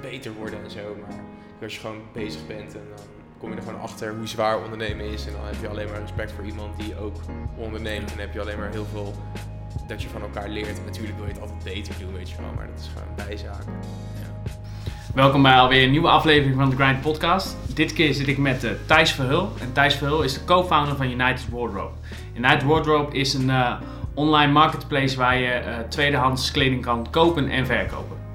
beter 0.00 0.32
worden 0.32 0.64
en 0.64 0.70
zo. 0.70 0.96
Maar 1.00 1.18
als 1.62 1.74
je 1.74 1.80
gewoon 1.80 2.00
bezig 2.12 2.46
bent 2.46 2.74
en 2.74 2.82
dan 2.96 3.04
kom 3.38 3.50
je 3.50 3.56
er 3.56 3.62
gewoon 3.62 3.80
achter 3.80 4.14
hoe 4.16 4.26
zwaar 4.26 4.62
ondernemen 4.62 5.06
is. 5.06 5.26
En 5.26 5.32
dan 5.32 5.44
heb 5.44 5.56
je 5.60 5.68
alleen 5.68 5.88
maar 5.88 6.00
respect 6.00 6.32
voor 6.32 6.44
iemand 6.44 6.76
die 6.78 6.98
ook 6.98 7.16
onderneemt. 7.56 8.10
En 8.10 8.16
dan 8.16 8.26
heb 8.26 8.34
je 8.34 8.40
alleen 8.40 8.58
maar 8.58 8.70
heel 8.70 8.86
veel 8.92 9.14
dat 9.86 10.02
je 10.02 10.08
van 10.08 10.22
elkaar 10.22 10.48
leert. 10.48 10.84
Natuurlijk 10.84 11.16
wil 11.16 11.26
je 11.26 11.32
het 11.32 11.40
altijd 11.40 11.64
beter 11.64 11.94
doen, 12.00 12.12
weet 12.12 12.30
je 12.30 12.36
wel. 12.40 12.52
Maar 12.56 12.66
dat 12.66 12.78
is 12.80 12.90
gewoon 12.94 13.28
bijzaak. 13.28 13.62
Ja. 14.14 14.52
Welkom 15.14 15.42
bij 15.42 15.54
alweer 15.54 15.84
een 15.84 15.90
nieuwe 15.90 16.08
aflevering 16.08 16.56
van 16.56 16.70
de 16.70 16.76
Grind 16.76 17.00
Podcast. 17.00 17.56
Dit 17.74 17.92
keer 17.92 18.14
zit 18.14 18.28
ik 18.28 18.38
met 18.38 18.64
uh, 18.64 18.70
Thijs 18.86 19.12
Verhul. 19.12 19.48
En 19.60 19.72
Thijs 19.72 19.94
Verhul 19.94 20.22
is 20.22 20.34
de 20.34 20.44
co-founder 20.44 20.96
van 20.96 21.10
United 21.10 21.48
Wardrobe. 21.50 21.94
United 22.36 22.62
Wardrobe 22.62 23.16
is 23.16 23.34
een 23.34 23.48
uh, 23.48 23.80
online 24.14 24.52
marketplace 24.52 25.16
waar 25.16 25.38
je 25.38 25.62
uh, 25.66 25.78
tweedehands 25.88 26.50
kleding 26.50 26.82
kan 26.82 27.06
kopen 27.10 27.48
en 27.48 27.66
verkopen. 27.66 28.27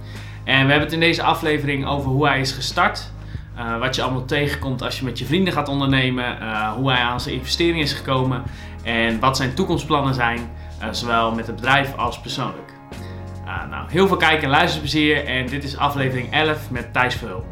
En 0.44 0.66
we 0.66 0.72
hebben 0.72 0.80
het 0.80 0.92
in 0.92 1.00
deze 1.00 1.24
aflevering 1.24 1.86
over 1.86 2.10
hoe 2.10 2.28
hij 2.28 2.40
is 2.40 2.52
gestart. 2.52 3.12
Uh, 3.58 3.80
wat 3.80 3.96
je 3.96 4.02
allemaal 4.02 4.26
tegenkomt 4.26 4.82
als 4.82 5.00
je 5.00 5.06
met 5.06 5.20
je 5.20 5.26
vrienden 5.26 5.54
gaat 5.54 5.70
ondernemen. 5.70 6.38
Uh, 6.42 6.72
hoe 6.72 6.92
hij 6.92 7.02
aan 7.02 7.22
zijn 7.22 7.36
investering 7.36 7.82
is 7.82 7.94
gekomen. 7.94 8.44
En 8.84 9.20
wat 9.20 9.38
zijn 9.38 9.54
toekomstplannen 9.54 10.14
zijn. 10.14 10.40
Uh, 10.82 10.88
zowel 10.92 11.36
met 11.36 11.48
het 11.48 11.56
bedrijf 11.56 11.98
als 11.98 12.20
persoonlijk. 12.20 12.72
nou, 13.70 13.90
heel 13.90 14.08
veel 14.08 14.18
kijken 14.18 14.44
en 14.44 14.50
luisterplezier. 14.50 15.26
En 15.26 15.48
dit 15.48 15.64
is 15.64 15.78
aflevering 15.78 16.32
11 16.32 16.72
met 16.72 16.94
Thijs 16.94 17.16
Verhul. 17.16 17.46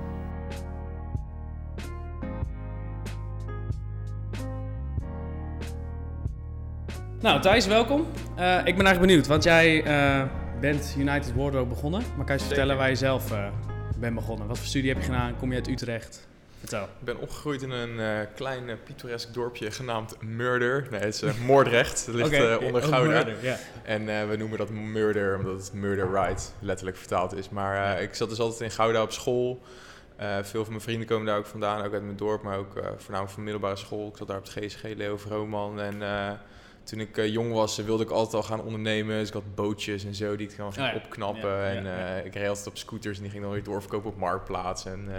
Nou, 7.22 7.42
Thijs, 7.42 7.67
welkom. 7.67 8.00
ik 8.00 8.05
ben 8.36 8.86
eigenlijk 8.86 9.00
benieuwd, 9.00 9.28
want 9.28 9.44
jij 9.44 9.84
bent 10.62 10.96
United 10.98 11.34
Wardrobe 11.34 11.70
begonnen. 11.70 12.04
Maar 12.16 12.26
kan 12.26 12.38
je 12.38 12.44
vertellen 12.44 12.78
waar 12.78 12.90
je 12.90 12.96
zelf 12.96 13.32
uh, 13.32 13.48
bent 13.98 14.16
begonnen? 14.16 14.48
Wat 14.48 14.58
voor 14.58 14.68
studie 14.68 14.90
heb 14.90 14.98
je 14.98 15.06
gedaan? 15.06 15.38
Kom 15.38 15.50
je 15.50 15.56
uit 15.56 15.68
Utrecht? 15.68 16.28
Vertel. 16.60 16.84
Ik 16.84 17.06
ben 17.06 17.20
opgegroeid 17.20 17.62
in 17.62 17.72
een 17.72 17.95
uh, 17.95 18.20
klein 18.36 18.70
uh, 18.70 18.76
pittoresk 18.84 19.34
dorpje 19.34 19.72
genaamd 19.72 20.22
Murder. 20.22 20.88
Nee, 20.92 21.00
het 21.00 21.22
is 21.22 21.38
Moordrecht. 21.45 22.06
Het 22.06 22.16
ligt 22.16 22.28
okay, 22.28 22.56
onder 22.56 22.84
Gouda. 22.84 23.22
Oh, 23.22 23.42
yeah. 23.42 23.58
En 23.84 24.30
we 24.30 24.36
noemen 24.38 24.58
dat 24.58 24.70
Murder 24.70 25.38
omdat 25.38 25.53
het 25.53 25.73
Murder 25.73 26.12
Right 26.12 26.53
letterlijk 26.59 26.98
vertaald 26.98 27.36
is. 27.36 27.50
Maar 27.50 28.02
ik 28.02 28.16
zat 28.16 28.30
dus 28.30 28.40
altijd 28.40 28.62
in 28.62 28.72
Gouda 28.72 29.02
op 29.02 29.12
school. 29.12 29.62
veel 30.42 30.64
van 30.64 30.73
mijn 30.73 30.81
vrienden 30.81 31.08
komen 31.08 31.25
daar 31.25 31.38
ook 31.38 31.46
vandaan, 31.46 31.86
ook 31.86 31.94
uit 31.94 32.03
mijn 32.03 32.18
dorp, 32.18 32.44
maar 32.44 32.58
ook 32.58 32.73
voornamelijk 32.73 33.34
van 33.34 33.44
middelbare 33.44 33.75
school. 33.75 34.08
Ik 34.08 34.18
zat 34.18 34.28
daar 34.28 34.38
op 34.38 34.44
het 34.44 34.66
GSG 34.66 34.84
Leo 34.84 35.18
Vrooman 35.18 35.80
en 35.80 36.02
toen 36.84 37.00
ik 37.00 37.18
uh, 37.18 37.28
jong 37.28 37.54
was, 37.54 37.78
wilde 37.78 38.04
ik 38.04 38.10
altijd 38.10 38.34
al 38.34 38.44
gaan 38.44 38.62
ondernemen. 38.62 39.18
Dus 39.18 39.28
ik 39.28 39.34
had 39.34 39.56
bootjes 39.56 40.06
en 40.06 40.16
zo 40.16 40.36
die 40.36 40.48
ik 40.48 40.54
gewoon 40.54 40.74
ging 40.74 40.90
oh 40.90 40.96
opknappen. 40.96 41.66
en 41.66 41.86
uh, 41.86 42.26
ik 42.26 42.34
reed 42.34 42.48
altijd 42.48 42.68
op 42.68 42.78
scooters 42.78 43.18
en 43.18 43.24
die 43.24 43.32
ging 43.32 43.44
dan 43.44 43.52
weer 43.52 43.64
doorverkopen 43.64 44.10
op 44.10 44.18
Marktplaats. 44.18 44.86
En 44.86 45.06
uh, 45.09 45.16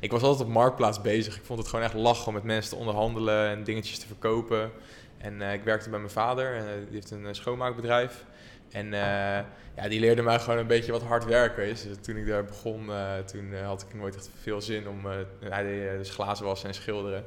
ik 0.00 0.10
was 0.10 0.22
altijd 0.22 0.48
op 0.48 0.54
Marktplaats 0.54 1.00
bezig. 1.00 1.36
Ik 1.36 1.44
vond 1.44 1.58
het 1.58 1.68
gewoon 1.68 1.84
echt 1.84 1.94
lachen 1.94 2.26
om 2.26 2.34
met 2.34 2.42
mensen 2.42 2.70
te 2.70 2.76
onderhandelen 2.76 3.48
en 3.48 3.64
dingetjes 3.64 3.98
te 3.98 4.06
verkopen. 4.06 4.70
En 5.18 5.42
ik 5.42 5.62
werkte 5.62 5.90
bij 5.90 5.98
mijn 5.98 6.10
vader, 6.10 6.62
die 6.84 6.94
heeft 6.94 7.10
een 7.10 7.34
schoonmaakbedrijf. 7.34 8.24
En 8.70 8.90
ja, 9.76 9.88
die 9.88 10.00
leerde 10.00 10.22
mij 10.22 10.38
gewoon 10.38 10.58
een 10.58 10.66
beetje 10.66 10.92
wat 10.92 11.02
hard 11.02 11.24
werken 11.24 11.64
is. 11.64 11.82
Dus 11.82 11.96
toen 12.00 12.16
ik 12.16 12.26
daar 12.26 12.44
begon, 12.44 12.90
toen 13.26 13.54
had 13.64 13.82
ik 13.82 13.94
nooit 13.94 14.16
echt 14.16 14.30
veel 14.40 14.60
zin 14.60 14.88
om... 14.88 15.06
hij 15.40 15.62
deed 15.62 15.98
dus 15.98 16.10
glazen 16.10 16.44
wassen 16.44 16.68
en 16.68 16.74
schilderen. 16.74 17.24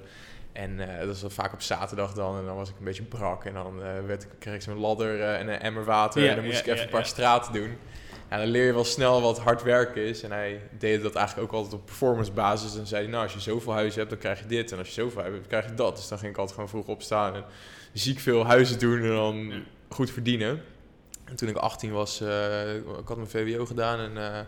En 0.54 0.72
uh, 0.72 1.00
dat 1.00 1.22
was 1.22 1.34
vaak 1.34 1.54
op 1.54 1.62
zaterdag 1.62 2.14
dan. 2.14 2.38
En 2.38 2.46
dan 2.46 2.56
was 2.56 2.70
ik 2.70 2.76
een 2.78 2.84
beetje 2.84 3.04
brak. 3.04 3.46
En 3.46 3.54
dan 3.54 3.80
uh, 3.80 3.86
werd, 4.06 4.28
kreeg 4.40 4.56
ik 4.56 4.62
zo'n 4.62 4.78
ladder 4.78 5.18
uh, 5.18 5.40
en 5.40 5.48
een 5.48 5.60
emmer 5.60 5.84
water. 5.84 6.30
en 6.30 6.36
dan 6.36 6.46
moest 6.46 6.60
ik 6.60 6.68
even 6.68 6.84
een 6.84 6.90
paar 6.90 7.06
straten 7.06 7.54
doen. 7.54 7.78
En 8.28 8.40
dan 8.40 8.48
leer 8.48 8.66
je 8.66 8.74
wel 8.74 8.84
snel 8.84 9.22
wat 9.22 9.40
hard 9.40 9.64
werken 9.64 10.06
is. 10.06 10.24
En 10.24 10.32
hij 10.32 10.62
deed 10.78 11.02
dat 11.02 11.16
eigenlijk 11.16 11.48
ook 11.52 11.58
altijd 11.58 11.74
op 11.74 11.86
performance 11.86 12.32
basis. 12.32 12.78
En 12.78 12.88
zei 12.88 13.08
nou, 13.08 13.24
als 13.24 13.34
je 13.34 13.40
zoveel 13.40 13.74
huizen 13.74 13.98
hebt, 14.00 14.10
dan 14.10 14.20
krijg 14.20 14.40
je 14.40 14.46
dit. 14.46 14.72
En 14.72 14.78
als 14.78 14.88
je 14.88 14.94
zoveel 14.94 15.22
hebt, 15.22 15.36
dan 15.36 15.48
krijg 15.48 15.66
je 15.66 15.74
dat. 15.74 15.96
Dus 15.96 16.08
dan 16.08 16.18
ging 16.18 16.32
ik 16.32 16.38
altijd 16.38 16.56
gewoon 16.56 16.70
vroeg 16.70 16.88
opstaan. 16.88 17.36
En 17.36 17.44
ziek 17.94 18.20
veel 18.20 18.46
huizen 18.46 18.80
doen 18.80 19.02
en 19.02 19.10
dan 19.10 19.64
goed 19.90 20.12
verdienen. 20.12 20.62
En 21.26 21.36
toen 21.36 21.50
ik 21.50 21.56
18 21.56 21.92
was, 21.92 22.22
ik 22.22 23.08
had 23.08 23.16
mijn 23.16 23.30
VWO 23.30 23.66
gedaan. 23.66 24.00
En 24.00 24.48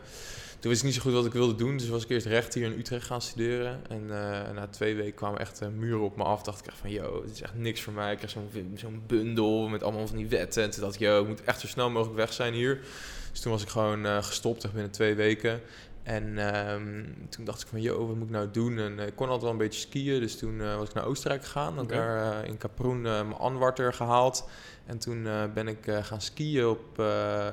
toen 0.64 0.72
wist 0.72 0.84
ik 0.84 0.92
niet 0.92 0.98
zo 0.98 1.02
goed 1.04 1.14
wat 1.14 1.26
ik 1.26 1.34
wilde 1.34 1.56
doen. 1.56 1.78
Dus 1.78 1.88
was 1.88 2.04
ik 2.04 2.10
eerst 2.10 2.26
recht 2.26 2.54
hier 2.54 2.66
in 2.66 2.80
Utrecht 2.80 3.06
gaan 3.06 3.22
studeren. 3.22 3.82
En 3.90 4.02
uh, 4.04 4.52
na 4.54 4.68
twee 4.70 4.96
weken 4.96 5.14
kwamen 5.14 5.40
echt 5.40 5.62
uh, 5.62 5.68
muren 5.70 6.02
op 6.02 6.16
me 6.16 6.24
af. 6.24 6.44
Dacht 6.44 6.60
ik 6.60 6.66
echt 6.66 6.78
van, 6.78 6.90
yo, 6.90 7.22
dit 7.22 7.32
is 7.32 7.42
echt 7.42 7.56
niks 7.56 7.82
voor 7.82 7.94
mij. 7.94 8.12
Ik 8.12 8.18
kreeg 8.18 8.30
zo'n 8.30 8.50
zo'n 8.76 9.04
bundel 9.08 9.68
met 9.68 9.84
allemaal 9.84 10.08
van 10.08 10.18
die 10.18 10.28
wetten. 10.28 10.64
En 10.64 10.70
toen 10.70 10.82
dacht 10.82 10.94
ik, 10.94 11.00
yo, 11.00 11.22
ik 11.22 11.28
moet 11.28 11.44
echt 11.44 11.60
zo 11.60 11.68
snel 11.68 11.90
mogelijk 11.90 12.18
weg 12.18 12.34
zijn 12.34 12.54
hier. 12.54 12.80
Dus 13.32 13.40
toen 13.40 13.52
was 13.52 13.62
ik 13.62 13.70
gewoon 13.70 14.06
uh, 14.06 14.24
gestopt, 14.24 14.64
echt 14.64 14.74
binnen 14.74 14.92
twee 14.92 15.16
weken. 15.16 15.62
En 16.04 16.56
um, 16.72 17.28
toen 17.30 17.46
dacht 17.46 17.62
ik 17.62 17.68
van, 17.68 17.82
yo, 17.82 18.08
wat 18.08 18.16
moet 18.16 18.28
ik 18.28 18.34
nou 18.34 18.52
doen? 18.52 18.80
En 18.80 19.00
ik 19.00 19.16
kon 19.16 19.26
altijd 19.26 19.42
wel 19.42 19.52
een 19.52 19.58
beetje 19.58 19.80
skiën. 19.80 20.20
Dus 20.20 20.38
toen 20.38 20.58
was 20.58 20.88
ik 20.88 20.94
naar 20.94 21.06
Oostenrijk 21.06 21.44
gegaan. 21.44 21.80
Okay. 21.80 21.98
daar 21.98 22.46
in 22.46 22.58
Kaproen 22.58 23.02
mijn 23.02 23.34
Anwarter 23.34 23.94
gehaald. 23.94 24.50
En 24.86 24.98
toen 24.98 25.28
ben 25.54 25.68
ik 25.68 25.92
gaan 26.02 26.22
skiën 26.22 26.66
op, 26.66 27.00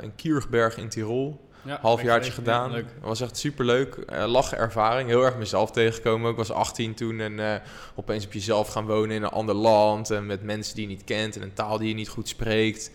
in 0.00 0.14
Kierberg 0.14 0.76
in 0.76 0.88
Tirol. 0.88 1.48
Ja, 1.62 1.78
halfjaartje 1.80 2.32
gedaan. 2.32 2.72
Ja, 2.72 2.82
was 3.00 3.20
echt 3.20 3.36
super 3.36 3.64
leuk. 3.64 3.96
Uh, 4.12 4.24
lachen 4.26 4.58
ervaring. 4.58 5.08
Heel 5.08 5.24
erg 5.24 5.36
mezelf 5.36 5.70
tegengekomen. 5.70 6.30
Ik 6.30 6.36
was 6.36 6.52
18 6.52 6.94
toen 6.94 7.20
en 7.20 7.32
uh, 7.32 7.54
opeens 7.94 8.24
op 8.24 8.32
jezelf 8.32 8.68
gaan 8.68 8.86
wonen 8.86 9.16
in 9.16 9.22
een 9.22 9.28
ander 9.28 9.54
land. 9.54 10.10
En 10.10 10.26
met 10.26 10.42
mensen 10.42 10.74
die 10.74 10.88
je 10.88 10.94
niet 10.94 11.04
kent 11.04 11.36
en 11.36 11.42
een 11.42 11.52
taal 11.52 11.78
die 11.78 11.88
je 11.88 11.94
niet 11.94 12.08
goed 12.08 12.28
spreekt. 12.28 12.90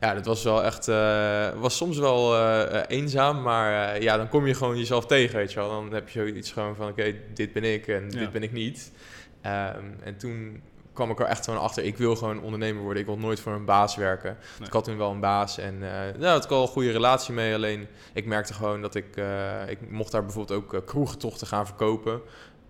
Ja, 0.00 0.14
dat 0.14 0.26
was 0.26 0.42
wel 0.42 0.64
echt. 0.64 0.88
Uh, 0.88 1.48
was 1.56 1.76
soms 1.76 1.98
wel 1.98 2.48
eenzaam. 2.86 3.42
Maar 3.42 4.02
ja, 4.02 4.16
dan 4.16 4.28
kom 4.28 4.46
je 4.46 4.54
gewoon 4.54 4.78
jezelf 4.78 5.06
tegen. 5.06 5.36
Weet 5.36 5.52
je 5.52 5.58
wel. 5.58 5.68
Dan 5.68 5.92
heb 5.92 6.08
je 6.08 6.18
zoiets 6.18 6.52
gewoon 6.52 6.76
van: 6.76 6.88
oké, 6.88 7.14
dit 7.34 7.52
ben 7.52 7.64
ik 7.64 7.88
en 7.88 8.10
dit 8.10 8.32
ben 8.32 8.42
ik 8.42 8.52
niet. 8.52 8.92
Um, 9.46 9.96
en 10.04 10.16
toen 10.18 10.62
kwam 10.92 11.10
ik 11.10 11.20
er 11.20 11.26
echt 11.26 11.44
gewoon 11.44 11.60
achter. 11.60 11.84
Ik 11.84 11.96
wil 11.96 12.16
gewoon 12.16 12.42
ondernemer 12.42 12.82
worden. 12.82 13.00
Ik 13.00 13.08
wil 13.08 13.18
nooit 13.18 13.40
voor 13.40 13.52
een 13.52 13.64
baas 13.64 13.96
werken. 13.96 14.36
Nee. 14.58 14.66
Ik 14.68 14.72
had 14.72 14.84
toen 14.84 14.96
wel 14.96 15.10
een 15.10 15.20
baas 15.20 15.58
en 15.58 15.74
uh, 15.74 15.90
nou, 16.18 16.24
had 16.24 16.44
ik 16.44 16.50
al 16.50 16.62
een 16.62 16.68
goede 16.68 16.90
relatie 16.90 17.34
mee. 17.34 17.54
Alleen 17.54 17.86
ik 18.12 18.26
merkte 18.26 18.54
gewoon 18.54 18.80
dat 18.80 18.94
ik, 18.94 19.16
uh, 19.16 19.68
ik 19.68 19.90
mocht 19.90 20.12
daar 20.12 20.24
bijvoorbeeld 20.24 20.62
ook 20.62 20.74
uh, 20.74 20.80
kroegentochten 20.84 21.46
gaan 21.46 21.66
verkopen. 21.66 22.20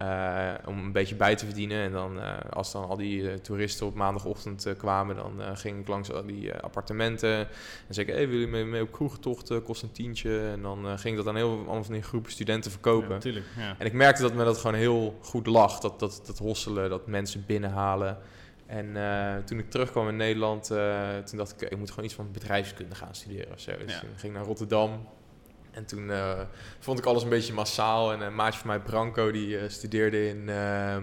Uh, 0.02 0.52
om 0.66 0.78
een 0.78 0.92
beetje 0.92 1.14
bij 1.14 1.36
te 1.36 1.44
verdienen. 1.44 1.82
En 1.82 1.92
dan, 1.92 2.16
uh, 2.16 2.38
als 2.50 2.72
dan 2.72 2.88
al 2.88 2.96
die 2.96 3.20
uh, 3.20 3.34
toeristen 3.34 3.86
op 3.86 3.94
maandagochtend 3.94 4.74
kwamen, 4.76 5.16
dan 5.16 5.56
ging 5.56 5.80
ik 5.80 5.88
langs 5.88 6.12
al 6.12 6.26
die 6.26 6.54
appartementen. 6.54 7.38
En 7.38 7.48
zei 7.88 8.06
ik, 8.06 8.14
hey, 8.14 8.28
willen 8.28 8.48
jullie 8.48 8.64
mee, 8.64 8.82
op 8.82 8.92
kroegtochten? 8.92 9.62
Kost 9.62 9.82
een 9.82 9.92
tientje. 9.92 10.50
En 10.52 10.62
dan 10.62 10.98
ging 10.98 11.08
ik 11.08 11.16
dat 11.16 11.26
aan 11.26 11.36
heel 11.36 11.50
allemaal 11.50 11.84
van 11.84 11.92
die 11.92 12.02
groepen 12.02 12.32
studenten 12.32 12.70
verkopen. 12.70 13.18
Ja, 13.22 13.40
ja. 13.56 13.74
En 13.78 13.86
ik 13.86 13.92
merkte 13.92 14.22
dat 14.22 14.34
me 14.34 14.44
dat 14.44 14.58
gewoon 14.58 14.76
heel 14.76 15.18
goed 15.22 15.46
lag. 15.46 15.78
Dat, 15.78 16.00
dat, 16.00 16.22
dat 16.26 16.38
hosselen, 16.38 16.90
dat 16.90 17.06
mensen 17.06 17.44
binnenhalen. 17.46 18.18
En 18.66 18.96
toen 19.44 19.58
ik 19.58 19.70
terugkwam 19.70 20.08
in 20.08 20.16
Nederland, 20.16 20.64
toen 21.24 21.38
dacht 21.38 21.62
ik, 21.62 21.70
ik 21.70 21.78
moet 21.78 21.88
gewoon 21.90 22.04
iets 22.04 22.14
van 22.14 22.32
bedrijfskunde 22.32 22.94
gaan 22.94 23.14
studeren 23.14 23.52
of 23.52 23.60
zo. 23.60 23.72
Dus 23.86 23.92
ja. 23.92 24.00
ik 24.00 24.08
ging 24.16 24.32
naar 24.32 24.44
Rotterdam. 24.44 25.08
En 25.70 25.84
toen 25.84 26.08
uh, 26.08 26.40
vond 26.78 26.98
ik 26.98 27.04
alles 27.04 27.22
een 27.22 27.28
beetje 27.28 27.52
massaal. 27.52 28.12
En 28.12 28.20
een 28.20 28.34
maatje 28.34 28.58
van 28.58 28.68
mij, 28.68 28.80
Branco, 28.80 29.30
die 29.30 29.48
uh, 29.48 29.62
studeerde 29.68 30.28
in 30.28 30.48
uh, 30.48 30.96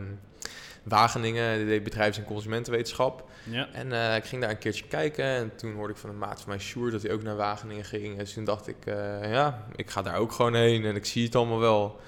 Wageningen. 0.84 1.58
Die 1.58 1.66
deed 1.66 1.84
bedrijfs- 1.84 2.18
en 2.18 2.24
consumentenwetenschap. 2.24 3.30
Ja. 3.44 3.70
En 3.72 3.88
uh, 3.88 4.16
ik 4.16 4.26
ging 4.26 4.42
daar 4.42 4.50
een 4.50 4.58
keertje 4.58 4.86
kijken. 4.88 5.26
En 5.26 5.56
toen 5.56 5.74
hoorde 5.74 5.94
ik 5.94 6.00
van 6.00 6.10
een 6.10 6.18
maat 6.18 6.42
van 6.42 6.50
mij, 6.50 6.60
Sjoerd, 6.60 6.92
dat 6.92 7.02
hij 7.02 7.12
ook 7.12 7.24
naar 7.24 7.36
Wageningen 7.36 7.86
ging. 7.86 8.18
Dus 8.18 8.34
toen 8.34 8.44
dacht 8.44 8.68
ik, 8.68 8.86
ja, 9.22 9.66
ik 9.76 9.90
ga 9.90 10.02
daar 10.02 10.18
ook 10.18 10.32
gewoon 10.32 10.56
heen. 10.56 10.86
En 10.86 10.96
ik 10.96 11.06
zie 11.06 11.26
het 11.26 11.36
allemaal 11.36 11.60
wel. 11.60 12.00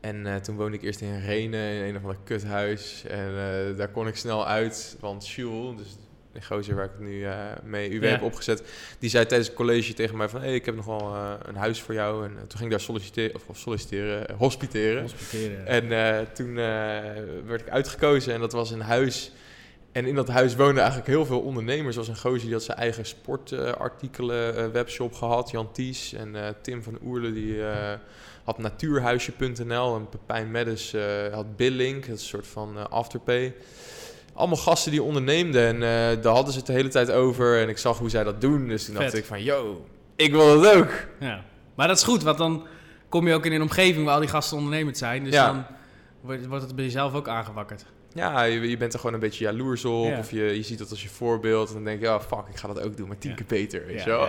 En 0.00 0.42
toen 0.42 0.56
woonde 0.56 0.76
ik 0.76 0.82
eerst 0.82 1.00
in 1.00 1.20
Renen, 1.20 1.74
in 1.74 1.82
een 1.82 1.96
of 1.96 2.02
ander 2.02 2.18
kuthuis. 2.24 3.04
En 3.04 3.34
daar 3.76 3.88
kon 3.88 4.06
ik 4.06 4.16
snel 4.16 4.46
uit, 4.46 4.96
want 5.00 5.28
Jules, 5.28 5.76
dus 5.76 5.96
de 6.32 6.42
gozer 6.42 6.74
waar 6.74 6.84
ik 6.84 6.98
nu 6.98 7.18
uh, 7.18 7.34
mee 7.64 7.90
UW 7.90 8.04
ja. 8.04 8.10
heb 8.10 8.22
opgezet, 8.22 8.62
die 8.98 9.10
zei 9.10 9.26
tijdens 9.26 9.48
het 9.48 9.56
college 9.58 9.94
tegen 9.94 10.16
mij 10.16 10.28
van, 10.28 10.40
hey, 10.40 10.54
ik 10.54 10.64
heb 10.64 10.74
nog 10.74 10.84
wel 10.84 11.14
uh, 11.14 11.32
een 11.42 11.56
huis 11.56 11.80
voor 11.80 11.94
jou. 11.94 12.24
En 12.24 12.30
uh, 12.30 12.38
toen 12.38 12.50
ging 12.50 12.64
ik 12.64 12.70
daar 12.70 12.80
solliciteren, 12.80 13.34
of, 13.34 13.42
of 13.46 13.58
solliciteren, 13.58 14.34
hospiteren. 14.36 15.02
hospiteren. 15.02 15.66
En 15.66 16.32
toen 16.32 16.54
werd 17.46 17.60
ik 17.60 17.68
uitgekozen 17.68 18.34
en 18.34 18.40
dat 18.40 18.52
was 18.52 18.70
een 18.70 18.80
huis. 18.80 19.32
En 19.92 20.06
in 20.06 20.14
dat 20.14 20.28
huis 20.28 20.56
woonden 20.56 20.82
eigenlijk 20.82 21.06
heel 21.06 21.26
veel 21.26 21.40
ondernemers. 21.40 21.96
Er 21.96 22.00
was 22.00 22.08
een 22.08 22.30
gozer 22.30 22.40
die 22.40 22.52
had 22.52 22.62
zijn 22.62 22.78
eigen 22.78 23.06
sportartikelen 23.06 24.72
webshop 24.72 25.14
gehad, 25.14 25.50
Jan 25.50 25.72
Ties. 25.72 26.12
En 26.12 26.56
Tim 26.62 26.82
van 26.82 26.98
Oerle 27.04 27.32
die 27.32 27.60
had 28.44 28.58
natuurhuisje.nl. 28.58 29.96
En 29.96 30.08
Pepijn 30.08 30.50
Meddes 30.50 30.94
had 31.32 31.56
Billink, 31.56 32.06
dat 32.06 32.16
is 32.16 32.22
een 32.22 32.28
soort 32.28 32.46
van 32.46 32.90
afterpay 32.90 33.54
allemaal 34.34 34.56
gasten 34.56 34.90
die 34.90 35.02
onderneemden. 35.02 35.66
En 35.66 35.74
uh, 35.74 36.22
daar 36.22 36.32
hadden 36.32 36.52
ze 36.52 36.58
het 36.58 36.66
de 36.66 36.72
hele 36.72 36.88
tijd 36.88 37.10
over. 37.10 37.60
En 37.60 37.68
ik 37.68 37.78
zag 37.78 37.98
hoe 37.98 38.10
zij 38.10 38.24
dat 38.24 38.40
doen. 38.40 38.68
Dus 38.68 38.84
toen 38.84 38.94
dacht 38.94 39.14
ik 39.14 39.24
van, 39.24 39.42
yo, 39.42 39.84
ik 40.16 40.32
wil 40.32 40.60
dat 40.60 40.76
ook. 40.76 40.90
Ja. 41.20 41.44
Maar 41.74 41.88
dat 41.88 41.96
is 41.96 42.02
goed, 42.02 42.22
want 42.22 42.38
dan 42.38 42.66
kom 43.08 43.28
je 43.28 43.34
ook 43.34 43.46
in 43.46 43.52
een 43.52 43.62
omgeving 43.62 44.04
waar 44.04 44.14
al 44.14 44.20
die 44.20 44.28
gasten 44.28 44.56
ondernemend 44.56 44.98
zijn. 44.98 45.24
Dus 45.24 45.32
ja. 45.32 45.46
dan 45.46 45.64
wordt, 46.20 46.46
wordt 46.46 46.64
het 46.64 46.76
bij 46.76 46.84
jezelf 46.84 47.14
ook 47.14 47.28
aangewakkerd. 47.28 47.84
Ja, 48.14 48.42
je, 48.42 48.68
je, 48.68 48.76
bent 48.76 48.92
er 48.92 48.98
gewoon 48.98 49.14
een 49.14 49.20
beetje 49.20 49.44
jaloers 49.44 49.84
op. 49.84 50.06
Ja. 50.06 50.18
Of 50.18 50.30
je, 50.30 50.42
je 50.42 50.62
ziet 50.62 50.78
dat 50.78 50.90
als 50.90 51.02
je 51.02 51.08
voorbeeld. 51.08 51.68
En 51.68 51.74
dan 51.74 51.84
denk 51.84 52.00
je, 52.00 52.06
ja, 52.06 52.14
oh, 52.14 52.20
fuck, 52.20 52.48
ik 52.48 52.56
ga 52.56 52.68
dat 52.68 52.80
ook 52.80 52.96
doen, 52.96 53.08
maar 53.08 53.18
tien 53.18 53.30
ja. 53.30 53.36
keer 53.36 53.46
beter, 53.46 53.86
weet 53.86 54.02
je 54.02 54.10
wel. 54.10 54.28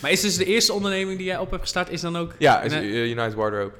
maar 0.00 0.10
is 0.10 0.20
dus 0.20 0.36
de 0.36 0.44
eerste 0.44 0.72
onderneming 0.72 1.18
die 1.18 1.26
jij 1.26 1.38
op 1.38 1.50
hebt 1.50 1.62
gestart, 1.62 1.90
is 1.90 2.00
dan 2.00 2.16
ook... 2.16 2.34
Ja, 2.38 2.60
is 2.60 2.72
United 2.72 3.34
Wardrobe. 3.34 3.72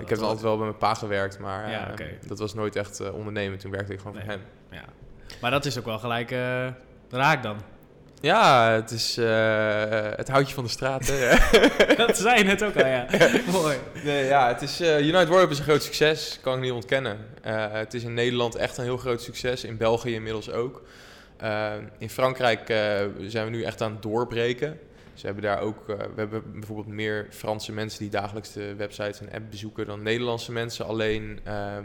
Ik 0.00 0.08
heb 0.08 0.18
altijd 0.18 0.40
wel 0.40 0.56
bij 0.56 0.66
mijn 0.66 0.78
pa 0.78 0.94
gewerkt, 0.94 1.38
maar 1.38 1.70
ja, 1.70 1.94
dat 2.26 2.38
was 2.38 2.54
nooit 2.54 2.76
echt 2.76 3.10
ondernemen. 3.10 3.58
Toen 3.58 3.70
werkte 3.70 3.92
ik 3.92 3.98
gewoon 3.98 4.14
voor 4.14 4.30
hem. 4.30 4.40
Ja. 4.70 4.84
Maar 5.40 5.50
dat 5.50 5.64
is 5.64 5.78
ook 5.78 5.84
wel 5.84 5.98
gelijk 5.98 6.30
raak 7.10 7.42
dan. 7.42 7.56
Ja, 8.20 8.70
het 8.70 8.90
is 8.90 9.16
het 10.16 10.28
houtje 10.28 10.54
van 10.54 10.64
de 10.64 10.70
straat. 10.70 11.06
Hè? 11.06 11.94
dat 12.06 12.16
zei 12.16 12.38
je 12.38 12.44
net 12.44 12.64
ook 12.64 12.76
al, 12.76 12.86
ja. 12.86 13.06
Mooi. 13.52 13.76
Nee, 14.04 14.24
ja, 14.24 14.48
het 14.48 14.62
is, 14.62 14.80
United 14.80 15.28
Warp 15.28 15.50
is 15.50 15.58
een 15.58 15.64
groot 15.64 15.82
succes, 15.82 16.38
kan 16.42 16.54
ik 16.54 16.60
niet 16.60 16.72
ontkennen. 16.72 17.18
Het 17.70 17.94
is 17.94 18.04
in 18.04 18.14
Nederland 18.14 18.54
echt 18.54 18.78
een 18.78 18.84
heel 18.84 18.96
groot 18.96 19.22
succes, 19.22 19.64
in 19.64 19.76
België 19.76 20.14
inmiddels 20.14 20.50
ook. 20.50 20.82
in 21.98 22.10
Frankrijk 22.10 22.66
zijn 23.26 23.44
we 23.44 23.50
nu 23.50 23.62
echt 23.62 23.80
aan 23.80 23.92
het 23.92 24.02
doorbreken. 24.02 24.78
Ze 25.14 25.26
hebben 25.26 25.44
daar 25.44 25.60
ook, 25.60 25.86
we 25.86 26.12
hebben 26.16 26.52
bijvoorbeeld 26.52 26.86
meer 26.86 27.26
Franse 27.30 27.72
mensen 27.72 27.98
die 28.00 28.10
dagelijks 28.10 28.52
de 28.52 28.74
websites 28.74 29.20
en 29.20 29.32
app 29.32 29.50
bezoeken 29.50 29.86
dan 29.86 30.02
Nederlandse 30.02 30.52
mensen. 30.52 30.86
Alleen 30.86 31.40
ehm, 31.44 31.84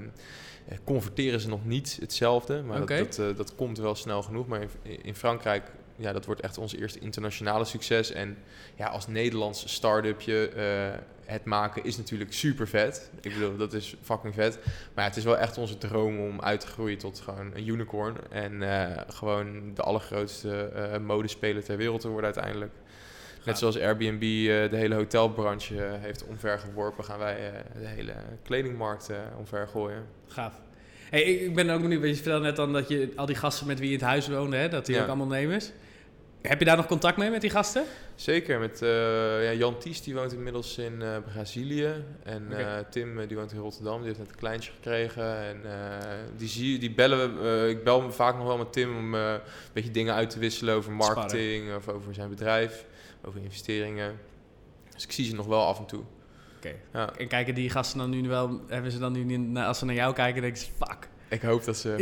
converteren 0.84 1.40
ze 1.40 1.48
nog 1.48 1.66
niet 1.66 1.98
hetzelfde, 2.02 2.62
maar 2.62 2.86
dat, 2.86 3.16
dat, 3.16 3.38
dat, 3.38 3.56
komt 3.56 3.78
wel 3.78 3.96
snel 3.96 4.22
genoeg. 4.24 4.48
Maar 4.48 4.62
in, 4.82 5.04
in 5.04 5.16
Frankrijk 5.16 5.72
ja, 5.98 6.14
dat 6.14 6.26
wordt 6.26 6.42
echt 6.42 6.58
ons 6.58 6.76
eerste 6.76 7.00
internationale 7.00 7.66
succes. 7.66 8.12
En 8.12 8.38
ja, 8.76 8.88
als 8.88 9.08
Nederlands 9.08 9.74
start-upje 9.74 10.52
uh, 10.56 11.00
het 11.26 11.46
maken 11.46 11.84
is 11.84 11.98
natuurlijk 11.98 12.34
super 12.34 12.68
vet. 12.68 13.12
Ik 13.22 13.34
bedoel, 13.34 13.58
dat 13.58 13.74
is 13.74 13.96
fucking 14.02 14.34
vet. 14.34 14.60
Maar 14.66 15.04
ja, 15.04 15.10
het 15.10 15.18
is 15.18 15.24
wel 15.24 15.38
echt 15.38 15.58
onze 15.58 15.78
droom 15.78 16.20
om 16.20 16.42
uit 16.42 16.60
te 16.60 16.68
groeien 16.68 16.98
tot 16.98 17.20
gewoon 17.20 17.52
een 17.54 17.68
unicorn. 17.68 18.16
En 18.30 18.62
uh, 18.62 18.92
gewoon 19.08 19.74
de 19.74 19.82
allergrootste 19.82 20.72
uh, 20.76 20.98
modespeler 20.98 21.64
ter 21.64 21.78
wereld 21.78 22.02
te 22.02 22.08
worden 22.08 22.34
uiteindelijk. 22.34 22.72
Net 23.46 23.58
zoals 23.58 23.80
Airbnb 23.80 24.22
de 24.72 24.78
hele 24.78 24.96
hotelbranche 24.96 25.98
heeft 26.00 26.26
omvergeworpen, 26.26 27.04
gaan 27.04 27.20
wij 27.20 27.52
de 27.80 27.88
hele 27.88 28.14
kledingmarkt 28.44 29.10
omvergooien. 29.38 30.06
Gaaf. 30.28 30.54
Hey, 31.10 31.22
ik 31.22 31.56
ben 31.56 31.70
ook 31.70 31.82
benieuwd, 31.82 32.04
je 32.04 32.16
vertelde 32.16 32.46
net 32.46 32.56
dan 32.56 32.74
dat 32.74 32.88
je 32.88 33.12
al 33.16 33.26
die 33.26 33.36
gasten 33.36 33.68
met 33.68 33.80
wie 33.80 33.88
je 33.88 33.94
in 33.94 34.00
het 34.00 34.10
huis 34.10 34.28
woonde, 34.28 34.58
hè, 34.58 34.70
dat 34.70 34.86
die 34.86 35.02
ook 35.02 35.08
allemaal 35.08 35.28
nemers. 35.28 35.72
Heb 36.42 36.60
je 36.60 36.66
daar 36.66 36.78
nog 36.78 36.86
contact 36.86 37.18
mee 37.18 37.30
met 37.30 37.42
die 37.42 37.50
gasten? 37.50 37.84
Zeker, 38.16 38.60
met 38.60 38.82
uh, 38.82 38.90
ja, 39.44 39.54
Jan 39.54 39.78
Ties, 39.78 40.04
die 40.04 40.14
woont 40.14 40.34
inmiddels 40.34 40.78
in 40.78 40.94
uh, 41.02 41.18
Brazilië. 41.34 42.04
En 42.24 42.48
okay. 42.52 42.62
uh, 42.62 42.86
Tim, 42.90 43.28
die 43.28 43.38
woont 43.38 43.52
in 43.52 43.60
Rotterdam, 43.60 43.98
die 43.98 44.08
heeft 44.08 44.20
net 44.20 44.30
een 44.30 44.36
kleintje 44.36 44.72
gekregen. 44.72 45.38
En 45.38 45.62
die, 46.38 46.48
zie, 46.48 46.80
die 46.80 46.92
bellen 46.92 47.42
we, 47.42 47.70
ik 47.70 47.84
bel 47.84 48.02
me 48.02 48.12
vaak 48.12 48.36
nog 48.38 48.48
wel 48.48 48.58
met 48.58 48.74
Tim 48.74 48.98
om 48.98 49.14
een 49.14 49.40
beetje 49.74 49.92
dingen 49.92 50.14
uit 50.14 50.30
te 50.30 50.40
wisselen 50.40 50.76
over 50.76 50.92
marketing 50.92 51.76
of 51.76 51.88
over 51.88 52.14
zijn 52.14 52.30
bedrijf, 52.30 52.86
over 53.24 53.42
investeringen. 53.44 54.20
Dus 54.94 55.04
ik 55.04 55.12
zie 55.12 55.26
ze 55.26 55.36
nog 55.36 55.46
wel 55.46 55.66
af 55.66 55.80
en 55.80 55.86
toe. 55.86 56.04
Oké. 56.58 56.74
Ja. 56.94 57.14
En 57.18 57.28
kijken 57.28 57.56
die 57.56 57.70
gasten 57.70 58.00
dan 58.00 58.10
nu 58.10 58.28
wel, 58.28 58.62
hebben 58.68 58.92
ze 58.92 59.00
dan 59.00 59.26
nu, 59.26 59.58
als 59.58 59.80
ze 59.80 59.86
naar 59.86 59.96
jou 59.96 60.14
kijken, 60.14 60.42
denken 60.42 60.62
ze, 60.62 60.68
fuck, 60.78 61.08
ik 61.30 61.42
hoop 61.42 61.64
dat 61.64 61.78
ze, 61.78 61.96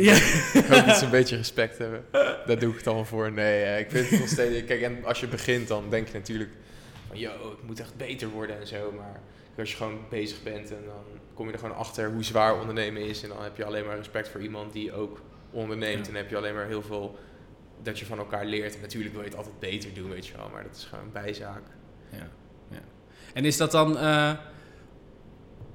ik 0.52 0.64
hoop 0.64 0.86
dat 0.86 0.96
ze 0.96 1.04
een 1.04 1.10
beetje 1.10 1.36
respect 1.36 1.78
hebben. 1.78 2.04
Daar 2.46 2.58
doe 2.58 2.70
ik 2.70 2.76
het 2.76 2.86
allemaal 2.86 3.04
voor. 3.04 3.32
Nee, 3.32 3.62
eh, 3.62 3.78
ik 3.78 3.90
vind 3.90 4.10
het 4.10 4.18
nog 4.18 4.28
steeds... 4.28 4.64
Kijk, 4.64 4.80
en 4.80 5.04
als 5.04 5.20
je 5.20 5.26
begint, 5.26 5.68
dan 5.68 5.90
denk 5.90 6.08
je 6.08 6.14
natuurlijk 6.14 6.50
van... 7.08 7.18
Yo, 7.18 7.30
ik 7.30 7.66
moet 7.66 7.80
echt 7.80 7.96
beter 7.96 8.28
worden 8.28 8.60
en 8.60 8.66
zo. 8.66 8.92
Maar 8.96 9.20
als 9.58 9.70
je 9.70 9.76
gewoon 9.76 9.98
bezig 10.10 10.42
bent 10.42 10.70
en 10.70 10.82
dan 10.86 11.20
kom 11.34 11.46
je 11.46 11.52
er 11.52 11.58
gewoon 11.58 11.76
achter 11.76 12.12
hoe 12.12 12.24
zwaar 12.24 12.60
ondernemen 12.60 13.02
is. 13.02 13.22
En 13.22 13.28
dan 13.28 13.42
heb 13.42 13.56
je 13.56 13.64
alleen 13.64 13.86
maar 13.86 13.96
respect 13.96 14.28
voor 14.28 14.40
iemand 14.40 14.72
die 14.72 14.92
ook 14.92 15.20
onderneemt. 15.50 16.06
En 16.06 16.12
dan 16.12 16.22
heb 16.22 16.30
je 16.30 16.36
alleen 16.36 16.54
maar 16.54 16.66
heel 16.66 16.82
veel 16.82 17.18
dat 17.82 17.98
je 17.98 18.06
van 18.06 18.18
elkaar 18.18 18.44
leert. 18.44 18.74
En 18.74 18.80
natuurlijk 18.80 19.12
wil 19.14 19.22
je 19.22 19.28
het 19.28 19.36
altijd 19.36 19.58
beter 19.58 19.94
doen, 19.94 20.10
weet 20.10 20.26
je 20.26 20.36
wel. 20.36 20.48
Maar 20.52 20.62
dat 20.62 20.76
is 20.76 20.84
gewoon 20.84 21.04
een 21.04 21.12
bijzaak. 21.12 21.62
Ja, 22.10 22.28
ja. 22.70 22.82
En 23.34 23.44
is 23.44 23.56
dat 23.56 23.70
dan... 23.70 23.96
Uh... 23.96 24.32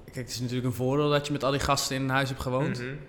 Kijk, 0.06 0.26
het 0.26 0.36
is 0.36 0.40
natuurlijk 0.40 0.68
een 0.68 0.74
voordeel 0.74 1.10
dat 1.10 1.26
je 1.26 1.32
met 1.32 1.44
al 1.44 1.52
die 1.52 1.60
gasten 1.60 1.96
in 1.96 2.02
een 2.02 2.10
huis 2.10 2.30
hebt 2.30 2.42
gewoond. 2.42 2.82
Mm 2.82 3.00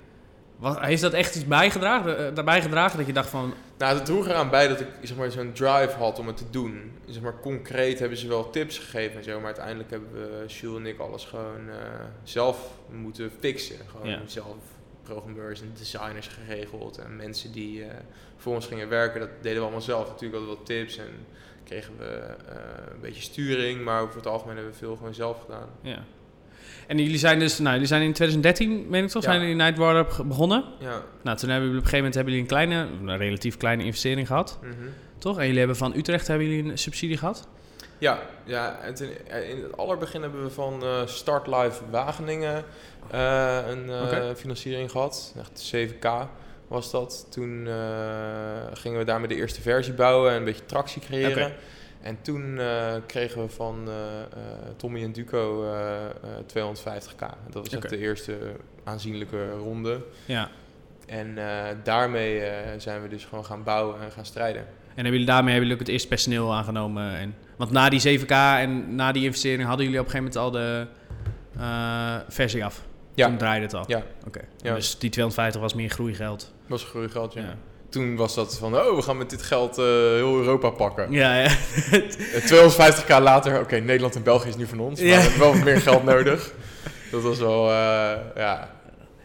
wat, 0.63 0.81
heeft 0.81 1.03
dat 1.03 1.13
echt 1.13 1.35
iets 1.35 1.47
bijgedragen, 1.47 2.21
uh, 2.21 2.35
daarbij 2.35 2.63
gedragen 2.63 2.99
dat 2.99 3.07
je 3.07 3.13
dacht 3.13 3.29
van... 3.29 3.55
Nou, 3.79 3.95
het 3.95 4.05
droeg 4.05 4.29
eraan 4.29 4.51
bij 4.51 4.69
dat 4.69 4.81
ik 4.81 4.87
zeg 5.03 5.17
maar, 5.17 5.31
zo'n 5.31 5.53
drive 5.53 5.97
had 5.99 6.19
om 6.19 6.27
het 6.27 6.37
te 6.37 6.51
doen. 6.51 6.93
Zeg 7.07 7.23
maar, 7.23 7.41
concreet 7.41 7.99
hebben 7.99 8.19
ze 8.19 8.29
wel 8.29 8.51
tips 8.51 8.79
gegeven 8.79 9.17
en 9.17 9.25
zo, 9.25 9.37
maar 9.37 9.45
uiteindelijk 9.45 9.91
hebben 9.91 10.13
we, 10.13 10.45
Jules 10.47 10.79
en 10.79 10.87
ik, 10.87 10.99
alles 10.99 11.25
gewoon 11.25 11.69
uh, 11.69 11.75
zelf 12.23 12.71
moeten 12.91 13.31
fixen. 13.41 13.77
Gewoon 13.87 14.19
zelf 14.27 14.57
programmeurs 15.03 15.61
en 15.61 15.73
designers 15.79 16.27
geregeld 16.27 16.99
en 16.99 17.17
mensen 17.17 17.53
die 17.53 17.81
uh, 17.81 17.87
voor 18.37 18.55
ons 18.55 18.67
gingen 18.67 18.89
werken, 18.89 19.21
dat 19.21 19.31
deden 19.41 19.57
we 19.57 19.63
allemaal 19.63 19.81
zelf. 19.81 20.09
Natuurlijk 20.09 20.33
hadden 20.33 20.51
we 20.51 20.57
wat 20.57 20.67
tips 20.67 20.97
en 20.97 21.11
kregen 21.65 21.93
we 21.99 22.35
een 22.93 23.01
beetje 23.01 23.23
sturing, 23.23 23.85
maar 23.85 24.03
over 24.03 24.17
het 24.17 24.27
algemeen 24.27 24.55
hebben 24.55 24.73
we 24.73 24.79
veel 24.79 24.97
gewoon 24.97 25.15
zelf 25.15 25.41
gedaan. 25.41 25.69
Ja. 25.81 26.05
En 26.87 26.99
jullie 26.99 27.19
zijn 27.19 27.39
dus, 27.39 27.59
nou, 27.59 27.73
jullie 27.73 27.89
zijn 27.89 28.03
in 28.03 28.13
2013, 28.13 28.87
meen 28.89 29.05
ik 29.05 29.11
toch, 29.11 29.23
zijn 29.23 29.41
jullie 29.41 29.55
Night 29.55 29.79
Warp 29.79 30.25
begonnen. 30.27 30.65
Ja. 30.79 31.03
Nou, 31.23 31.37
toen 31.37 31.49
hebben 31.49 31.69
jullie 31.69 31.83
op 31.83 31.85
een 31.85 31.91
gegeven 31.91 31.97
moment 31.97 32.15
hebben 32.15 32.35
jullie 32.35 32.49
een 32.49 32.55
kleine, 32.55 32.89
een 33.13 33.17
relatief 33.17 33.57
kleine 33.57 33.85
investering 33.85 34.27
gehad. 34.27 34.59
Mm 34.63 34.71
Toch? 35.19 35.37
En 35.39 35.43
jullie 35.43 35.59
hebben 35.59 35.77
van 35.77 35.97
Utrecht 35.97 36.27
hebben 36.27 36.49
jullie 36.49 36.71
een 36.71 36.79
subsidie 36.79 37.17
gehad? 37.17 37.49
Ja, 38.03 38.21
ja 38.45 38.79
in 38.81 39.63
het 39.63 39.77
allerbegin 39.77 40.23
hebben 40.23 40.45
we 40.45 40.51
van 40.51 40.85
uh, 40.85 41.07
Start 41.07 41.47
Live 41.47 41.83
Wageningen 41.91 42.65
uh, 43.15 43.59
een 43.69 43.89
uh, 43.89 44.35
financiering 44.37 44.91
gehad. 44.91 45.35
Echt 45.39 45.75
7k 45.75 46.09
was 46.69 46.91
dat. 46.91 47.27
Toen 47.31 47.69
gingen 48.73 48.99
we 48.99 49.05
daarmee 49.05 49.29
de 49.29 49.35
eerste 49.35 49.61
versie 49.61 49.93
bouwen 49.93 50.31
en 50.31 50.37
een 50.37 50.45
beetje 50.45 50.65
tractie 50.65 51.03
creëren. 51.03 51.53
En 52.01 52.19
toen 52.23 52.61
kregen 53.07 53.43
we 53.43 53.49
van 53.49 53.89
Tommy 54.77 55.03
en 55.03 55.13
Duco 55.13 55.65
250k. 56.47 57.27
Dat 57.51 57.69
was 57.69 57.69
echt 57.69 57.89
de 57.89 57.99
eerste 57.99 58.37
aanzienlijke 58.85 59.51
ronde. 59.51 60.05
Ja. 60.25 60.49
En 61.07 61.39
daarmee 61.83 62.43
zijn 62.77 63.03
we 63.03 63.09
dus 63.09 63.25
gewoon 63.25 63.45
gaan 63.45 63.63
bouwen 63.63 64.01
en 64.01 64.11
gaan 64.11 64.27
strijden. 64.27 64.67
En 64.95 65.03
hebben 65.03 65.13
jullie 65.13 65.27
daarmee 65.27 65.53
hebben 65.53 65.69
jullie 65.69 65.73
ook 65.73 65.87
het 65.87 65.89
eerste 65.89 66.09
personeel 66.09 66.55
aangenomen? 66.55 67.17
En, 67.17 67.35
want 67.63 67.75
na 67.75 67.89
die 67.89 68.19
7k 68.19 68.31
en 68.59 68.95
na 68.95 69.13
die 69.13 69.25
investering 69.25 69.65
hadden 69.65 69.85
jullie 69.85 70.01
op 70.01 70.07
een 70.07 70.13
gegeven 70.13 70.41
moment 70.41 70.57
al 70.57 70.61
de 70.61 70.87
versie 72.29 72.65
af? 72.65 72.83
Ja. 73.15 73.27
Toen 73.27 73.37
draaide 73.37 73.65
het 73.65 73.75
al? 73.75 73.85
Ja. 73.87 74.03
Oké. 74.27 74.41
Ja. 74.63 74.75
Dus 74.75 74.99
die 74.99 75.11
250 75.11 75.61
was 75.61 75.75
meer 75.75 75.89
groeigeld? 75.89 76.53
Was 76.67 76.85
groeigeld, 76.85 77.33
ja. 77.33 77.41
ja 77.41 77.57
toen 77.93 78.17
was 78.17 78.35
dat 78.35 78.59
van, 78.59 78.77
oh, 78.77 78.97
we 78.97 79.03
gaan 79.03 79.17
met 79.17 79.31
dit 79.31 79.43
geld 79.43 79.79
uh, 79.79 79.85
heel 79.85 80.37
Europa 80.37 80.71
pakken. 80.71 81.13
Ja, 81.13 81.37
ja. 81.37 81.51
250k 81.51 83.07
eh, 83.07 83.19
later, 83.21 83.61
oké, 83.61 83.77
Nederland 83.77 84.17
en 84.17 84.23
België 84.23 84.49
is 84.49 84.57
nu 84.57 84.67
van 84.67 84.81
ons, 84.81 85.01
maar 85.01 85.09
we 85.09 85.15
hebben 85.15 85.39
wel 85.39 85.53
wat 85.53 85.65
meer 85.65 85.81
geld 85.81 86.05
nodig. 86.05 86.53
Dat 87.11 87.23
was 87.23 87.39
wel, 87.39 87.69
uh, 87.69 88.13
ja. 88.37 88.71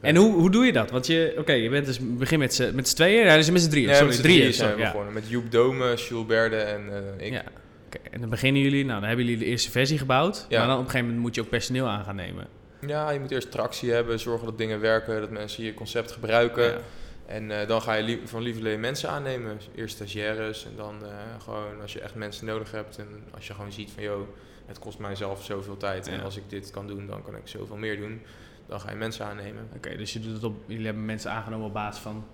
En 0.02 0.16
hoe, 0.16 0.34
hoe 0.34 0.52
doe 0.52 0.66
je 0.66 0.74
dat? 0.74 0.92
Want 0.92 1.08
je, 1.08 1.36
oké, 1.38 1.52
je 1.54 1.70
bent 1.70 1.86
dus 1.86 2.00
begin 2.02 2.40
met 2.40 2.54
z'n 2.54 2.72
met 2.76 2.96
tweeën, 2.96 3.26
ja, 3.26 3.36
dus 3.36 3.52
met 3.52 3.62
z'n 3.62 3.70
drieën. 3.70 3.88
Ja, 3.88 3.94
Sorry, 3.94 4.10
met 4.10 4.22
drieën, 4.22 4.38
drieën 4.38 4.54
zijn 4.54 4.76
we 4.76 4.82
ja. 4.82 4.92
begonnen. 4.92 5.14
Met 5.14 5.30
Joep 5.30 5.52
Dome, 5.52 5.96
Jules 5.96 6.26
Berde 6.26 6.58
en 6.58 6.82
ik. 7.18 7.32
Ja. 7.32 7.44
Okay. 7.88 8.12
En 8.12 8.20
dan 8.20 8.30
beginnen 8.30 8.62
jullie, 8.62 8.86
nou, 8.86 9.00
dan 9.00 9.08
hebben 9.08 9.26
jullie 9.26 9.40
de 9.40 9.46
eerste 9.46 9.72
versie 9.72 9.98
gebouwd, 9.98 10.46
ja. 10.50 10.58
maar 10.58 10.68
dan 10.68 10.76
op 10.76 10.84
een 10.84 10.90
gegeven 10.90 11.06
moment 11.06 11.26
moet 11.26 11.36
je 11.36 11.42
ook 11.42 11.50
personeel 11.50 11.88
aan 11.88 12.04
gaan 12.04 12.16
nemen. 12.16 12.48
Ja, 12.82 13.10
je 13.10 13.20
moet 13.20 13.32
eerst 13.32 13.52
tractie 13.52 13.92
hebben, 13.92 14.20
zorgen 14.20 14.46
dat 14.46 14.58
dingen 14.58 14.80
werken, 14.80 15.22
dat 15.22 15.30
mensen 15.30 15.64
je 15.64 15.74
concept 15.74 16.12
gebruiken. 16.12 16.64
Ja. 16.64 16.78
En 17.26 17.50
uh, 17.50 17.68
dan 17.68 17.82
ga 17.82 17.94
je 17.94 18.04
li 18.04 18.22
van 18.26 18.42
lieverlee 18.42 18.78
mensen 18.78 19.10
aannemen. 19.10 19.60
Eerst 19.76 19.96
stagiaires 19.96 20.66
en 20.66 20.72
dan 20.76 20.96
uh, 21.04 21.10
gewoon 21.44 21.82
als 21.82 21.94
je 21.94 22.00
echt 22.00 22.16
mensen 22.16 22.46
nodig 22.46 22.72
hebt. 22.72 22.98
En 22.98 23.08
als 23.34 23.48
je 23.48 23.54
gewoon 23.54 23.72
ziet 23.72 23.92
van, 23.92 24.04
joh, 24.04 24.28
het 24.66 24.80
kost 24.80 25.00
mij 25.00 25.16
zelf 25.16 25.44
zoveel 25.44 25.78
tijd. 25.78 26.08
En 26.08 26.24
als 26.24 26.38
ik 26.38 26.44
dit 26.48 26.72
kan 26.72 26.88
doen, 26.88 27.08
dan 27.08 27.24
kan 27.24 27.36
ik 27.36 27.48
zoveel 27.48 27.76
meer 27.76 27.98
doen. 27.98 28.22
Dan 28.68 28.80
ga 28.80 28.90
je 28.90 28.96
mensen 28.96 29.26
aannemen. 29.26 29.70
Oké, 29.76 29.98
dus 29.98 30.14
je 30.14 30.20
doet 30.20 30.34
het 30.34 30.44
op, 30.44 30.56
jullie 30.66 30.86
hebben 30.86 31.06
mensen 31.06 31.32
aangenomen 31.32 31.68
op 31.68 31.74
basis 31.74 32.02
van 32.02 32.26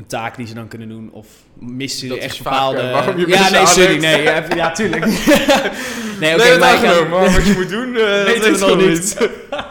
een 0.00 0.06
taak 0.06 0.36
die 0.36 0.46
ze 0.46 0.54
dan 0.54 0.68
kunnen 0.68 0.88
doen? 0.88 1.10
Of 1.12 1.26
missen 1.54 2.08
jullie 2.08 2.22
echt 2.22 2.42
bepaalde... 2.42 2.90
waarom 2.90 3.18
je 3.18 3.28
ja, 3.28 3.50
nee, 3.50 3.66
sorry, 3.66 3.98
nee, 3.98 4.22
ja, 4.22 4.44
ja 4.54 4.72
tuurlijk. 4.72 5.04
nee, 6.20 6.34
oké, 6.34 6.42
okay, 6.42 6.58
maar, 6.58 7.08
maar 7.08 7.32
wat 7.32 7.46
je 7.46 7.54
moet 7.56 7.68
doen, 7.68 7.88
uh, 7.88 8.24
dat 8.26 8.38
weet 8.38 8.58
nog 8.58 8.76
niet. 8.76 9.30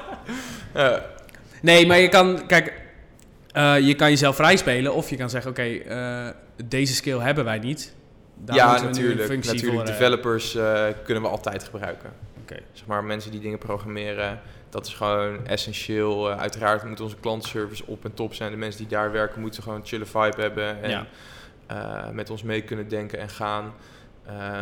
ja. 0.75 1.05
Nee, 1.61 1.87
maar 1.87 1.99
je 1.99 2.09
kan, 2.09 2.47
kijk, 2.47 2.73
uh, 3.53 3.79
je 3.79 3.95
kan 3.95 4.09
jezelf 4.09 4.35
vrij 4.35 4.57
spelen 4.57 4.93
of 4.93 5.09
je 5.09 5.15
kan 5.15 5.29
zeggen, 5.29 5.51
oké, 5.51 5.81
okay, 5.83 6.25
uh, 6.25 6.31
deze 6.65 6.93
skill 6.93 7.19
hebben 7.19 7.45
wij 7.45 7.59
niet. 7.59 7.93
Daar 8.35 8.55
ja, 8.55 8.81
natuurlijk. 8.81 9.29
natuurlijk. 9.29 9.75
Voor, 9.75 9.85
developers 9.85 10.51
kunnen 11.03 11.23
we 11.23 11.29
altijd 11.29 11.63
gebruiken. 11.63 12.09
Okay. 12.43 12.61
Zeg 12.73 12.85
maar 12.87 13.03
mensen 13.03 13.31
die 13.31 13.39
dingen 13.39 13.57
programmeren, 13.57 14.39
dat 14.69 14.85
is 14.85 14.93
gewoon 14.93 15.47
essentieel. 15.47 16.29
uiteraard 16.29 16.83
moet 16.83 17.01
onze 17.01 17.15
klantenservice 17.15 17.83
op 17.85 18.05
en 18.05 18.13
top 18.13 18.33
zijn. 18.33 18.51
De 18.51 18.57
mensen 18.57 18.79
die 18.79 18.89
daar 18.89 19.11
werken 19.11 19.41
moeten 19.41 19.63
gewoon 19.63 19.79
een 19.79 19.85
chille 19.85 20.05
vibe 20.05 20.41
hebben 20.41 20.83
en 20.83 21.07
ja. 21.67 22.11
met 22.11 22.29
ons 22.29 22.43
mee 22.43 22.61
kunnen 22.61 22.87
denken 22.87 23.19
en 23.19 23.29
gaan. 23.29 23.73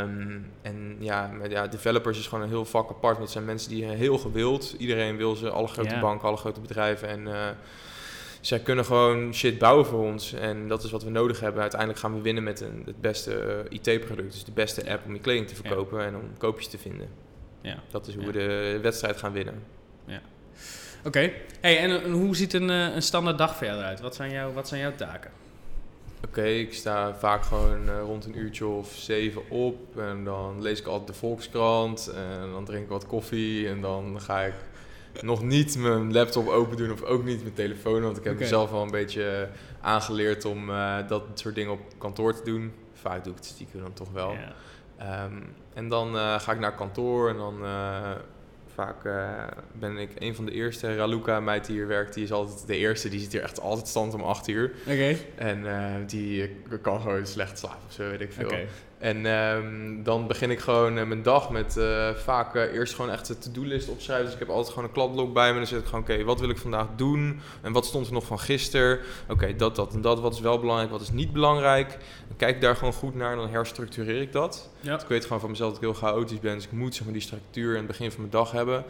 Um, 0.01 0.51
en 0.61 0.95
ja, 0.99 1.27
met, 1.27 1.51
ja, 1.51 1.67
developers 1.67 2.19
is 2.19 2.27
gewoon 2.27 2.43
een 2.43 2.49
heel 2.49 2.65
vak 2.65 2.89
apart. 2.89 3.17
Dat 3.17 3.31
zijn 3.31 3.45
mensen 3.45 3.69
die 3.69 3.85
heel 3.85 4.17
gewild. 4.17 4.75
Iedereen 4.77 5.17
wil 5.17 5.35
ze, 5.35 5.49
alle 5.49 5.67
grote 5.67 5.97
banken, 5.99 6.27
alle 6.27 6.37
grote 6.37 6.59
bedrijven. 6.59 7.07
En 7.07 7.27
zij 8.47 8.59
kunnen 8.59 8.85
gewoon 8.85 9.33
shit 9.33 9.57
bouwen 9.57 9.85
voor 9.85 10.03
ons. 10.03 10.33
En 10.33 10.67
dat 10.67 10.83
is 10.83 10.91
wat 10.91 11.03
we 11.03 11.09
nodig 11.09 11.39
hebben. 11.39 11.61
Uiteindelijk 11.61 11.99
gaan 11.99 12.13
we 12.13 12.21
winnen 12.21 12.43
met 12.43 12.61
een, 12.61 12.83
het 12.85 13.01
beste 13.01 13.65
eh, 13.69 13.79
IT-product. 13.79 14.31
Dus 14.31 14.43
de 14.43 14.51
beste 14.51 14.91
app 14.91 15.05
om 15.05 15.13
je 15.13 15.19
kleding 15.19 15.47
te 15.47 15.55
verkopen 15.55 16.05
en 16.05 16.15
om 16.15 16.37
koopjes 16.37 16.67
te 16.67 16.77
vinden. 16.77 17.09
Ja. 17.61 17.79
Dat 17.91 18.07
is 18.07 18.15
hoe 18.15 18.25
we 18.25 18.31
de 18.31 18.79
wedstrijd 18.81 19.17
gaan 19.17 19.31
winnen. 19.31 19.63
Ja. 20.07 20.21
Oké. 21.03 21.31
Hey, 21.61 21.79
en, 21.79 22.11
hoe 22.11 22.35
ziet 22.35 22.53
een, 22.53 22.69
een 22.69 23.01
standaard 23.01 23.37
dag 23.37 23.55
verder 23.55 23.83
uit? 23.83 23.99
Wat 23.99 24.15
zijn, 24.15 24.31
jouw, 24.31 24.53
wat 24.53 24.67
zijn 24.67 24.81
jouw 24.81 24.95
taken? 24.95 25.31
Oké, 26.25 26.43
ik 26.43 26.73
sta 26.73 27.15
vaak 27.15 27.43
gewoon 27.43 27.89
rond 27.89 28.25
een 28.25 28.37
uurtje 28.37 28.65
of 28.65 28.93
zeven 28.95 29.49
op. 29.49 29.97
En 29.97 30.23
dan 30.23 30.61
lees 30.61 30.79
ik 30.79 30.85
altijd 30.85 31.07
de 31.07 31.13
Volkskrant. 31.13 32.07
En 32.07 32.51
dan 32.51 32.65
drink 32.65 32.83
ik 32.83 32.89
wat 32.89 33.05
koffie. 33.05 33.67
En 33.67 33.81
dan 33.81 34.21
ga 34.21 34.41
ik 34.41 34.53
nog 35.21 35.43
niet 35.43 35.77
mijn 35.77 36.13
laptop 36.13 36.47
open 36.47 36.77
doen 36.77 36.91
of 36.91 37.03
ook 37.03 37.23
niet 37.23 37.41
mijn 37.41 37.53
telefoon. 37.53 38.01
Want 38.01 38.17
ik 38.17 38.23
heb 38.23 38.39
mezelf 38.39 38.71
al 38.71 38.83
een 38.83 38.91
beetje 38.91 39.49
aangeleerd 39.81 40.45
om 40.45 40.69
uh, 40.69 40.97
dat 41.07 41.23
soort 41.33 41.55
dingen 41.55 41.71
op 41.71 41.79
kantoor 41.97 42.35
te 42.35 42.43
doen. 42.43 42.73
Vaak 42.93 43.23
doe 43.23 43.33
ik 43.33 43.39
het 43.39 43.47
stiekem 43.47 43.81
dan 43.81 43.93
toch 43.93 44.11
wel. 44.11 44.35
Ehm, 44.97 45.41
en 45.73 45.89
dan 45.89 46.15
uh, 46.15 46.39
ga 46.39 46.51
ik 46.51 46.59
naar 46.59 46.75
kantoor 46.75 47.29
en 47.29 47.37
dan 47.37 47.65
uh, 48.79 48.83
vaak 48.85 49.03
ben 49.71 49.97
ik 49.97 50.09
een 50.19 50.35
van 50.35 50.45
de 50.45 50.51
eerste. 50.51 50.95
Raluca, 50.95 51.39
meid 51.39 51.65
die 51.65 51.75
hier 51.75 51.87
werkt, 51.87 52.13
die 52.13 52.23
is 52.23 52.31
altijd 52.31 52.67
de 52.67 52.77
eerste. 52.77 53.09
Die 53.09 53.19
zit 53.19 53.31
hier 53.31 53.41
echt 53.41 53.59
altijd 53.59 53.87
stand 53.87 54.13
om 54.13 54.21
acht 54.21 54.47
uur. 54.47 54.71
Oké. 54.87 55.15
En 55.35 56.05
die 56.07 56.55
kan 56.81 57.01
gewoon 57.01 57.25
slecht 57.25 57.59
slapen 57.59 57.85
of 57.87 57.93
zo, 57.93 58.09
weet 58.09 58.21
ik 58.21 58.33
veel. 58.33 58.45
Okay. 58.45 58.67
En 58.97 59.25
um, 59.25 60.03
dan 60.03 60.27
begin 60.27 60.51
ik 60.51 60.59
gewoon 60.59 60.97
uh, 60.97 61.05
mijn 61.05 61.23
dag 61.23 61.49
met 61.49 61.75
uh, 61.77 62.09
vaak 62.09 62.55
uh, 62.55 62.61
eerst 62.61 62.95
gewoon 62.95 63.11
echt 63.11 63.27
de 63.27 63.37
to-do-list 63.37 63.89
opschrijven. 63.89 64.25
Dus 64.25 64.33
ik 64.33 64.39
heb 64.39 64.49
altijd 64.49 64.69
gewoon 64.69 64.83
een 64.83 64.93
kladblok 64.93 65.33
bij 65.33 65.51
me. 65.51 65.57
Dan 65.57 65.67
zet 65.67 65.79
ik 65.79 65.85
gewoon, 65.85 66.01
oké, 66.01 66.23
wat 66.23 66.39
wil 66.39 66.49
ik 66.49 66.57
vandaag 66.57 66.87
doen? 66.95 67.39
En 67.61 67.71
wat 67.71 67.85
stond 67.85 68.07
er 68.07 68.13
nog 68.13 68.25
van 68.25 68.39
gisteren? 68.39 68.99
Oké, 69.27 69.55
dat, 69.55 69.75
dat 69.75 69.93
en 69.93 70.01
dat. 70.01 70.19
Wat 70.19 70.33
is 70.33 70.39
wel 70.39 70.59
belangrijk, 70.59 70.91
wat 70.91 71.01
is 71.01 71.11
niet 71.11 71.33
belangrijk? 71.33 71.89
Dan 72.27 72.37
kijk 72.37 72.55
ik 72.55 72.61
daar 72.61 72.75
gewoon 72.75 72.93
goed 72.93 73.15
naar 73.15 73.31
en 73.31 73.37
dan 73.37 73.49
herstructureer 73.49 74.21
ik 74.21 74.31
dat. 74.31 74.69
Ja. 74.79 75.01
ik 75.01 75.07
weet 75.07 75.23
gewoon 75.23 75.39
van 75.39 75.49
mezelf 75.49 75.73
dat 75.73 75.81
ik 75.83 75.89
heel 75.89 76.09
chaotisch 76.09 76.39
ben. 76.39 76.55
Dus 76.55 76.65
ik 76.65 76.71
moet 76.71 76.95
zeg 76.95 77.03
maar, 77.03 77.13
die 77.13 77.21
structuur 77.21 77.71
in 77.71 77.77
het 77.77 77.87
begin 77.87 78.11
van 78.11 78.19
mijn 78.19 78.31
dag 78.31 78.51
hebben. 78.51 78.85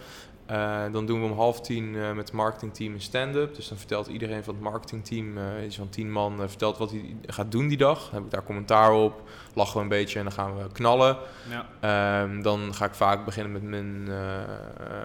Uh, 0.51 0.83
dan 0.91 1.05
doen 1.05 1.19
we 1.19 1.25
om 1.25 1.37
half 1.37 1.61
tien 1.61 1.93
uh, 1.93 2.07
met 2.07 2.25
het 2.25 2.31
marketingteam 2.31 2.93
een 2.93 3.01
stand-up. 3.01 3.55
Dus 3.55 3.67
dan 3.67 3.77
vertelt 3.77 4.07
iedereen 4.07 4.43
van 4.43 4.53
het 4.53 4.63
marketingteam, 4.63 5.37
uh, 5.37 5.65
iets 5.65 5.75
van 5.75 5.89
tien 5.89 6.11
man, 6.11 6.49
vertelt 6.49 6.77
wat 6.77 6.91
hij 6.91 7.15
gaat 7.25 7.51
doen 7.51 7.67
die 7.67 7.77
dag. 7.77 8.03
Dan 8.03 8.13
heb 8.13 8.23
ik 8.23 8.31
daar 8.31 8.43
commentaar 8.43 8.93
op, 8.93 9.21
lachen 9.57 9.75
we 9.75 9.81
een 9.81 9.87
beetje 9.87 10.19
en 10.19 10.25
dan 10.25 10.33
gaan 10.33 10.57
we 10.57 10.71
knallen. 10.71 11.17
Ja. 11.79 12.21
Um, 12.21 12.41
dan 12.41 12.73
ga 12.73 12.85
ik 12.85 12.93
vaak 12.93 13.25
beginnen 13.25 13.51
met 13.51 13.61
mijn 13.61 14.09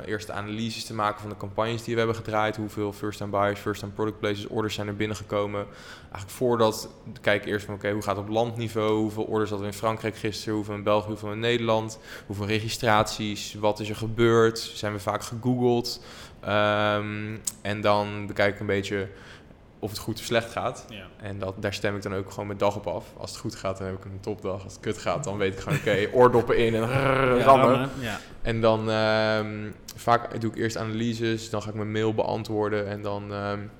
eerste 0.04 0.32
analyses 0.32 0.84
te 0.84 0.94
maken 0.94 1.20
van 1.20 1.30
de 1.30 1.36
campagnes 1.36 1.82
die 1.82 1.92
we 1.92 1.98
hebben 1.98 2.16
gedraaid. 2.16 2.56
Hoeveel 2.56 2.92
first-time 2.92 3.30
buyers, 3.30 3.60
first-time 3.60 3.92
product 3.92 4.18
places, 4.20 4.46
orders 4.46 4.74
zijn 4.74 4.86
er 4.86 4.96
binnengekomen. 4.96 5.66
Eigenlijk 6.00 6.30
voordat 6.32 6.88
kijk 7.20 7.42
ik 7.42 7.48
eerst 7.48 7.64
van 7.64 7.74
oké, 7.74 7.82
okay, 7.82 7.96
hoe 7.96 8.04
gaat 8.04 8.16
het 8.16 8.24
op 8.24 8.30
landniveau? 8.30 8.96
Hoeveel 9.00 9.24
orders 9.24 9.50
hadden 9.50 9.68
we 9.68 9.74
in 9.74 9.78
Frankrijk 9.78 10.16
gisteren? 10.16 10.54
Hoeveel 10.54 10.74
in 10.74 10.82
België, 10.82 11.08
hoeveel 11.08 11.32
in 11.32 11.40
Nederland? 11.40 11.98
Hoeveel 12.26 12.46
registraties? 12.46 13.54
Wat 13.54 13.80
is 13.80 13.88
er 13.88 13.96
gebeurd? 13.96 14.58
Zijn 14.58 14.92
we 14.92 14.98
vaak 14.98 15.22
gegoogeld. 15.22 16.04
Um, 16.44 17.40
en 17.62 17.80
dan 17.80 18.26
bekijk 18.26 18.54
ik 18.54 18.60
een 18.60 18.66
beetje 18.66 19.08
of 19.82 19.90
het 19.90 19.98
goed 19.98 20.18
of 20.18 20.24
slecht 20.24 20.50
gaat. 20.50 20.84
Ja. 20.88 21.06
En 21.16 21.38
dat, 21.38 21.54
daar 21.58 21.74
stem 21.74 21.96
ik 21.96 22.02
dan 22.02 22.14
ook 22.14 22.30
gewoon 22.30 22.46
mijn 22.46 22.58
dag 22.58 22.76
op 22.76 22.86
af. 22.86 23.04
Als 23.16 23.30
het 23.30 23.40
goed 23.40 23.54
gaat, 23.54 23.78
dan 23.78 23.86
heb 23.86 23.96
ik 23.96 24.04
een 24.04 24.20
topdag. 24.20 24.64
Als 24.64 24.72
het 24.72 24.82
kut 24.82 24.98
gaat, 24.98 25.24
dan 25.24 25.38
weet 25.38 25.52
ik 25.52 25.60
gewoon, 25.60 25.78
oké, 25.78 25.88
okay, 25.88 26.10
oordoppen 26.20 26.56
in 26.56 26.74
en 26.74 26.80
ja, 26.80 27.38
rammen. 27.44 27.90
Ja. 28.00 28.20
En 28.42 28.60
dan 28.60 28.88
um, 28.88 29.74
vaak 29.96 30.40
doe 30.40 30.50
ik 30.50 30.56
eerst 30.56 30.76
analyses, 30.76 31.50
dan 31.50 31.62
ga 31.62 31.68
ik 31.68 31.74
mijn 31.74 31.92
mail 31.92 32.14
beantwoorden 32.14 32.88
en 32.88 33.02
dan 33.02 33.32
um, 33.32 33.70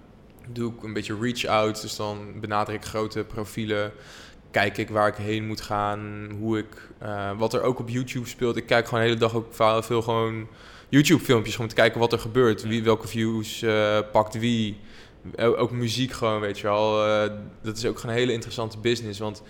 doe 0.49 0.73
ik 0.73 0.83
een 0.83 0.93
beetje 0.93 1.19
reach-out. 1.21 1.81
Dus 1.81 1.97
dan 1.97 2.41
benader 2.41 2.75
ik 2.75 2.85
grote 2.85 3.25
profielen. 3.25 3.93
Kijk 4.51 4.79
ik 4.79 4.91
waar 4.91 5.09
ik 5.09 5.17
heen 5.17 5.47
moet 5.47 5.61
gaan, 5.61 6.31
hoe 6.39 6.59
ik, 6.59 6.89
uh, 7.03 7.31
wat 7.39 7.55
er 7.55 7.63
ook 7.63 7.79
op 7.79 7.89
YouTube 7.89 8.29
speelt. 8.29 8.57
Ik 8.57 8.67
kijk 8.67 8.85
gewoon 8.85 9.01
de 9.01 9.07
hele 9.07 9.21
dag 9.21 9.35
ook 9.35 9.55
veel 9.85 10.03
gewoon 10.03 10.49
YouTube-filmpjes 10.89 11.59
om 11.59 11.69
te 11.69 11.75
kijken 11.75 12.01
wat 12.01 12.13
er 12.13 12.19
gebeurt. 12.19 12.63
Wie, 12.63 12.83
welke 12.83 13.09
views 13.09 13.63
uh, 13.63 13.99
pakt 14.13 14.39
wie. 14.39 14.81
Ook 15.37 15.71
muziek 15.71 16.13
gewoon, 16.13 16.41
weet 16.41 16.59
je 16.59 16.67
wel. 16.67 17.07
Uh, 17.07 17.33
dat 17.63 17.77
is 17.77 17.87
ook 17.87 17.99
gewoon 17.99 18.15
een 18.15 18.21
hele 18.21 18.33
interessante 18.33 18.79
business. 18.79 19.19
Want 19.19 19.43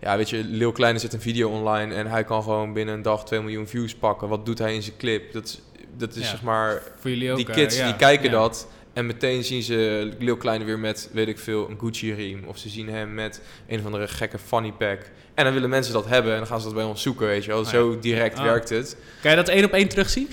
ja, 0.00 0.16
weet 0.16 0.30
je, 0.30 0.44
Lil 0.44 0.72
Kleine 0.72 0.98
zet 0.98 1.12
een 1.12 1.20
video 1.20 1.50
online 1.50 1.94
en 1.94 2.06
hij 2.06 2.24
kan 2.24 2.42
gewoon 2.42 2.72
binnen 2.72 2.94
een 2.94 3.02
dag 3.02 3.24
2 3.24 3.40
miljoen 3.40 3.66
views 3.66 3.94
pakken. 3.94 4.28
Wat 4.28 4.46
doet 4.46 4.58
hij 4.58 4.74
in 4.74 4.82
zijn 4.82 4.96
clip? 4.96 5.32
Dat 5.32 5.44
is, 5.44 5.60
dat 5.96 6.14
is 6.16 6.28
zeg 6.28 6.42
maar... 6.42 6.82
Voor 6.98 7.10
jullie 7.10 7.30
ook, 7.30 7.36
die 7.36 7.50
kids, 7.50 7.76
die 7.76 7.96
kijken 7.96 8.30
dat. 8.30 8.68
En 8.92 9.06
meteen 9.06 9.44
zien 9.44 9.62
ze 9.62 10.10
Lil 10.18 10.36
Kleine 10.36 10.64
weer 10.64 10.78
met, 10.78 11.10
weet 11.12 11.28
ik 11.28 11.38
veel, 11.38 11.70
een 11.70 11.78
Gucci-riem. 11.78 12.44
Of 12.46 12.58
ze 12.58 12.68
zien 12.68 12.88
hem 12.88 13.14
met 13.14 13.40
een 13.66 13.78
of 13.78 13.84
andere 13.84 14.08
gekke 14.08 14.38
funny 14.38 14.72
pack. 14.72 15.00
En 15.34 15.44
dan 15.44 15.52
willen 15.52 15.70
mensen 15.70 15.92
dat 15.92 16.06
hebben 16.06 16.32
en 16.32 16.38
dan 16.38 16.46
gaan 16.46 16.58
ze 16.60 16.66
dat 16.66 16.74
bij 16.74 16.84
ons 16.84 17.02
zoeken, 17.02 17.26
weet 17.26 17.44
je 17.44 17.50
wel. 17.50 17.60
Oh 17.60 17.66
Zo 17.66 17.98
direct 17.98 18.38
ah. 18.38 18.44
werkt 18.44 18.68
het. 18.68 18.96
Kan 19.20 19.30
je 19.30 19.36
dat 19.36 19.48
één 19.48 19.64
op 19.64 19.72
één 19.72 19.88
terugzien? 19.88 20.28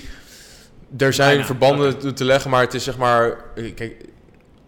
er 0.98 1.12
zijn 1.12 1.44
verbanden 1.44 2.14
te 2.14 2.24
leggen, 2.24 2.50
maar 2.50 2.60
het 2.60 2.74
is 2.74 2.84
zeg 2.84 2.96
maar... 2.96 3.36
Kijk, 3.74 3.94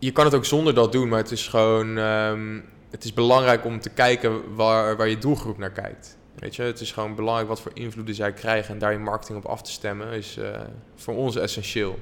je 0.06 0.12
kan 0.12 0.24
het 0.24 0.34
ook 0.34 0.44
zonder 0.44 0.74
dat 0.74 0.92
doen, 0.92 1.08
maar 1.08 1.18
het 1.18 1.30
is 1.30 1.48
gewoon... 1.48 1.96
Um, 1.96 2.64
het 2.90 3.04
is 3.04 3.12
belangrijk 3.12 3.64
om 3.64 3.80
te 3.80 3.90
kijken 3.90 4.54
waar, 4.54 4.96
waar 4.96 5.08
je 5.08 5.18
doelgroep 5.18 5.58
naar 5.58 5.70
kijkt. 5.70 6.16
Weet 6.38 6.56
je, 6.56 6.62
het 6.62 6.80
is 6.80 6.92
gewoon 6.92 7.14
belangrijk 7.14 7.48
wat 7.48 7.60
voor 7.60 7.70
invloeden 7.74 8.14
zij 8.14 8.32
krijgen 8.32 8.74
en 8.74 8.78
daar 8.78 8.92
je 8.92 8.98
marketing 8.98 9.38
op 9.38 9.44
af 9.44 9.62
te 9.62 9.70
stemmen 9.70 10.12
is 10.12 10.36
uh, 10.38 10.60
voor 10.94 11.14
ons 11.14 11.36
essentieel. 11.36 11.98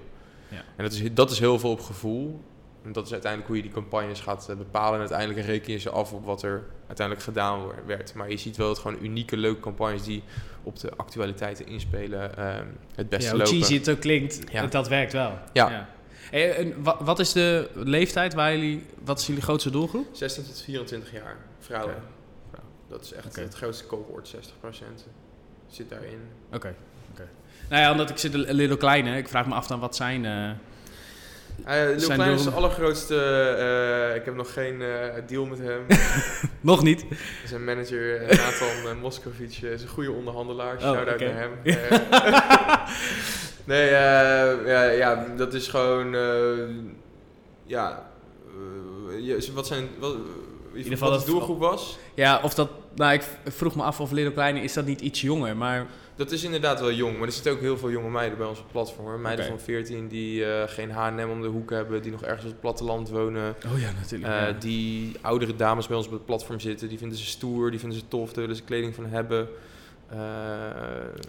Ja. 0.49 0.63
En 0.77 0.85
dat 0.85 0.93
is, 0.93 1.03
dat 1.13 1.31
is 1.31 1.39
heel 1.39 1.59
veel 1.59 1.71
op 1.71 1.81
gevoel. 1.81 2.41
En 2.85 2.93
dat 2.93 3.07
is 3.07 3.13
uiteindelijk 3.13 3.51
hoe 3.51 3.61
je 3.61 3.67
die 3.67 3.75
campagnes 3.75 4.21
gaat 4.21 4.47
uh, 4.51 4.57
bepalen. 4.57 4.95
En 4.95 4.99
uiteindelijk 4.99 5.47
reken 5.47 5.73
je 5.73 5.79
ze 5.79 5.91
af 5.91 6.13
op 6.13 6.25
wat 6.25 6.43
er 6.43 6.63
uiteindelijk 6.87 7.27
gedaan 7.27 7.61
werd. 7.87 8.15
Maar 8.15 8.31
je 8.31 8.37
ziet 8.37 8.57
wel 8.57 8.69
dat 8.69 8.79
gewoon 8.79 8.99
unieke, 9.03 9.37
leuke 9.37 9.61
campagnes 9.61 10.03
die 10.03 10.23
op 10.63 10.79
de 10.79 10.91
actualiteiten 10.97 11.67
inspelen 11.67 12.47
um, 12.59 12.77
het 12.95 13.09
beste 13.09 13.31
ja, 13.31 13.37
lopen. 13.37 13.53
cheesy 13.53 13.75
het 13.75 13.91
ook 13.91 14.01
klinkt, 14.01 14.41
ja. 14.53 14.67
dat 14.67 14.89
werkt 14.89 15.13
wel. 15.13 15.39
Ja. 15.53 15.71
ja. 15.71 15.89
En 16.31 16.83
wat 16.83 17.19
is 17.19 17.33
de 17.33 17.69
leeftijd 17.75 18.35
waar 18.35 18.53
jullie, 18.53 18.87
wat 19.05 19.19
is 19.19 19.27
jullie 19.27 19.43
grootste 19.43 19.71
doelgroep? 19.71 20.07
16 20.13 20.45
tot 20.45 20.63
24 20.63 21.13
jaar, 21.13 21.37
vrouwen. 21.59 22.03
Dat 22.89 23.05
is 23.05 23.13
echt 23.13 23.37
het 23.37 23.55
grootste 23.55 23.87
cohort, 23.87 24.35
60% 24.37 24.39
zit 25.69 25.91
daarin. 25.91 26.21
Oké. 26.47 26.57
Okay. 26.57 26.75
Nou 27.69 27.83
ja, 27.83 27.91
omdat 27.91 28.11
ik 28.11 28.19
zit 28.19 28.35
een 28.35 28.53
little 28.53 28.77
kleine, 28.77 29.17
ik 29.17 29.29
vraag 29.29 29.47
me 29.47 29.55
af 29.55 29.67
dan 29.67 29.81
wat 29.81 29.97
zijn... 29.97 30.25
Uh, 30.25 30.51
uh, 31.69 31.97
Lil 31.97 32.09
Klein 32.09 32.33
is 32.33 32.45
de 32.45 32.51
allergrootste. 32.51 33.15
Uh, 34.09 34.17
ik 34.17 34.25
heb 34.25 34.35
nog 34.35 34.53
geen 34.53 34.81
uh, 34.81 35.15
deal 35.27 35.47
met 35.47 35.59
hem. 35.59 35.87
nog 36.61 36.83
niet? 36.83 37.05
Zijn 37.47 37.65
manager 37.65 38.21
Nathan 38.21 38.99
Moskovic 39.01 39.57
is 39.57 39.83
een 39.83 39.89
goede 39.89 40.13
onderhandelaar. 40.13 40.75
Oh, 40.75 40.81
Shout-out 40.81 41.21
naar 41.21 41.37
hem. 41.37 41.59
nee, 43.65 43.91
ja, 43.91 44.85
ja, 44.85 45.27
dat 45.37 45.55
is 45.55 45.69
gewoon... 45.69 46.17
ja, 47.67 48.07
wat 49.55 49.67
zijn... 49.67 49.89
Wat, 49.99 50.15
in 50.73 50.77
ieder 50.77 50.93
geval 50.93 51.11
wat 51.11 51.21
de 51.21 51.31
doelgroep 51.31 51.59
was? 51.59 51.99
Ja, 52.15 52.41
of 52.43 52.55
dat... 52.55 52.71
Nou, 52.95 53.13
ik 53.13 53.23
vroeg 53.45 53.75
me 53.75 53.83
af 53.83 54.01
of 54.01 54.11
Little 54.11 54.33
Kleine... 54.33 54.61
Is 54.61 54.73
dat 54.73 54.87
niet 54.87 55.01
iets 55.01 55.21
jonger, 55.21 55.57
maar... 55.57 55.87
Dat 56.17 56.31
is 56.31 56.45
inderdaad 56.45 56.81
wel 56.81 56.93
jong, 56.93 57.19
maar 57.19 57.27
er 57.27 57.33
zitten 57.33 57.53
ook 57.53 57.61
heel 57.61 57.79
veel 57.79 57.91
jonge 57.91 58.11
meiden 58.11 58.39
bij 58.39 58.47
ons 58.47 58.59
op 58.59 58.65
platform. 58.71 59.21
Meiden 59.21 59.47
van 59.47 59.61
14 59.61 60.09
die 60.09 60.41
uh, 60.41 60.63
geen 60.67 60.91
H&M 60.91 61.29
om 61.31 61.43
de 61.43 61.49
hoek 61.49 61.71
hebben, 61.71 62.03
die 62.03 62.11
nog 62.13 62.23
ergens 62.23 62.45
op 62.45 62.51
het 62.51 62.61
platteland 62.61 63.09
wonen. 63.09 63.55
Oh 63.73 63.81
ja, 63.81 63.91
natuurlijk. 64.01 64.33
Uh, 64.33 64.61
Die 64.61 65.17
oudere 65.21 65.57
dames 65.57 65.87
bij 65.87 65.97
ons 65.97 66.07
op 66.07 66.13
het 66.13 66.25
platform 66.25 66.61
zitten, 66.61 66.89
die 66.89 66.99
vinden 66.99 67.19
ze 67.19 67.25
stoer, 67.25 67.71
die 67.71 67.81
vinden 67.81 67.99
ze 67.99 68.09
tof, 68.09 68.27
daar 68.33 68.41
willen 68.41 68.57
ze 68.57 68.63
kleding 68.63 68.95
van 68.95 69.07
hebben. 69.07 69.49
Uh, 70.13 70.19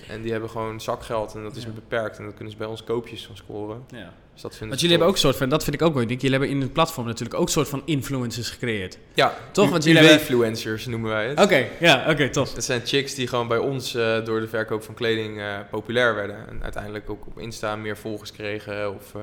en 0.10 0.22
die 0.22 0.32
hebben 0.32 0.50
gewoon 0.50 0.82
zakgeld 0.82 1.36
en 1.36 1.44
dat 1.44 1.56
is 1.56 1.74
beperkt 1.74 2.18
en 2.18 2.24
dan 2.24 2.34
kunnen 2.34 2.52
ze 2.52 2.58
bij 2.58 2.68
ons 2.68 2.84
koopjes 2.84 3.26
van 3.26 3.36
scoren. 3.36 3.84
Ja. 3.88 4.14
Dus 4.34 4.42
dat 4.42 4.60
Want 4.60 4.74
jullie 4.74 4.90
hebben 4.90 5.08
ook 5.08 5.14
een 5.14 5.20
soort 5.20 5.36
van, 5.36 5.50
dat 5.50 5.64
vind 5.64 5.76
ik 5.76 5.82
ook 5.82 5.94
denk 5.96 6.10
jullie 6.10 6.30
hebben 6.30 6.50
in 6.50 6.62
het 6.62 6.74
platform 6.74 7.06
natuurlijk 7.06 7.40
ook 7.40 7.46
een 7.46 7.52
soort 7.52 7.68
van 7.70 7.82
influencers 7.86 8.50
gecreëerd. 8.50 8.98
Ja, 9.14 9.34
toch? 9.52 9.70
Want 9.70 9.84
jullie 9.84 10.00
hebben 10.00 10.20
influencers 10.20 10.86
noemen 10.86 11.10
wij 11.10 11.28
het. 11.28 11.40
Oké, 11.40 11.68
ja, 11.80 12.02
oké, 12.02 12.12
okay, 12.12 12.30
tof. 12.30 12.54
Dat 12.54 12.64
zijn 12.64 12.82
chicks 12.86 13.14
die 13.14 13.28
gewoon 13.28 13.48
bij 13.48 13.58
ons 13.58 13.96
uh, 13.96 14.26
door 14.26 14.40
de 14.40 14.48
verkoop 14.48 14.84
van 14.84 14.94
kleding 14.94 15.38
uh, 15.38 15.58
populair 15.70 16.16
werden 16.16 16.48
en 16.48 16.64
uiteindelijk 16.64 17.10
ook 17.10 17.28
op 17.28 17.40
Insta 17.40 17.76
meer 17.76 17.98
volgers 17.98 18.32
kregen 18.32 18.96
of 18.96 19.14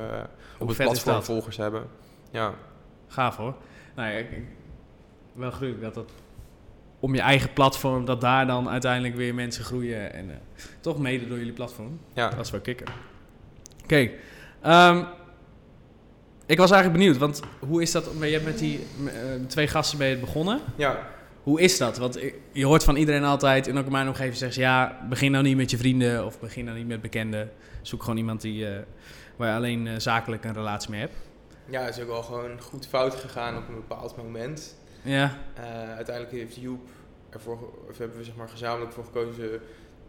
op 0.58 0.68
het 0.68 0.76
platform 0.76 1.22
volgers 1.22 1.56
hebben. 1.56 1.86
Ja. 2.30 2.54
Gaaf 3.08 3.36
hoor. 3.36 3.54
Nou 3.94 4.12
ja, 4.12 4.24
wel 5.32 5.50
gruwelijk 5.50 5.82
dat 5.82 5.94
dat 5.94 6.10
om 7.02 7.14
je 7.14 7.20
eigen 7.20 7.52
platform, 7.52 8.04
dat 8.04 8.20
daar 8.20 8.46
dan 8.46 8.68
uiteindelijk 8.68 9.14
weer 9.16 9.34
mensen 9.34 9.64
groeien. 9.64 10.12
En 10.12 10.28
uh, 10.28 10.34
toch 10.80 10.98
mede 10.98 11.28
door 11.28 11.38
jullie 11.38 11.52
platform. 11.52 12.00
Ja. 12.14 12.28
Dat 12.28 12.44
is 12.44 12.50
wel 12.50 12.60
kicken. 12.60 12.86
Oké. 13.82 14.10
Okay. 14.62 14.90
Um, 14.96 15.06
ik 16.46 16.58
was 16.58 16.70
eigenlijk 16.70 17.00
benieuwd, 17.00 17.18
want 17.18 17.42
hoe 17.58 17.82
is 17.82 17.92
dat? 17.92 18.10
Je 18.20 18.26
hebt 18.26 18.44
met 18.44 18.58
die 18.58 18.86
uh, 19.04 19.10
twee 19.46 19.68
gasten 19.68 19.98
bij 19.98 20.10
het 20.10 20.20
begonnen. 20.20 20.60
Ja. 20.76 21.06
Hoe 21.42 21.60
is 21.60 21.78
dat? 21.78 21.98
Want 21.98 22.18
je 22.52 22.66
hoort 22.66 22.84
van 22.84 22.96
iedereen 22.96 23.24
altijd, 23.24 23.66
in 23.66 23.78
ook 23.78 23.86
in 23.86 23.92
mijn 23.92 24.08
omgeving 24.08 24.36
zeggen 24.36 24.54
ze... 24.54 24.60
ja, 24.60 25.06
begin 25.08 25.32
nou 25.32 25.44
niet 25.44 25.56
met 25.56 25.70
je 25.70 25.76
vrienden 25.76 26.26
of 26.26 26.40
begin 26.40 26.64
nou 26.64 26.76
niet 26.76 26.86
met 26.86 27.02
bekenden. 27.02 27.50
Zoek 27.82 28.02
gewoon 28.02 28.16
iemand 28.16 28.40
die, 28.40 28.64
uh, 28.64 28.76
waar 29.36 29.48
je 29.48 29.54
alleen 29.54 30.00
zakelijk 30.00 30.44
een 30.44 30.54
relatie 30.54 30.90
mee 30.90 31.00
hebt. 31.00 31.14
Ja, 31.68 31.82
het 31.82 31.96
is 31.96 32.02
ook 32.02 32.08
wel 32.08 32.22
gewoon 32.22 32.60
goed 32.60 32.86
fout 32.86 33.14
gegaan 33.14 33.56
op 33.56 33.68
een 33.68 33.74
bepaald 33.74 34.16
moment. 34.16 34.76
Ja. 35.02 35.38
uiteindelijk 35.96 36.34
heeft 36.34 36.56
Joep 36.56 36.88
ervoor, 37.30 37.58
of 37.88 37.98
hebben 37.98 38.16
we 38.16 38.24
zeg 38.24 38.36
maar 38.36 38.48
gezamenlijk 38.48 38.92
voor 38.92 39.04
gekozen 39.04 39.60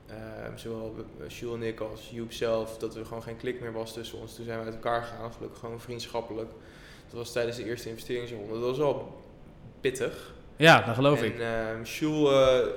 Ehm, 0.07 0.57
zowel 0.57 0.95
Jules 1.27 1.55
en 1.55 1.63
ik 1.63 1.79
als 1.79 2.09
Joep 2.11 2.31
zelf, 2.31 2.77
dat 2.77 2.95
er 2.95 3.05
gewoon 3.05 3.23
geen 3.23 3.37
klik 3.37 3.61
meer 3.61 3.71
was 3.71 3.93
tussen 3.93 4.19
ons. 4.19 4.35
Toen 4.35 4.45
zijn 4.45 4.59
we 4.59 4.65
uit 4.65 4.73
elkaar 4.73 5.03
gegaan, 5.03 5.33
gelukkig 5.33 5.59
gewoon 5.59 5.81
vriendschappelijk. 5.81 6.51
Dat 7.05 7.13
was 7.13 7.31
tijdens 7.31 7.57
de 7.57 7.65
eerste 7.65 7.89
investeringsronde. 7.89 8.53
Dat 8.53 8.61
was 8.61 8.77
wel 8.77 9.21
pittig. 9.81 10.33
Ja, 10.55 10.81
dat 10.81 10.95
geloof 10.95 11.21
en, 11.21 11.25
ik. 11.25 11.39
En 11.39 11.83
Jules 11.83 12.69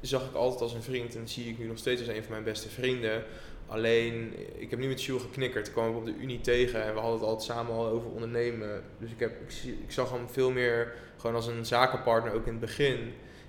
zag 0.00 0.28
ik 0.28 0.34
altijd 0.34 0.60
als 0.60 0.72
een 0.72 0.82
vriend 0.82 1.16
en 1.16 1.28
zie 1.28 1.48
ik 1.48 1.58
nu 1.58 1.66
nog 1.66 1.78
steeds 1.78 2.00
als 2.00 2.16
een 2.16 2.22
van 2.22 2.32
mijn 2.32 2.44
beste 2.44 2.68
vrienden. 2.68 3.24
Alleen, 3.66 4.34
ik 4.56 4.70
heb 4.70 4.78
nu 4.78 4.88
met 4.88 5.02
Jules 5.02 5.22
geknikkerd. 5.22 5.64
Toen 5.64 5.74
kwam 5.74 5.90
ik 5.90 5.96
op 5.96 6.04
de 6.04 6.14
Unie 6.20 6.40
tegen 6.40 6.84
en 6.84 6.94
we 6.94 7.00
hadden 7.00 7.18
het 7.18 7.28
altijd 7.28 7.50
samen 7.50 7.74
al 7.74 7.86
over 7.86 8.10
ondernemen. 8.10 8.82
Dus 8.98 9.10
ik, 9.10 9.20
heb, 9.20 9.40
ik, 9.40 9.62
ik 9.64 9.92
zag 9.92 10.10
hem 10.10 10.28
veel 10.28 10.50
meer 10.50 10.94
gewoon 11.18 11.36
als 11.36 11.46
een 11.46 11.66
zakenpartner, 11.66 12.32
ook 12.32 12.46
in 12.46 12.52
het 12.52 12.60
begin. 12.60 12.96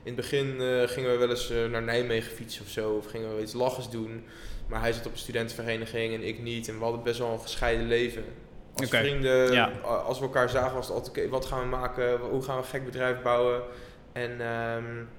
In 0.04 0.16
het 0.16 0.16
begin 0.16 0.56
uh, 0.62 0.88
gingen 0.88 1.12
we 1.12 1.18
wel 1.18 1.30
eens 1.30 1.52
uh, 1.52 1.66
naar 1.66 1.84
Nijmegen 1.84 2.32
fietsen 2.32 2.64
of 2.64 2.70
zo, 2.70 2.92
of 2.92 3.06
gingen 3.06 3.36
we 3.36 3.42
iets 3.42 3.54
lachers 3.54 3.90
doen. 3.90 4.24
Maar 4.68 4.82
hij 4.82 4.94
zat 4.94 5.06
op 5.06 5.12
een 5.12 5.18
studentenvereniging 5.18 6.14
en 6.14 6.24
ik 6.24 6.42
niet. 6.42 6.68
En 6.68 6.78
we 6.78 6.84
hadden 6.84 7.04
best 7.04 7.20
wel 7.20 7.32
een 7.32 7.40
gescheiden 7.40 7.88
leven. 7.88 8.24
Als 8.76 8.88
okay. 8.88 9.02
vrienden, 9.02 9.52
ja. 9.52 9.72
als 9.84 10.20
we 10.20 10.26
elkaar 10.26 10.50
zagen, 10.50 10.76
was 10.76 10.88
het 10.88 10.96
altijd: 10.96 11.18
oké, 11.18 11.30
wat 11.30 11.46
gaan 11.46 11.60
we 11.60 11.68
maken? 11.68 12.20
Hoe 12.20 12.42
gaan 12.42 12.56
we 12.56 12.62
een 12.62 12.68
gek 12.68 12.86
bedrijf 12.86 13.22
bouwen? 13.22 13.62
En 14.12 14.32
um, 14.32 15.10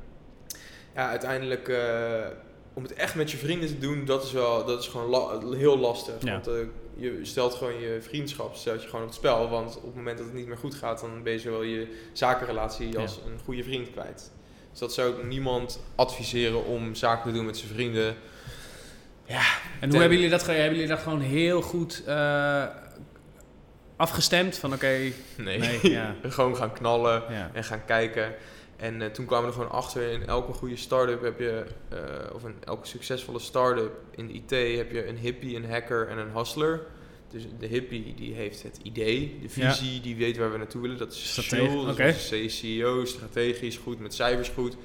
ja, 0.94 1.08
uiteindelijk 1.08 1.68
uh, 1.68 2.26
om 2.74 2.82
het 2.82 2.94
echt 2.94 3.14
met 3.14 3.30
je 3.30 3.36
vrienden 3.36 3.68
te 3.68 3.78
doen, 3.78 4.04
dat 4.04 4.24
is 4.24 4.32
wel, 4.32 4.64
dat 4.64 4.80
is 4.80 4.88
gewoon 4.88 5.08
la 5.08 5.38
heel 5.56 5.78
lastig. 5.78 6.14
Ja. 6.20 6.32
Want 6.32 6.48
uh, 6.48 6.54
je 7.00 7.18
stelt 7.22 7.54
gewoon 7.54 7.80
je 7.80 7.98
vriendschap, 8.00 8.54
stelt 8.54 8.82
je 8.82 8.88
gewoon 8.88 9.02
op 9.04 9.08
het 9.08 9.18
spel. 9.18 9.48
Want 9.48 9.76
op 9.76 9.84
het 9.84 9.94
moment 9.94 10.18
dat 10.18 10.26
het 10.26 10.36
niet 10.36 10.46
meer 10.46 10.56
goed 10.56 10.74
gaat, 10.74 11.00
dan 11.00 11.22
ben 11.22 11.32
je 11.32 11.38
zowel 11.38 11.62
je 11.62 11.96
zakenrelatie 12.12 12.98
als 12.98 13.20
een 13.26 13.38
goede 13.44 13.62
vriend 13.62 13.90
kwijt. 13.90 14.30
Dus 14.70 14.78
dat 14.78 14.94
zou 14.94 15.12
ik 15.16 15.24
niemand 15.24 15.80
adviseren 15.94 16.64
om 16.64 16.94
zaken 16.94 17.30
te 17.30 17.36
doen 17.36 17.46
met 17.46 17.56
zijn 17.56 17.72
vrienden. 17.72 18.16
Ja, 19.24 19.42
en 19.80 19.90
hoe 19.90 19.98
hebben 19.98 20.16
jullie 20.16 20.32
dat, 20.32 20.46
hebben 20.46 20.74
jullie 20.74 20.88
dat 20.88 20.98
gewoon 20.98 21.20
heel 21.20 21.62
goed 21.62 22.02
uh, 22.08 22.64
afgestemd? 23.96 24.58
Van 24.58 24.72
oké, 24.72 24.84
okay, 24.84 25.14
nee, 25.36 25.58
nee 25.58 25.90
ja. 25.90 26.14
gewoon 26.28 26.56
gaan 26.56 26.72
knallen 26.72 27.22
en 27.54 27.64
gaan 27.64 27.84
kijken. 27.84 28.34
En 28.80 29.00
uh, 29.00 29.06
toen 29.06 29.26
kwamen 29.26 29.44
we 29.44 29.54
er 29.54 29.60
gewoon 29.60 29.78
achter, 29.78 30.10
in 30.12 30.26
elke 30.26 30.52
goede 30.52 30.76
start-up 30.76 31.22
heb 31.22 31.38
je, 31.38 31.64
uh, 31.92 32.34
of 32.34 32.44
in 32.44 32.54
elke 32.64 32.86
succesvolle 32.86 33.38
start-up 33.38 33.92
in 34.10 34.26
de 34.26 34.32
IT 34.32 34.76
heb 34.76 34.92
je 34.92 35.06
een 35.06 35.16
hippie, 35.16 35.56
een 35.56 35.70
hacker 35.70 36.08
en 36.08 36.18
een 36.18 36.30
hustler. 36.30 36.80
Dus 37.30 37.46
de 37.58 37.66
hippie 37.66 38.14
die 38.14 38.34
heeft 38.34 38.62
het 38.62 38.78
idee, 38.82 39.38
de 39.42 39.48
visie, 39.48 39.94
ja. 39.94 40.02
die 40.02 40.16
weet 40.16 40.36
waar 40.36 40.52
we 40.52 40.58
naartoe 40.58 40.82
willen. 40.82 40.98
Dat 40.98 41.12
is 41.12 41.30
Strategisch, 41.30 41.90
okay. 41.90 42.06
dat 42.06 42.32
is 42.32 42.58
CEO, 42.58 43.04
strategisch 43.04 43.76
goed, 43.76 44.00
met 44.00 44.14
cijfers 44.14 44.48
goed. 44.48 44.76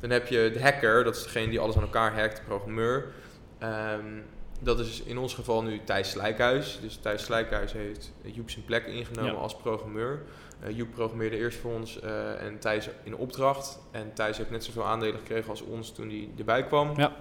Dan 0.00 0.10
heb 0.10 0.28
je 0.28 0.50
de 0.52 0.60
hacker, 0.60 1.04
dat 1.04 1.16
is 1.16 1.22
degene 1.22 1.50
die 1.50 1.60
alles 1.60 1.76
aan 1.76 1.82
elkaar 1.82 2.14
hackt, 2.14 2.36
de 2.36 2.42
programmeur. 2.42 3.12
Um, 3.62 4.22
dat 4.60 4.80
is 4.80 5.02
in 5.02 5.18
ons 5.18 5.34
geval 5.34 5.62
nu 5.62 5.80
Thijs 5.84 6.10
Slijkhuis. 6.10 6.78
Dus 6.80 6.96
Thijs 6.96 7.24
Slijkhuis 7.24 7.72
heeft 7.72 8.12
Joep 8.22 8.50
zijn 8.50 8.64
plek 8.64 8.86
ingenomen 8.86 9.36
als 9.36 9.56
programmeur. 9.56 10.22
Uh, 10.64 10.76
Joep 10.76 10.90
programmeerde 10.90 11.36
eerst 11.36 11.58
voor 11.58 11.72
ons 11.72 12.00
uh, 12.04 12.42
en 12.42 12.58
Thijs 12.58 12.88
in 13.02 13.16
opdracht. 13.16 13.78
En 13.90 14.10
Thijs 14.14 14.36
heeft 14.36 14.50
net 14.50 14.64
zoveel 14.64 14.84
aandelen 14.84 15.18
gekregen 15.18 15.50
als 15.50 15.62
ons 15.62 15.92
toen 15.92 16.08
hij 16.08 16.28
erbij 16.38 16.64
kwam. 16.64 16.92
Ja. 16.96 17.12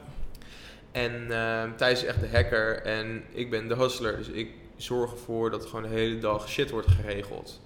En 0.91 1.27
uh, 1.29 1.63
Thijs 1.75 2.01
is 2.01 2.07
echt 2.07 2.19
de 2.19 2.29
hacker 2.31 2.81
en 2.81 3.23
ik 3.31 3.49
ben 3.49 3.67
de 3.67 3.75
hustler. 3.75 4.17
Dus 4.17 4.27
ik 4.27 4.51
zorg 4.75 5.11
ervoor 5.11 5.51
dat 5.51 5.65
gewoon 5.65 5.81
de 5.83 5.89
hele 5.89 6.17
dag 6.17 6.49
shit 6.49 6.69
wordt 6.69 6.87
geregeld. 6.87 7.61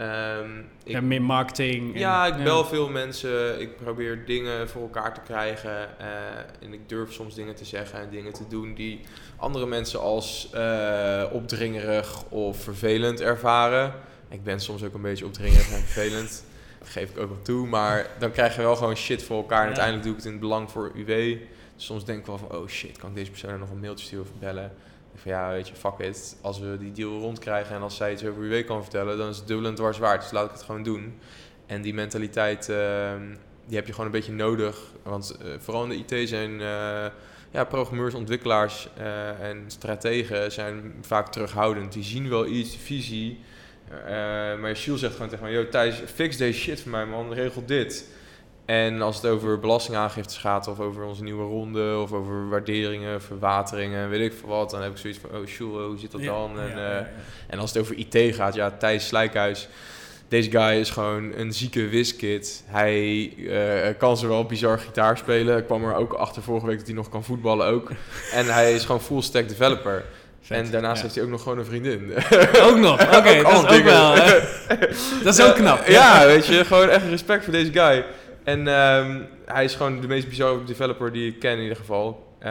Um, 0.00 0.58
ik, 0.84 0.92
ja, 0.92 1.00
meer 1.00 1.22
marketing. 1.22 1.94
En, 1.94 2.00
ja, 2.00 2.26
ik 2.26 2.44
bel 2.44 2.64
veel 2.64 2.88
mensen. 2.88 3.60
Ik 3.60 3.76
probeer 3.76 4.24
dingen 4.24 4.68
voor 4.68 4.82
elkaar 4.82 5.14
te 5.14 5.20
krijgen. 5.20 5.88
Uh, 6.00 6.06
en 6.66 6.72
ik 6.72 6.88
durf 6.88 7.12
soms 7.12 7.34
dingen 7.34 7.54
te 7.54 7.64
zeggen 7.64 8.00
en 8.00 8.10
dingen 8.10 8.32
te 8.32 8.48
doen 8.48 8.74
die 8.74 9.00
andere 9.36 9.66
mensen 9.66 10.00
als 10.00 10.50
uh, 10.54 11.24
opdringerig 11.32 12.24
of 12.28 12.62
vervelend 12.62 13.20
ervaren. 13.20 13.94
Ik 14.28 14.44
ben 14.44 14.60
soms 14.60 14.84
ook 14.84 14.94
een 14.94 15.02
beetje 15.02 15.26
opdringerig 15.26 15.72
en 15.72 15.78
vervelend. 15.78 16.44
Dat 16.78 16.88
geef 16.88 17.10
ik 17.10 17.18
ook 17.18 17.28
wel 17.28 17.42
toe. 17.42 17.66
Maar 17.66 18.06
dan 18.18 18.30
krijg 18.30 18.56
je 18.56 18.62
wel 18.62 18.76
gewoon 18.76 18.96
shit 18.96 19.22
voor 19.22 19.36
elkaar. 19.36 19.60
En 19.60 19.66
uiteindelijk 19.66 20.04
doe 20.04 20.12
ik 20.12 20.18
het 20.18 20.26
in 20.26 20.32
het 20.32 20.40
belang 20.40 20.70
voor 20.70 20.92
UW. 20.94 21.36
soms 21.76 22.04
denk 22.04 22.18
ik 22.18 22.26
wel 22.26 22.38
van, 22.38 22.52
oh 22.52 22.68
shit, 22.68 22.98
kan 22.98 23.08
ik 23.08 23.16
deze 23.16 23.30
persoon 23.30 23.58
nog 23.58 23.70
een 23.70 23.80
mailtje 23.80 24.06
sturen 24.06 24.24
of 24.24 24.40
bellen? 24.40 24.72
van 25.18 25.32
ja, 25.32 25.50
weet 25.50 25.68
je, 25.68 25.74
fuck 25.74 25.98
it. 25.98 26.36
Als 26.40 26.58
we 26.58 26.76
die 26.78 26.92
deal 26.92 27.20
rondkrijgen 27.20 27.76
en 27.76 27.82
als 27.82 27.96
zij 27.96 28.12
iets 28.12 28.24
over 28.24 28.42
UW 28.42 28.66
kan 28.66 28.82
vertellen, 28.82 29.18
dan 29.18 29.28
is 29.28 29.36
het 29.36 29.46
dubbel 29.46 29.68
en 29.68 29.74
dwars 29.74 29.98
waard. 29.98 30.20
Dus 30.22 30.30
laat 30.30 30.44
ik 30.44 30.50
het 30.50 30.62
gewoon 30.62 30.82
doen. 30.82 31.18
En 31.66 31.82
die 31.82 31.94
mentaliteit, 31.94 32.68
ehm, 32.68 33.22
die 33.66 33.76
heb 33.76 33.86
je 33.86 33.92
gewoon 33.92 34.06
een 34.06 34.12
beetje 34.12 34.32
nodig. 34.32 34.80
Want 35.02 35.36
uh, 35.42 35.52
vooral 35.58 35.84
in 35.84 35.88
de 35.88 36.16
IT 36.16 36.28
zijn 36.28 36.50
uh, 36.50 37.06
ja, 37.50 37.64
programmeurs, 37.68 38.14
ontwikkelaars 38.14 38.88
uh, 38.98 39.40
en 39.40 39.64
strategen 39.66 40.52
zijn 40.52 40.94
vaak 41.00 41.32
terughoudend. 41.32 41.92
Die 41.92 42.02
zien 42.02 42.28
wel 42.28 42.46
iets, 42.46 42.86
die 42.86 43.40
visie. 43.88 44.56
maar 44.60 44.76
Shiel 44.76 44.96
zegt 44.96 45.12
gewoon 45.12 45.28
tegen 45.28 45.44
mij, 45.44 45.52
yo 45.52 45.68
Thijs, 45.68 46.02
fix 46.14 46.36
deze 46.36 46.58
shit 46.58 46.80
voor 46.80 46.90
mij 46.90 47.06
man, 47.06 47.32
regel 47.32 47.64
dit. 47.66 48.04
En 48.68 49.02
als 49.02 49.16
het 49.16 49.26
over 49.26 49.58
belastingaangiftes 49.58 50.36
gaat, 50.36 50.68
of 50.68 50.80
over 50.80 51.04
onze 51.04 51.22
nieuwe 51.22 51.44
ronde, 51.44 51.98
of 51.98 52.12
over 52.12 52.48
waarderingen, 52.48 53.22
verwateringen, 53.22 54.08
weet 54.08 54.20
ik 54.20 54.38
veel 54.38 54.48
wat, 54.48 54.70
dan 54.70 54.82
heb 54.82 54.90
ik 54.90 54.96
zoiets 54.96 55.18
van, 55.18 55.30
oh 55.30 55.46
sure, 55.46 55.86
hoe 55.86 55.98
zit 55.98 56.10
dat 56.10 56.22
dan? 56.22 56.60
en, 56.60 56.76
uh, 56.76 56.96
en 57.46 57.58
als 57.58 57.72
het 57.72 57.82
over 57.82 57.96
IT 57.96 58.34
gaat, 58.34 58.54
ja, 58.54 58.70
Thijs 58.70 59.06
Slijkhuis, 59.06 59.68
deze 60.28 60.50
guy 60.50 60.78
is 60.80 60.90
gewoon 60.90 61.32
een 61.32 61.52
zieke 61.52 61.88
wiskit. 61.88 62.64
Hij 62.66 63.32
uh, 63.36 63.98
kan 63.98 64.16
zowel 64.16 64.44
bizar 64.44 64.78
gitaar 64.78 65.18
spelen, 65.18 65.58
ik 65.58 65.64
kwam 65.64 65.84
er 65.84 65.94
ook 65.94 66.12
achter 66.12 66.42
vorige 66.42 66.66
week 66.66 66.78
dat 66.78 66.86
hij 66.86 66.96
nog 66.96 67.08
kan 67.08 67.24
voetballen 67.24 67.66
ook. 67.66 67.90
en 68.32 68.46
hij 68.46 68.74
is 68.74 68.84
gewoon 68.84 69.00
full 69.00 69.22
stack 69.22 69.48
developer. 69.48 70.04
En 70.48 70.70
daarnaast 70.70 71.02
heeft 71.02 71.14
hij 71.14 71.24
ook 71.24 71.30
nog 71.30 71.42
gewoon 71.42 71.58
een 71.58 71.64
vriendin. 71.64 72.12
Ook 72.62 72.76
nog? 72.76 73.02
Oké, 73.06 73.16
okay, 73.16 73.42
dat 73.42 73.70
is 73.70 73.78
ook 73.78 73.84
wel... 73.84 74.14
dat 75.24 75.38
is 75.38 75.40
ook 75.40 75.54
knap. 75.54 75.86
ja, 75.86 76.26
weet 76.26 76.46
je, 76.46 76.64
gewoon 76.64 76.88
echt 76.88 77.08
respect 77.08 77.44
voor 77.44 77.52
deze 77.52 77.72
guy. 77.72 78.04
En 78.44 78.66
um, 78.66 79.26
hij 79.44 79.64
is 79.64 79.74
gewoon 79.74 80.00
de 80.00 80.06
meest 80.06 80.28
bizarre 80.28 80.64
developer 80.64 81.12
die 81.12 81.28
ik 81.28 81.38
ken 81.38 81.56
in 81.56 81.62
ieder 81.62 81.76
geval. 81.76 82.26
Uh, 82.42 82.48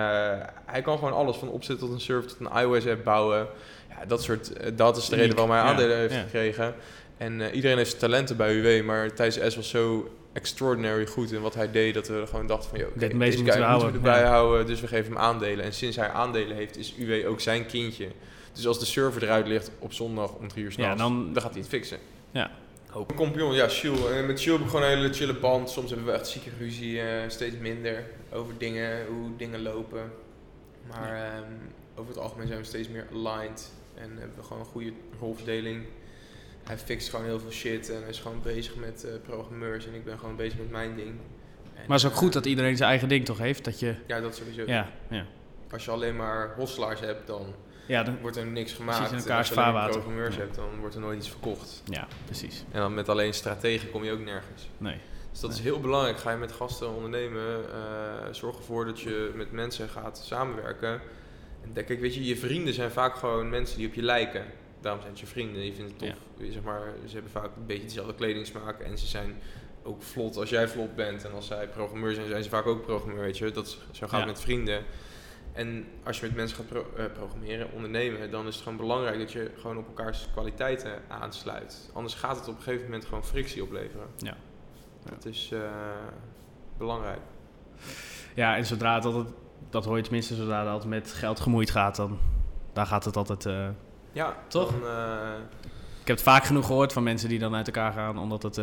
hij 0.66 0.82
kan 0.82 0.98
gewoon 0.98 1.14
alles 1.14 1.38
van 1.38 1.50
opzetten 1.50 1.86
tot 1.86 1.96
een 1.96 2.02
server 2.02 2.30
tot 2.30 2.40
een 2.40 2.62
iOS-app 2.62 3.04
bouwen. 3.04 3.48
Ja, 3.90 4.06
dat, 4.06 4.24
soort, 4.24 4.52
uh, 4.52 4.68
dat 4.76 4.98
is 4.98 5.10
de 5.10 5.16
reden 5.16 5.36
waarom 5.36 5.56
hij 5.56 5.64
aandelen 5.64 5.98
heeft 5.98 6.16
gekregen. 6.16 6.76
En 7.18 7.40
uh, 7.40 7.54
iedereen 7.54 7.78
heeft 7.78 8.00
talenten 8.00 8.38
bij 8.38 8.54
UW, 8.56 8.86
maar 8.86 9.14
Thijs 9.14 9.40
S 9.48 9.56
was 9.56 9.70
zo 9.70 10.10
extraordinary 10.38 11.06
goed 11.06 11.32
in 11.32 11.42
wat 11.42 11.56
hij 11.56 11.72
deed... 11.72 11.94
dat 11.94 12.08
we 12.08 12.24
gewoon 12.28 12.48
dachten 12.48 12.70
van, 12.70 12.80
joh, 12.80 12.88
okay, 12.96 13.08
deze 13.08 13.38
guy 13.38 13.44
moeten 13.44 13.62
we, 13.62 13.72
moeten 13.72 13.92
we 13.92 13.98
erbij 13.98 14.24
houden. 14.24 14.66
Dus 14.66 14.82
we 14.82 14.88
geven 14.88 15.14
hem 15.14 15.22
aandelen. 15.22 15.66
En 15.66 15.74
sinds 15.74 15.96
hij 15.96 16.10
aandelen 16.10 16.56
heeft, 16.56 16.78
is 16.78 16.94
UW 16.98 17.28
ook 17.28 17.40
zijn 17.40 17.66
kindje. 17.66 18.08
Dus 18.54 18.68
als 18.68 18.80
de 18.80 18.86
server 18.86 19.24
eruit 19.24 19.48
ligt 19.48 19.72
op 19.80 19.94
zondag 19.94 20.34
om 20.34 20.48
drie 20.48 20.64
uur 20.64 20.72
s'nachts, 20.72 21.02
ja, 21.02 21.08
dan, 21.08 21.34
dan 21.34 21.42
gaat 21.42 21.52
hij 21.52 21.60
het 21.60 21.70
fixen. 21.70 21.98
Ja, 22.32 22.52
Hoop. 22.88 23.16
Kompion, 23.16 23.54
ja, 23.54 23.68
Jules. 23.68 24.10
En 24.10 24.26
met 24.26 24.44
Jules 24.44 24.60
heb 24.60 24.68
ik 24.68 24.76
gewoon 24.76 24.92
een 24.92 24.98
hele 24.98 25.14
chille 25.14 25.34
band. 25.34 25.70
Soms 25.70 25.90
hebben 25.90 26.08
we 26.08 26.14
echt 26.14 26.28
zieke 26.28 26.50
ruzie, 26.60 26.94
uh, 26.94 27.04
steeds 27.28 27.56
minder 27.58 28.04
over 28.32 28.54
dingen, 28.58 29.06
hoe 29.08 29.36
dingen 29.38 29.62
lopen. 29.62 30.12
Maar 30.90 31.16
ja. 31.16 31.38
um, 31.38 31.44
over 31.96 32.12
het 32.12 32.22
algemeen 32.22 32.48
zijn 32.48 32.60
we 32.60 32.66
steeds 32.66 32.88
meer 32.88 33.08
aligned 33.14 33.72
en 33.96 34.10
hebben 34.10 34.38
we 34.38 34.44
gewoon 34.44 34.60
een 34.60 34.70
goede 34.70 34.94
rolverdeling. 35.20 35.84
Hij 36.68 36.78
fixt 36.78 37.10
gewoon 37.10 37.26
heel 37.26 37.40
veel 37.40 37.52
shit 37.52 37.90
en 37.90 38.08
is 38.08 38.20
gewoon 38.20 38.42
bezig 38.42 38.76
met 38.76 39.06
uh, 39.06 39.12
programmeurs 39.24 39.88
en 39.88 39.94
ik 39.94 40.04
ben 40.04 40.20
gewoon 40.20 40.36
bezig 40.36 40.58
met 40.58 40.72
mijn 40.72 40.96
ding. 40.96 41.10
En, 41.10 41.18
maar 41.74 41.98
het 41.98 42.06
is 42.06 42.06
ook 42.06 42.16
goed 42.16 42.34
dat 42.34 42.46
iedereen 42.46 42.78
zijn 42.78 42.90
eigen 42.90 43.08
ding 43.08 43.26
toch 43.26 43.38
heeft? 43.38 43.64
Dat 43.64 43.80
je... 43.80 43.96
Ja, 44.08 44.20
dat 44.20 44.36
sowieso. 44.36 44.64
Ja, 44.66 44.90
ja. 45.10 45.26
Als 45.72 45.86
je 45.86 45.92
alleen 45.92 46.16
maar 46.16 46.54
hosselaars 46.56 47.00
hebt, 47.00 47.28
dan 47.28 47.54
ja, 47.88 48.04
dan 48.04 48.18
wordt 48.22 48.38
er 48.38 48.46
niks 48.46 48.74
gemaakt. 48.74 49.14
Als 49.30 49.48
je 49.48 49.54
programmeurs 49.90 50.36
hebt, 50.36 50.56
dan 50.56 50.80
wordt 50.80 50.96
er 50.96 51.02
nooit 51.02 51.18
iets 51.18 51.30
verkocht. 51.30 51.84
Ja, 51.86 52.08
precies. 52.26 52.64
En 52.72 52.80
dan 52.80 52.94
met 52.94 53.10
alleen 53.10 53.34
strategen 53.34 53.90
kom 53.90 54.04
je 54.04 54.12
ook 54.12 54.20
nergens. 54.20 54.70
Nee. 54.78 54.98
Dus 55.32 55.40
dat 55.40 55.54
is 55.54 55.60
heel 55.60 55.80
belangrijk. 55.80 56.18
Ga 56.18 56.32
je 56.32 56.38
met 56.38 56.52
gasten 56.52 56.96
ondernemen, 56.96 57.62
uh, 57.62 58.34
zorg 58.34 58.58
ervoor 58.58 58.86
dat 58.86 59.00
je 59.00 59.32
met 59.36 59.52
mensen 59.52 59.90
gaat 59.90 60.18
samenwerken. 60.26 61.02
En 61.64 61.86
kijk, 61.86 62.00
weet 62.00 62.16
je, 62.16 62.26
je 62.26 62.38
vrienden 62.38 62.74
zijn 62.74 62.92
vaak 62.92 63.16
gewoon 63.16 63.50
mensen 63.50 63.78
die 63.78 63.88
op 63.88 63.94
je 63.94 64.02
lijken. 64.02 64.46
Daarom 64.82 65.02
zijn 65.02 65.14
het 65.14 65.22
je 65.22 65.28
vrienden. 65.28 65.66
Je 65.66 65.74
vindt 65.74 65.92
het 65.92 66.00
tof. 66.00 66.48
Zeg 66.52 66.64
maar, 66.64 66.94
ze 67.06 67.14
hebben 67.14 67.32
vaak 67.32 67.56
een 67.56 67.66
beetje 67.66 67.84
dezelfde 67.84 68.16
kledingsmaak 68.16 68.80
en 68.80 68.98
ze 68.98 69.08
zijn 69.08 69.42
ook 69.84 70.04
vlot 70.04 70.38
als 70.38 70.50
jij 70.50 70.68
vlot 70.68 70.96
bent. 70.96 71.26
En 71.26 71.32
als 71.32 71.48
zij 71.48 71.68
programmeur 71.68 72.14
zijn, 72.14 72.28
zijn 72.28 72.44
ze 72.44 72.50
vaak 72.50 72.66
ook 72.66 72.82
programmeur, 72.82 73.22
weet 73.22 73.38
je. 73.38 73.52
Dat, 73.52 73.78
zo 73.92 74.08
gaat 74.08 74.20
het 74.20 74.30
met 74.30 74.42
vrienden. 74.42 74.84
En 75.54 75.86
als 76.04 76.20
je 76.20 76.26
met 76.26 76.36
mensen 76.36 76.58
gaat 76.58 76.68
pro 76.68 76.86
uh, 76.98 77.06
programmeren, 77.14 77.72
ondernemen, 77.72 78.32
dan 78.32 78.48
is 78.48 78.54
het 78.54 78.64
gewoon 78.64 78.78
belangrijk 78.78 79.20
dat 79.20 79.32
je 79.32 79.52
gewoon 79.58 79.78
op 79.78 79.88
elkaars 79.88 80.28
kwaliteiten 80.32 81.02
aansluit. 81.08 81.90
Anders 81.94 82.14
gaat 82.14 82.36
het 82.36 82.48
op 82.48 82.56
een 82.56 82.62
gegeven 82.62 82.86
moment 82.86 83.06
gewoon 83.06 83.26
frictie 83.26 83.64
opleveren. 83.64 84.08
Ja. 84.18 84.38
Dat 85.10 85.26
is 85.26 85.50
uh, 85.54 85.60
belangrijk. 86.78 87.20
Ja, 88.36 88.56
en 88.56 88.66
zodra 88.66 89.00
dat, 89.00 89.28
dat 89.70 89.86
hoor 89.86 89.98
je 89.98 90.04
tenminste, 90.04 90.36
zodra 90.36 90.64
dat 90.64 90.86
met 90.86 91.14
geld 91.14 91.40
gemoeid 91.40 91.72
gaat, 91.72 91.96
dan 91.96 92.20
daar 92.74 92.86
gaat 92.86 93.06
het 93.06 93.16
altijd. 93.16 93.46
Uh, 93.46 93.70
ja, 94.18 94.38
toch? 94.48 94.72
Dan, 94.72 94.80
ik 96.02 96.08
heb 96.08 96.16
het 96.16 96.22
vaak 96.22 96.44
genoeg 96.44 96.66
gehoord 96.66 96.94
van 96.94 97.04
mensen 97.04 97.30
die 97.30 97.40
dan 97.40 97.56
uit 97.56 97.68
elkaar 97.68 97.92
gaan, 97.92 98.18
omdat 98.18 98.44
het 98.44 98.62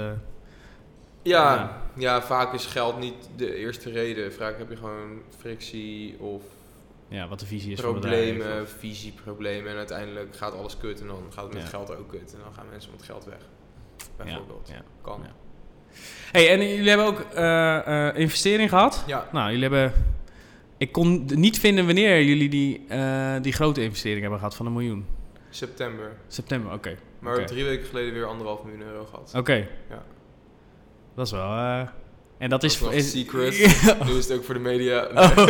Ja, 1.23 1.81
ja, 1.95 2.23
vaak 2.23 2.53
is 2.53 2.67
geld 2.67 2.99
niet 2.99 3.29
de 3.37 3.55
eerste 3.55 3.91
reden. 3.91 4.33
Vaak 4.33 4.59
heb 4.59 4.71
je 4.71 4.77
gewoon 4.77 5.21
frictie 5.39 6.19
of 6.19 6.43
ja, 7.09 7.29
wat 7.29 7.41
de 7.41 7.47
visie 7.47 7.73
is 7.73 7.81
problemen, 7.81 8.69
visieproblemen 8.69 9.71
en 9.71 9.77
uiteindelijk 9.77 10.37
gaat 10.37 10.55
alles 10.55 10.77
kut 10.77 11.01
en 11.01 11.07
dan 11.07 11.23
gaat 11.31 11.45
het 11.45 11.55
met 11.55 11.65
geld 11.65 11.97
ook 11.97 12.09
kut 12.09 12.33
en 12.35 12.41
dan 12.45 12.55
gaan 12.55 12.67
mensen 12.71 12.91
met 12.91 13.03
geld 13.03 13.25
weg. 13.25 13.41
Bijvoorbeeld. 14.17 14.69
Ja, 14.73 14.83
kan. 15.03 15.23
Hey, 16.33 16.51
en 16.51 16.69
jullie 16.69 16.89
hebben 16.89 17.07
ook 17.07 17.27
uh, 17.37 18.19
investering 18.21 18.69
gehad. 18.69 19.05
Ja. 19.07 19.29
Nou, 19.33 19.51
jullie 19.51 19.69
hebben. 19.69 19.93
Ik 20.77 20.93
kon 20.93 21.25
niet 21.35 21.59
vinden 21.59 21.87
wanneer 21.87 22.23
jullie 22.23 22.49
die, 22.49 22.85
uh, 22.91 23.35
die 23.43 23.53
grote 23.53 23.83
investering 23.83 24.21
hebben 24.21 24.39
gehad 24.39 24.57
van 24.57 24.67
een 24.67 24.73
miljoen. 24.73 25.07
September. 25.55 26.13
September, 26.29 26.73
oké. 26.73 26.97
Maar 27.19 27.47
drie 27.47 27.65
weken 27.65 27.87
geleden 27.87 28.13
weer 28.13 28.27
anderhalf 28.27 28.63
miljoen 28.65 28.83
euro 28.83 29.05
gehad. 29.05 29.33
Oké. 29.37 29.55
Ja. 29.91 30.03
Dat 31.15 31.27
is 31.27 31.33
wel... 31.33 31.51
Uh, 31.51 31.81
en 32.39 32.51
dat, 32.51 32.63
is... 32.63 32.83
is 32.83 33.11
secret. 33.11 33.53
nu 34.07 34.13
is 34.17 34.29
het 34.29 34.39
ook 34.39 34.45
voor 34.45 34.55
de 34.55 34.61
media. 34.61 35.09
Oh. 35.15 35.37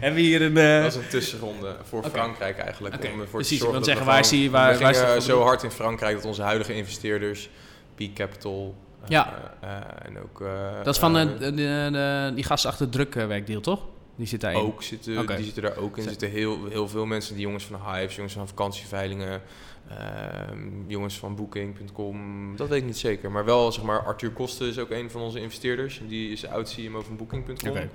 Hebben 0.00 0.14
we 0.14 0.26
hier 0.26 0.42
een... 0.42 0.56
Uh... 0.56 0.82
Dat 0.82 0.92
is 0.92 0.98
een 0.98 1.08
tussenronde 1.08 1.76
voor 1.82 2.04
Frankrijk 2.04 2.58
eigenlijk. 2.58 2.94
Om 2.94 3.20
ervoor 3.20 3.40
Precies, 3.40 3.58
te 3.58 3.64
zorgen 3.64 3.84
zeggen, 3.84 4.06
waar 4.06 4.24
zie 4.24 4.42
je... 4.42 4.50
Waar, 4.50 4.72
we 4.72 4.78
waar 4.78 4.94
gingen 4.94 5.22
zo 5.22 5.42
hard 5.42 5.62
in 5.62 5.70
Frankrijk 5.70 6.14
dat 6.14 6.24
onze 6.24 6.42
huidige 6.42 6.74
investeerders, 6.74 7.50
Peak 7.94 8.14
Capital... 8.14 8.74
Ja. 9.08 9.52
Uh, 9.64 9.70
en 10.02 10.18
ook... 10.22 10.44
dat 10.84 10.94
is 10.94 11.00
van 11.00 11.14
de, 11.14 11.36
de, 11.38 11.54
de, 11.54 12.32
die 12.34 12.44
gasten 12.44 12.70
achter 12.70 12.88
drukwerkdeal, 12.88 13.60
toch? 13.60 13.80
Die 14.16 14.26
zit 14.26 14.40
daarin? 14.40 14.60
Ook 14.60 14.82
zitten, 14.82 15.18
okay. 15.18 15.36
Die 15.36 15.44
zitten 15.44 15.62
daar 15.62 15.76
ook 15.76 15.96
in. 15.96 16.02
Er 16.02 16.08
zitten 16.08 16.30
heel, 16.30 16.66
heel 16.68 16.88
veel 16.88 17.06
mensen, 17.06 17.34
die 17.34 17.44
jongens 17.44 17.64
van 17.64 17.80
Hives, 17.92 18.14
jongens 18.14 18.34
van 18.34 18.48
vakantieveilingen, 18.48 19.42
uh, 19.90 19.96
jongens 20.86 21.18
van 21.18 21.34
Booking.com, 21.34 22.56
dat 22.56 22.68
weet 22.68 22.80
ik 22.80 22.86
niet 22.86 22.98
zeker. 22.98 23.30
Maar 23.30 23.44
wel, 23.44 23.72
zeg 23.72 23.84
maar, 23.84 24.04
Arthur 24.04 24.30
Kosten 24.30 24.68
is 24.68 24.78
ook 24.78 24.90
een 24.90 25.10
van 25.10 25.20
onze 25.20 25.40
investeerders. 25.40 26.00
Die 26.08 26.32
is 26.32 26.46
oud-CMO 26.46 27.02
van 27.02 27.16
Booking.com. 27.16 27.70
Okay. 27.70 27.90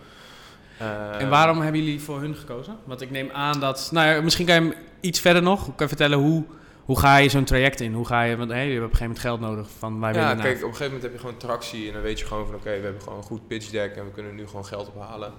Uh, 0.82 1.22
en 1.22 1.30
waarom 1.30 1.62
hebben 1.62 1.84
jullie 1.84 2.02
voor 2.02 2.20
hun 2.20 2.36
gekozen? 2.36 2.78
Want 2.84 3.02
ik 3.02 3.12
neem 3.12 3.30
aan 3.32 3.60
dat... 3.60 3.90
Nou 3.92 4.08
ja, 4.08 4.22
misschien 4.22 4.46
kan 4.46 4.56
je 4.56 4.62
hem 4.62 4.74
iets 5.00 5.20
verder 5.20 5.42
nog. 5.42 5.64
Kan 5.64 5.74
je 5.78 5.88
vertellen 5.88 6.18
hoe, 6.18 6.44
hoe 6.86 7.00
ga 7.00 7.18
je 7.18 7.30
zo'n 7.30 7.44
traject 7.44 7.80
in? 7.80 7.94
Hoe 7.94 8.06
ga 8.06 8.24
je... 8.24 8.38
Want 8.38 8.52
hey, 8.52 8.66
je 8.66 8.72
hebt 8.72 8.86
op 8.86 8.92
een 8.92 8.98
gegeven 8.98 9.16
moment 9.16 9.20
geld 9.20 9.40
nodig 9.40 9.70
van 9.78 10.00
wij 10.00 10.14
Ja, 10.14 10.36
kijk, 10.36 10.38
op 10.38 10.46
een 10.46 10.60
gegeven 10.60 10.84
moment 10.86 11.04
heb 11.04 11.12
je 11.12 11.20
gewoon 11.20 11.38
tractie. 11.38 11.88
En 11.88 11.94
dan 11.94 12.02
weet 12.02 12.20
je 12.20 12.26
gewoon 12.26 12.46
van 12.46 12.56
oké, 12.56 12.64
okay, 12.64 12.78
we 12.78 12.84
hebben 12.84 13.02
gewoon 13.02 13.18
een 13.18 13.24
goed 13.24 13.48
pitch 13.48 13.70
deck. 13.70 13.96
En 13.96 14.06
we 14.06 14.12
kunnen 14.12 14.36
nu 14.36 14.48
gewoon 14.48 14.66
geld 14.66 14.92
ophalen. 14.96 15.34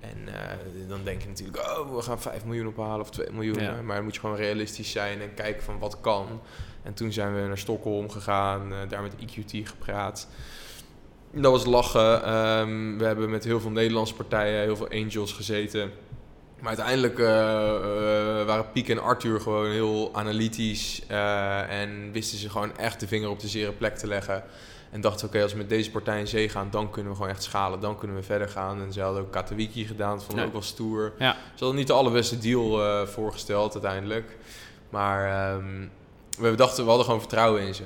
En 0.00 0.18
uh, 0.28 0.88
dan 0.88 1.00
denk 1.04 1.22
je 1.22 1.28
natuurlijk, 1.28 1.58
oh, 1.58 1.94
we 1.94 2.02
gaan 2.02 2.20
5 2.20 2.44
miljoen 2.44 2.66
ophalen 2.66 3.00
of 3.00 3.10
2 3.10 3.30
miljoen. 3.32 3.62
Ja. 3.62 3.82
Maar 3.82 3.94
dan 3.96 4.04
moet 4.04 4.14
je 4.14 4.20
gewoon 4.20 4.36
realistisch 4.36 4.90
zijn 4.90 5.20
en 5.20 5.34
kijken 5.34 5.62
van 5.62 5.78
wat 5.78 6.00
kan. 6.00 6.40
En 6.82 6.94
toen 6.94 7.12
zijn 7.12 7.34
we 7.34 7.40
naar 7.40 7.58
Stockholm 7.58 8.10
gegaan, 8.10 8.72
uh, 8.72 8.78
daar 8.88 9.02
met 9.02 9.14
EQT 9.14 9.68
gepraat. 9.68 10.28
Dat 11.30 11.52
was 11.52 11.64
lachen. 11.64 12.34
Um, 12.34 12.98
we 12.98 13.04
hebben 13.04 13.30
met 13.30 13.44
heel 13.44 13.60
veel 13.60 13.70
Nederlandse 13.70 14.14
partijen, 14.14 14.60
heel 14.60 14.76
veel 14.76 14.88
angels 14.88 15.32
gezeten. 15.32 15.90
Maar 16.58 16.68
uiteindelijk 16.68 17.18
uh, 17.18 17.26
waren 18.46 18.70
Piek 18.72 18.88
en 18.88 19.02
Arthur 19.02 19.40
gewoon 19.40 19.70
heel 19.70 20.10
analytisch 20.14 21.06
en 21.68 22.12
wisten 22.12 22.38
ze 22.38 22.50
gewoon 22.50 22.76
echt 22.76 23.00
de 23.00 23.06
vinger 23.06 23.28
op 23.28 23.40
de 23.40 23.48
zere 23.48 23.72
plek 23.72 23.96
te 23.96 24.06
leggen. 24.06 24.44
En 24.90 25.00
dachten, 25.00 25.26
oké, 25.26 25.42
als 25.42 25.52
we 25.52 25.58
met 25.58 25.68
deze 25.68 25.90
partij 25.90 26.20
in 26.20 26.26
zee 26.26 26.48
gaan, 26.48 26.68
dan 26.70 26.90
kunnen 26.90 27.12
we 27.12 27.16
gewoon 27.16 27.32
echt 27.32 27.42
schalen. 27.42 27.80
Dan 27.80 27.98
kunnen 27.98 28.16
we 28.16 28.22
verder 28.22 28.48
gaan. 28.48 28.82
En 28.82 28.92
ze 28.92 29.00
hadden 29.00 29.22
ook 29.22 29.32
Katowiki 29.32 29.86
gedaan, 29.86 30.16
dat 30.16 30.24
vond 30.24 30.38
ik 30.38 30.44
ook 30.44 30.52
wel 30.52 30.62
stoer. 30.62 31.12
Ja. 31.18 31.32
Ze 31.32 31.58
hadden 31.58 31.76
niet 31.76 31.86
de 31.86 31.92
allerbeste 31.92 32.38
deal 32.38 32.82
uh, 32.82 33.06
voorgesteld 33.06 33.72
uiteindelijk. 33.72 34.36
Maar 34.90 35.54
um, 35.54 35.90
we 36.38 36.54
dachten, 36.54 36.82
we 36.82 36.88
hadden 36.88 37.04
gewoon 37.06 37.20
vertrouwen 37.20 37.62
in 37.62 37.74
ze. 37.74 37.84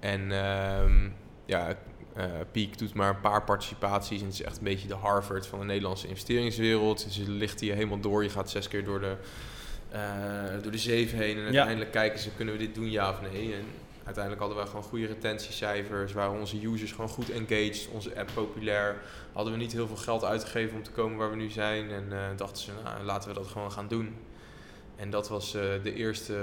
En 0.00 0.20
um, 0.20 1.14
ja, 1.44 1.68
uh, 2.16 2.24
Peak 2.52 2.78
doet 2.78 2.94
maar 2.94 3.08
een 3.08 3.20
paar 3.20 3.44
participaties. 3.44 4.20
En 4.20 4.26
het 4.26 4.34
is 4.34 4.42
echt 4.42 4.56
een 4.56 4.64
beetje 4.64 4.88
de 4.88 4.94
Harvard 4.94 5.46
van 5.46 5.58
de 5.58 5.64
Nederlandse 5.64 6.08
investeringswereld. 6.08 7.06
Ze 7.10 7.30
ligt 7.30 7.60
hier 7.60 7.74
helemaal 7.74 8.00
door. 8.00 8.22
Je 8.22 8.30
gaat 8.30 8.50
zes 8.50 8.68
keer 8.68 8.84
door 8.84 9.00
de, 9.00 9.16
uh, 9.92 10.62
door 10.62 10.72
de 10.72 10.78
zeven 10.78 11.18
heen. 11.18 11.36
En 11.36 11.44
uiteindelijk 11.44 11.90
kijken 11.90 12.18
ze, 12.18 12.30
kunnen 12.36 12.54
we 12.54 12.60
dit 12.60 12.74
doen, 12.74 12.90
ja 12.90 13.10
of 13.10 13.20
nee? 13.32 13.54
En 13.54 13.64
uiteindelijk 14.08 14.44
hadden 14.44 14.64
we 14.64 14.70
gewoon 14.70 14.84
goede 14.84 15.06
retentiecijfers, 15.06 16.12
waren 16.12 16.38
onze 16.38 16.66
users 16.66 16.92
gewoon 16.92 17.08
goed 17.08 17.30
engaged, 17.30 17.88
onze 17.92 18.18
app 18.18 18.30
populair. 18.34 18.96
Hadden 19.32 19.52
we 19.52 19.58
niet 19.58 19.72
heel 19.72 19.86
veel 19.86 19.96
geld 19.96 20.24
uitgegeven 20.24 20.76
om 20.76 20.82
te 20.82 20.90
komen 20.90 21.18
waar 21.18 21.30
we 21.30 21.36
nu 21.36 21.48
zijn 21.50 21.90
en 21.90 22.04
uh, 22.12 22.18
dachten 22.36 22.62
ze, 22.62 22.70
nou, 22.84 23.04
laten 23.04 23.28
we 23.28 23.34
dat 23.34 23.46
gewoon 23.46 23.72
gaan 23.72 23.88
doen. 23.88 24.16
En 24.96 25.10
dat 25.10 25.28
was 25.28 25.54
uh, 25.54 25.62
de 25.82 25.94
eerste 25.94 26.36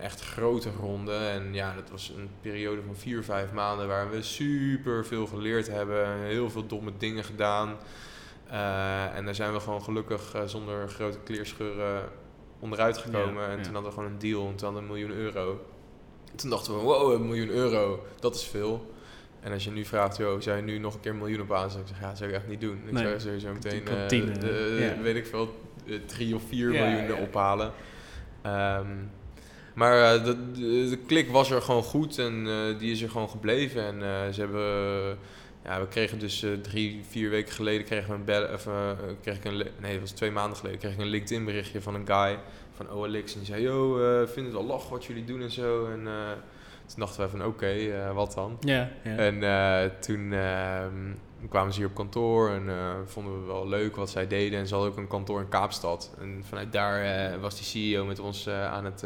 echt 0.00 0.20
grote 0.20 0.70
ronde. 0.70 1.16
En 1.16 1.54
ja, 1.54 1.74
dat 1.74 1.90
was 1.90 2.12
een 2.16 2.30
periode 2.40 2.82
van 2.82 2.96
vier, 2.96 3.24
vijf 3.24 3.52
maanden 3.52 3.88
waar 3.88 4.10
we 4.10 4.22
super 4.22 5.06
veel 5.06 5.26
geleerd 5.26 5.68
hebben. 5.68 6.18
Heel 6.18 6.50
veel 6.50 6.66
domme 6.66 6.92
dingen 6.98 7.24
gedaan. 7.24 7.76
Uh, 8.50 9.16
en 9.16 9.24
daar 9.24 9.34
zijn 9.34 9.52
we 9.52 9.60
gewoon 9.60 9.82
gelukkig 9.82 10.36
zonder 10.46 10.88
grote 10.88 11.18
kleerscheuren 11.18 12.08
onderuit 12.58 12.98
gekomen. 12.98 13.42
Ja, 13.42 13.48
en 13.48 13.62
toen 13.62 13.74
hadden 13.74 13.90
we 13.90 13.96
gewoon 13.96 14.12
een 14.12 14.18
deal 14.18 14.48
en 14.48 14.56
toen 14.56 14.72
hadden 14.72 14.88
we 14.88 14.88
een 14.88 15.00
miljoen 15.00 15.24
euro. 15.24 15.60
Toen 16.34 16.50
dachten 16.50 16.76
we, 16.76 16.82
wow, 16.82 17.12
een 17.12 17.26
miljoen 17.26 17.48
euro, 17.48 18.06
dat 18.20 18.34
is 18.34 18.44
veel. 18.44 18.94
En 19.40 19.52
als 19.52 19.64
je 19.64 19.70
nu 19.70 19.84
vraagt, 19.84 20.16
joh, 20.16 20.40
zou 20.40 20.56
je 20.56 20.62
nu 20.62 20.78
nog 20.78 20.94
een 20.94 21.00
keer 21.00 21.10
een 21.10 21.18
miljoen 21.18 21.40
op 21.40 21.52
aan? 21.52 21.70
Zou 21.70 21.82
ik 21.82 21.86
zeggen, 21.86 22.04
ja, 22.04 22.08
dat 22.10 22.18
zou 22.18 22.30
ik 22.30 22.36
echt 22.36 22.48
niet 22.48 22.60
doen. 22.60 22.80
Ik 22.86 22.98
zou 22.98 23.20
sowieso 23.20 23.52
meteen, 23.52 23.82
uh, 23.88 24.06
tien, 24.06 24.28
uh, 24.44 25.02
weet 25.02 25.16
ik 25.16 25.26
veel, 25.26 25.60
drie 26.06 26.34
of 26.34 26.42
vier 26.48 26.70
miljoen 26.70 27.14
ophalen. 27.14 27.72
Um, 28.46 29.10
maar 29.74 30.24
de, 30.24 30.50
de, 30.52 30.86
de, 30.90 30.98
klik 31.06 31.30
was 31.30 31.50
er 31.50 31.62
gewoon 31.62 31.82
goed 31.82 32.18
en 32.18 32.44
die 32.78 32.90
is 32.90 33.02
er 33.02 33.10
gewoon 33.10 33.28
gebleven. 33.28 33.84
En 33.84 34.34
ze 34.34 34.40
hebben, 34.40 35.18
ja, 35.64 35.80
we 35.80 35.88
kregen 35.88 36.18
dus 36.18 36.44
drie, 36.62 37.00
vier 37.08 37.30
weken 37.30 37.52
geleden 37.52 37.86
kregen 37.86 38.08
we 38.08 38.14
een 38.14 38.24
bel, 38.24 38.52
of, 38.52 38.68
kreeg 39.22 39.36
ik 39.36 39.44
een, 39.44 39.66
nee, 39.80 39.92
dat 39.92 40.00
was 40.00 40.10
twee 40.10 40.30
maanden 40.30 40.56
geleden, 40.56 40.78
kreeg 40.78 40.92
ik 40.92 40.98
een 40.98 41.06
LinkedIn 41.06 41.44
berichtje 41.44 41.80
van 41.80 41.94
een 41.94 42.06
guy 42.06 42.38
van 42.86 42.96
OLX. 42.96 43.32
En 43.32 43.38
die 43.38 43.46
zei, 43.46 43.62
yo, 43.62 43.98
uh, 43.98 44.28
vind 44.28 44.46
het 44.46 44.54
wel 44.54 44.64
lach 44.64 44.88
wat 44.88 45.04
jullie 45.04 45.24
doen 45.24 45.42
en 45.42 45.50
zo. 45.50 45.86
En 45.86 46.00
uh, 46.00 46.30
toen 46.86 46.98
dachten 46.98 47.24
we 47.24 47.30
van, 47.30 47.40
oké, 47.40 47.48
okay, 47.48 47.78
uh, 47.78 48.12
wat 48.12 48.34
dan? 48.34 48.56
Ja. 48.60 48.88
En 49.02 49.40
toen 50.00 50.32
ehm, 50.32 51.14
kwamen 51.48 51.72
ze 51.72 51.78
hier 51.78 51.88
op 51.88 51.94
kantoor 51.94 52.50
en 52.50 52.68
vonden 53.06 53.40
we 53.40 53.46
wel 53.46 53.68
leuk 53.68 53.96
wat 53.96 54.10
zij 54.10 54.26
deden. 54.26 54.58
En 54.58 54.66
ze 54.66 54.74
hadden 54.74 54.92
ook 54.92 54.98
een 54.98 55.06
kantoor 55.06 55.40
in 55.40 55.48
Kaapstad. 55.48 56.14
En 56.20 56.42
vanuit 56.48 56.72
daar 56.72 57.40
was 57.40 57.54
die 57.54 57.64
CEO 57.64 58.04
met 58.04 58.18
ons 58.18 58.48
aan 58.48 58.84
het... 58.84 59.04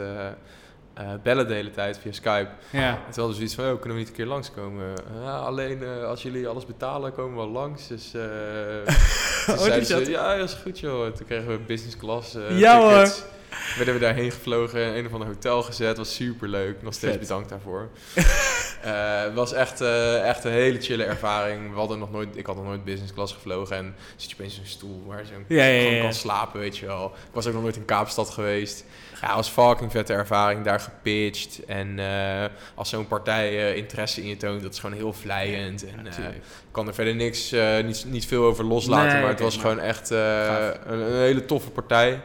bellen 1.22 1.48
de 1.48 1.54
hele 1.54 1.70
tijd 1.70 1.98
via 1.98 2.12
Skype. 2.12 2.50
Ja. 2.72 2.88
En 2.88 2.96
toen 2.96 3.04
hadden 3.04 3.28
we 3.28 3.34
zoiets 3.34 3.54
van, 3.54 3.64
oh, 3.64 3.70
kunnen 3.70 3.92
we 3.92 3.98
niet 3.98 4.08
een 4.08 4.14
keer 4.14 4.26
langskomen? 4.26 4.94
alleen 5.24 5.84
als 5.84 6.22
jullie 6.22 6.48
alles 6.48 6.66
betalen, 6.66 7.12
komen 7.12 7.30
we 7.30 7.42
wel 7.42 7.50
langs. 7.52 7.88
Dus 7.88 8.10
toen 9.46 9.54
oh, 9.54 9.60
zeiden 9.60 9.86
ze, 9.86 10.10
ja, 10.10 10.36
dat 10.36 10.48
is 10.48 10.54
goed 10.54 10.80
joh. 10.80 11.06
Toen 11.12 11.26
kregen 11.26 11.48
we 11.48 11.58
business 11.58 11.96
class 11.96 12.32
ja, 12.32 12.80
tickets. 12.80 13.20
Hoor 13.20 13.32
werden 13.76 13.94
we 13.94 14.00
daarheen 14.00 14.30
gevlogen, 14.30 14.80
in 14.80 14.94
een 14.94 15.06
of 15.06 15.12
ander 15.12 15.28
hotel 15.28 15.62
gezet. 15.62 15.96
Was 15.96 16.14
super 16.14 16.48
leuk. 16.48 16.82
Nog 16.82 16.94
steeds 16.94 17.18
bedankt 17.18 17.48
daarvoor. 17.48 17.88
uh, 18.16 19.22
het 19.24 19.34
was 19.34 19.52
echt, 19.52 19.80
uh, 19.80 20.28
echt 20.28 20.44
een 20.44 20.52
hele 20.52 20.80
chille 20.80 21.04
ervaring. 21.04 21.70
We 21.70 21.78
hadden 21.78 21.98
nog 21.98 22.10
nooit, 22.10 22.36
ik 22.36 22.46
had 22.46 22.56
nog 22.56 22.64
nooit 22.64 22.84
business 22.84 23.12
class 23.12 23.32
gevlogen. 23.32 23.76
En 23.76 23.94
zit 24.16 24.30
je 24.30 24.36
opeens 24.36 24.54
in 24.54 24.60
een 24.60 24.68
stoel 24.68 25.02
waar 25.06 25.18
je 25.18 25.54
ja, 25.54 25.64
ja, 25.64 25.90
ja. 25.90 26.02
kan 26.02 26.12
slapen, 26.12 26.60
weet 26.60 26.78
je 26.78 26.86
wel. 26.86 27.04
Ik 27.06 27.34
was 27.34 27.46
ook 27.46 27.52
nog 27.52 27.62
nooit 27.62 27.76
in 27.76 27.84
Kaapstad 27.84 28.30
geweest. 28.30 28.84
Ja, 29.20 29.26
het 29.26 29.36
was 29.36 29.48
fucking 29.48 29.90
vette 29.90 30.12
ervaring. 30.12 30.64
Daar 30.64 30.80
gepitcht. 30.80 31.64
En 31.64 31.98
uh, 31.98 32.44
als 32.74 32.88
zo'n 32.88 33.06
partij 33.06 33.74
interesse 33.74 34.22
in 34.22 34.28
je 34.28 34.36
toont, 34.36 34.62
dat 34.62 34.72
is 34.72 34.78
gewoon 34.78 34.96
heel 34.96 35.12
vlijend. 35.12 35.86
En 35.86 36.06
ik 36.06 36.42
kan 36.70 36.86
er 36.86 36.94
verder 36.94 37.14
niks, 37.14 37.54
niet, 37.84 38.04
niet 38.06 38.26
veel 38.26 38.44
over 38.44 38.64
loslaten. 38.64 39.12
Nee, 39.12 39.20
maar 39.20 39.30
het 39.30 39.40
was 39.40 39.56
gewoon 39.56 39.80
echt 39.80 40.10
een, 40.10 40.92
een 40.92 41.16
hele 41.16 41.44
toffe 41.44 41.70
partij. 41.70 42.20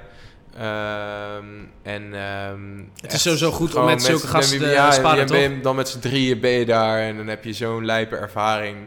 Um, 0.55 1.71
en, 1.81 2.13
um, 2.13 2.91
het 3.01 3.13
is 3.13 3.21
sowieso 3.21 3.51
goed 3.51 3.75
om 3.75 3.85
met 3.85 4.01
zulke 4.01 4.27
gasten 4.27 4.59
te 4.59 4.65
ja, 4.65 4.91
sparen, 4.91 5.27
ben 5.27 5.39
je, 5.39 5.61
Dan 5.61 5.75
met 5.75 5.89
z'n 5.89 5.99
drieën 5.99 6.39
ben 6.39 6.51
je 6.51 6.65
daar 6.65 6.99
en 6.99 7.17
dan 7.17 7.27
heb 7.27 7.43
je 7.43 7.53
zo'n 7.53 7.85
lijpe 7.85 8.15
ervaring. 8.15 8.77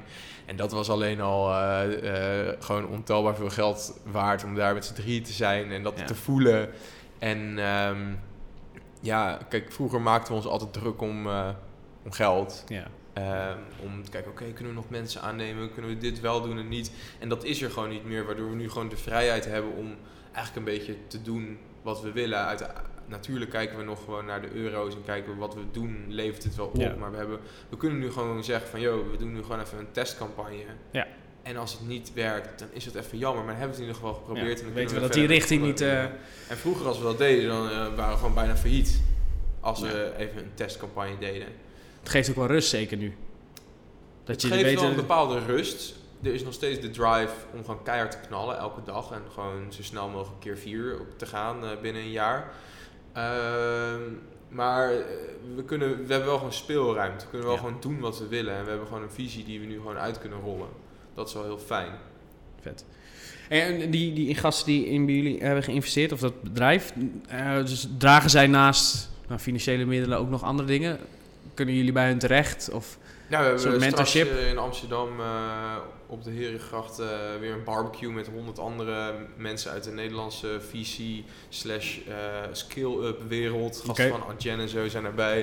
En 0.46 0.56
dat 0.56 0.72
was 0.72 0.90
alleen 0.90 1.20
al 1.20 1.50
uh, 1.50 1.82
uh, 2.02 2.48
gewoon 2.58 2.86
ontelbaar 2.86 3.36
veel 3.36 3.50
geld 3.50 4.00
waard 4.04 4.44
om 4.44 4.54
daar 4.54 4.74
met 4.74 4.84
z'n 4.84 4.94
drieën 4.94 5.22
te 5.22 5.32
zijn 5.32 5.72
en 5.72 5.82
dat 5.82 5.98
ja. 5.98 6.04
te 6.04 6.14
voelen. 6.14 6.68
En 7.18 7.58
um, 7.58 8.18
ja, 9.00 9.38
kijk, 9.48 9.72
vroeger 9.72 10.00
maakten 10.00 10.32
we 10.32 10.38
ons 10.38 10.46
altijd 10.48 10.72
druk 10.72 11.00
om, 11.00 11.26
uh, 11.26 11.48
om 12.04 12.12
geld. 12.12 12.64
Ja. 12.66 12.86
Om 13.82 14.04
te 14.04 14.10
kijken, 14.10 14.30
oké, 14.30 14.42
okay, 14.42 14.54
kunnen 14.54 14.74
we 14.74 14.80
nog 14.80 14.90
mensen 14.90 15.20
aannemen? 15.20 15.72
Kunnen 15.72 15.90
we 15.90 15.98
dit 15.98 16.20
wel 16.20 16.42
doen 16.42 16.58
en 16.58 16.68
niet? 16.68 16.92
En 17.18 17.28
dat 17.28 17.44
is 17.44 17.62
er 17.62 17.70
gewoon 17.70 17.88
niet 17.88 18.04
meer, 18.04 18.24
waardoor 18.24 18.50
we 18.50 18.56
nu 18.56 18.70
gewoon 18.70 18.88
de 18.88 18.96
vrijheid 18.96 19.44
hebben 19.44 19.72
om 19.72 19.96
eigenlijk 20.32 20.56
een 20.56 20.74
beetje 20.74 20.96
te 21.06 21.22
doen 21.22 21.58
wat 21.82 22.02
we 22.02 22.12
willen. 22.12 22.38
Uit, 22.38 22.66
natuurlijk 23.06 23.50
kijken 23.50 23.78
we 23.78 23.84
nog 23.84 24.04
gewoon 24.04 24.24
naar 24.24 24.42
de 24.42 24.52
euro's 24.52 24.94
en 24.94 25.04
kijken 25.04 25.32
we 25.32 25.38
wat 25.38 25.54
we 25.54 25.60
doen, 25.70 26.04
levert 26.08 26.44
het 26.44 26.56
wel 26.56 26.66
op. 26.66 26.76
Ja. 26.76 26.94
Maar 26.94 27.10
we, 27.10 27.16
hebben, 27.16 27.38
we 27.68 27.76
kunnen 27.76 27.98
nu 27.98 28.10
gewoon 28.10 28.44
zeggen 28.44 28.68
van, 28.68 28.80
joh, 28.80 29.10
we 29.10 29.16
doen 29.16 29.32
nu 29.32 29.42
gewoon 29.42 29.60
even 29.60 29.78
een 29.78 29.92
testcampagne. 29.92 30.64
Ja. 30.90 31.06
En 31.42 31.56
als 31.56 31.72
het 31.72 31.88
niet 31.88 32.12
werkt, 32.12 32.58
dan 32.58 32.68
is 32.72 32.84
het 32.84 32.94
even 32.94 33.18
jammer. 33.18 33.44
Maar 33.44 33.52
dan 33.52 33.60
hebben 33.60 33.78
we 33.78 33.82
het 33.82 33.90
in 33.90 34.00
ieder 34.00 34.08
geval 34.08 34.14
geprobeerd. 34.14 34.58
Ja, 34.58 34.64
en 34.64 34.64
dan 34.64 34.74
weten 34.74 34.94
we, 34.94 35.00
dat 35.00 35.12
die 35.12 35.26
richting 35.26 35.62
niet... 35.62 35.80
Uh... 35.80 36.02
En 36.02 36.56
vroeger 36.56 36.86
als 36.86 36.98
we 36.98 37.04
dat 37.04 37.18
deden, 37.18 37.48
dan 37.48 37.66
uh, 37.66 37.94
waren 37.94 38.10
we 38.10 38.16
gewoon 38.16 38.34
bijna 38.34 38.56
failliet. 38.56 39.02
Als 39.60 39.80
we 39.80 40.12
even 40.16 40.38
een 40.38 40.54
testcampagne 40.54 41.18
deden. 41.18 41.48
Het 42.02 42.10
geeft 42.10 42.30
ook 42.30 42.36
wel 42.36 42.46
rust, 42.46 42.68
zeker 42.68 42.96
nu. 42.96 43.14
Dat 44.24 44.42
het 44.42 44.42
je 44.42 44.48
geeft 44.48 44.80
wel 44.80 44.90
een 44.90 44.96
bepaalde 44.96 45.38
rust. 45.38 45.94
Er 46.22 46.34
is 46.34 46.44
nog 46.44 46.52
steeds 46.52 46.80
de 46.80 46.90
drive 46.90 47.32
om 47.54 47.64
gewoon 47.64 47.82
keihard 47.82 48.10
te 48.10 48.18
knallen 48.26 48.58
elke 48.58 48.80
dag. 48.84 49.10
En 49.10 49.22
gewoon 49.32 49.72
zo 49.72 49.82
snel 49.82 50.08
mogelijk 50.08 50.40
keer 50.40 50.58
vier 50.58 51.00
te 51.16 51.26
gaan 51.26 51.64
uh, 51.64 51.70
binnen 51.82 52.02
een 52.02 52.10
jaar. 52.10 52.52
Ehm, 53.12 54.00
maar 54.48 54.92
eh, 54.92 54.98
we, 55.54 55.64
kunnen, 55.64 55.88
we 55.88 56.12
hebben 56.12 56.28
wel 56.28 56.36
gewoon 56.36 56.52
speelruimte. 56.52 57.24
We 57.24 57.30
kunnen 57.30 57.48
wel 57.48 57.56
gewoon 57.56 57.76
doen 57.80 58.00
wat 58.00 58.18
we 58.18 58.26
willen. 58.26 58.54
En 58.54 58.62
we 58.62 58.68
hebben 58.68 58.86
gewoon 58.86 59.02
een 59.02 59.10
visie 59.10 59.44
die 59.44 59.60
we 59.60 59.66
nu 59.66 59.76
gewoon 59.76 59.96
uit 59.96 60.18
kunnen 60.18 60.40
rollen. 60.40 60.68
Dat 61.14 61.28
is 61.28 61.34
wel 61.34 61.44
heel 61.44 61.58
fijn. 61.58 61.92
Vet. 62.60 62.84
En 63.48 63.90
die, 63.90 64.12
die 64.12 64.34
gasten 64.34 64.66
die 64.66 64.86
in 64.86 65.06
jullie 65.06 65.42
hebben 65.42 65.62
geïnvesteerd, 65.62 66.12
of 66.12 66.20
dat 66.20 66.42
bedrijf, 66.42 66.92
uh, 67.32 67.56
dus 67.56 67.88
dragen 67.98 68.30
zij 68.30 68.46
naast 68.46 69.10
nou, 69.28 69.40
financiële 69.40 69.84
middelen 69.84 70.18
ook 70.18 70.28
nog 70.28 70.42
andere 70.42 70.68
dingen? 70.68 70.98
Kunnen 71.54 71.74
jullie 71.74 71.92
bij 71.92 72.06
hun 72.06 72.18
terecht? 72.18 72.70
Of 72.72 72.98
nou, 73.28 73.54
we 73.54 73.60
hebben 73.60 73.80
mentorship? 73.80 74.26
Straks, 74.26 74.46
in 74.46 74.58
Amsterdam 74.58 75.20
uh, 75.20 75.76
op 76.06 76.24
de 76.24 76.30
Herengracht 76.30 77.00
uh, 77.00 77.06
weer 77.40 77.52
een 77.52 77.64
barbecue 77.64 78.10
met 78.10 78.26
honderd 78.26 78.58
andere 78.58 79.14
mensen 79.36 79.70
uit 79.70 79.84
de 79.84 79.90
Nederlandse 79.90 80.60
VC 80.60 81.24
slash 81.48 81.98
skill-up 82.52 83.22
wereld. 83.28 83.82
Gasten 83.86 84.08
van 84.08 84.26
Adjen 84.26 84.60
en 84.60 84.68
zo 84.68 84.88
zijn 84.88 85.04
erbij. 85.04 85.38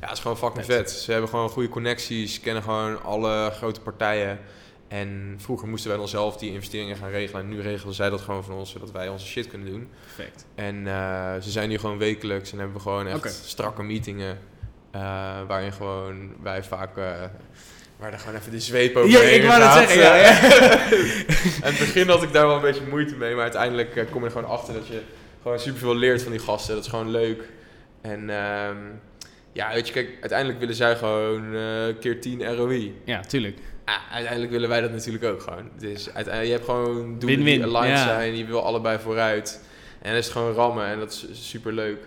Ja, 0.00 0.06
het 0.08 0.12
is 0.12 0.20
gewoon 0.20 0.38
fucking 0.38 0.64
vet. 0.64 0.90
Ze 0.90 1.12
hebben 1.12 1.30
gewoon 1.30 1.48
goede 1.48 1.68
connecties, 1.68 2.40
kennen 2.40 2.62
gewoon 2.62 3.02
alle 3.02 3.50
grote 3.50 3.80
partijen. 3.80 4.40
En 4.88 5.34
vroeger 5.38 5.68
moesten 5.68 5.88
wij 5.88 5.98
dan 5.98 6.08
zelf 6.08 6.36
die 6.36 6.52
investeringen 6.52 6.96
gaan 6.96 7.10
regelen. 7.10 7.42
En 7.42 7.48
nu 7.48 7.60
regelen 7.60 7.94
zij 7.94 8.10
dat 8.10 8.20
gewoon 8.20 8.44
van 8.44 8.54
ons, 8.54 8.70
zodat 8.70 8.90
wij 8.90 9.08
onze 9.08 9.26
shit 9.26 9.46
kunnen 9.46 9.68
doen. 9.68 9.88
Perfect. 10.02 10.46
En 10.54 10.76
uh, 10.76 11.34
ze 11.40 11.50
zijn 11.50 11.68
hier 11.68 11.80
gewoon 11.80 11.98
wekelijks 11.98 12.52
en 12.52 12.58
hebben 12.58 12.76
we 12.76 12.82
gewoon 12.82 13.06
echt 13.06 13.34
strakke 13.44 13.82
meetingen. 13.82 14.38
Uh, 14.94 15.00
waarin 15.46 15.72
gewoon 15.72 16.32
wij 16.42 16.62
vaak... 16.62 16.96
Uh, 16.96 17.04
waar 17.96 18.12
er 18.12 18.18
gewoon 18.18 18.36
even 18.36 18.50
de 18.50 18.60
zweep 18.60 18.96
over 18.96 19.10
ja, 19.10 19.20
ik 19.20 19.44
wou 19.44 19.60
dat 19.60 19.72
zeggen, 19.72 19.98
ja, 20.00 20.16
ja. 20.16 20.30
In 21.68 21.72
het 21.72 21.78
begin 21.78 22.08
had 22.08 22.22
ik 22.22 22.32
daar 22.32 22.46
wel 22.46 22.56
een 22.56 22.62
beetje 22.62 22.86
moeite 22.90 23.14
mee. 23.14 23.34
Maar 23.34 23.42
uiteindelijk 23.42 24.06
kom 24.10 24.20
je 24.20 24.26
er 24.26 24.32
gewoon 24.32 24.50
achter 24.50 24.74
dat 24.74 24.86
je 24.86 25.00
gewoon 25.42 25.58
superveel 25.58 25.96
leert 25.96 26.22
van 26.22 26.32
die 26.32 26.40
gasten. 26.40 26.74
Dat 26.74 26.84
is 26.84 26.90
gewoon 26.90 27.10
leuk. 27.10 27.42
En... 28.00 28.30
Um, 28.30 29.00
ja, 29.52 29.72
weet 29.72 29.86
je, 29.86 29.92
kijk, 29.92 30.08
uiteindelijk 30.20 30.58
willen 30.58 30.74
zij 30.74 30.96
gewoon 30.96 31.54
keer 32.00 32.20
10 32.20 32.56
ROI. 32.56 32.94
Ja, 33.04 33.20
tuurlijk 33.20 33.58
uiteindelijk 34.10 34.52
willen 34.52 34.68
wij 34.68 34.80
dat 34.80 34.90
natuurlijk 34.90 35.24
ook 35.24 35.40
gewoon. 35.40 35.70
Dus 35.78 36.10
uiteindelijk, 36.12 36.46
je 36.46 36.52
hebt 36.52 36.64
gewoon 36.64 37.18
doelen 37.18 37.44
die 37.44 37.62
aligned 37.62 37.98
ja. 37.98 38.04
zijn, 38.04 38.36
je 38.36 38.44
wil 38.44 38.64
allebei 38.64 38.98
vooruit. 38.98 39.64
En 40.02 40.14
dat 40.14 40.24
is 40.24 40.30
gewoon 40.30 40.52
rammen 40.52 40.86
en 40.86 40.98
dat 40.98 41.26
is 41.30 41.50
super 41.50 41.72
leuk 41.72 41.98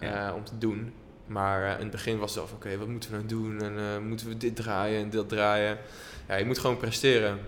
uh, 0.00 0.32
om 0.36 0.44
te 0.44 0.58
doen. 0.58 0.92
Maar 1.32 1.62
uh, 1.62 1.70
in 1.70 1.80
het 1.82 1.90
begin 1.90 2.18
was 2.18 2.34
het 2.34 2.44
van, 2.48 2.56
oké, 2.56 2.78
wat 2.78 2.88
moeten 2.88 3.10
we 3.10 3.16
nou 3.16 3.28
doen? 3.28 3.62
En 3.62 3.72
uh, 3.78 4.08
moeten 4.08 4.28
we 4.28 4.36
dit 4.36 4.56
draaien 4.56 5.02
en 5.02 5.10
dat 5.10 5.28
draaien? 5.28 5.78
Ja, 6.28 6.36
je 6.36 6.44
moet 6.44 6.58
gewoon 6.58 6.76
presteren. 6.76 7.38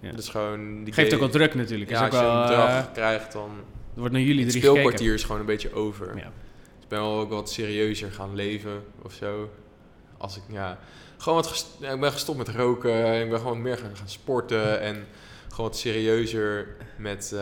Ja. 0.00 0.10
Dat 0.10 0.18
is 0.18 0.28
gewoon... 0.28 0.84
Die 0.84 0.92
Geeft 0.92 1.14
ook 1.14 1.20
wel 1.20 1.28
druk 1.28 1.54
natuurlijk. 1.54 1.90
Ja, 1.90 1.96
is 1.96 2.06
ook 2.06 2.12
als 2.12 2.20
je 2.20 2.26
wel, 2.26 2.40
een 2.40 2.46
drag 2.46 2.92
krijgt, 2.92 3.32
dan... 3.32 3.50
wordt 3.94 4.12
naar 4.12 4.22
jullie 4.22 4.44
Het 4.44 4.52
speelkwartier 4.52 5.14
is 5.14 5.22
gewoon 5.22 5.40
een 5.40 5.46
beetje 5.46 5.72
over. 5.72 6.06
Ja. 6.06 6.14
Dus 6.14 6.82
ik 6.82 6.88
ben 6.88 6.98
wel 6.98 7.18
ook 7.18 7.30
wat 7.30 7.50
serieuzer 7.50 8.12
gaan 8.12 8.34
leven 8.34 8.82
of 9.02 9.12
zo. 9.12 9.50
Als 10.18 10.36
ik, 10.36 10.42
ja 10.48 10.78
gewoon 11.20 11.42
wat 11.42 11.66
ik 11.80 12.00
ben 12.00 12.12
gestopt 12.12 12.38
met 12.38 12.48
roken. 12.48 13.22
Ik 13.22 13.30
ben 13.30 13.38
gewoon 13.38 13.62
meer 13.62 13.78
gaan, 13.78 13.96
gaan 13.96 14.08
sporten. 14.08 14.80
En 14.80 15.06
gewoon 15.50 15.70
wat 15.70 15.78
serieuzer 15.78 16.76
met 16.96 17.30
uh, 17.34 17.40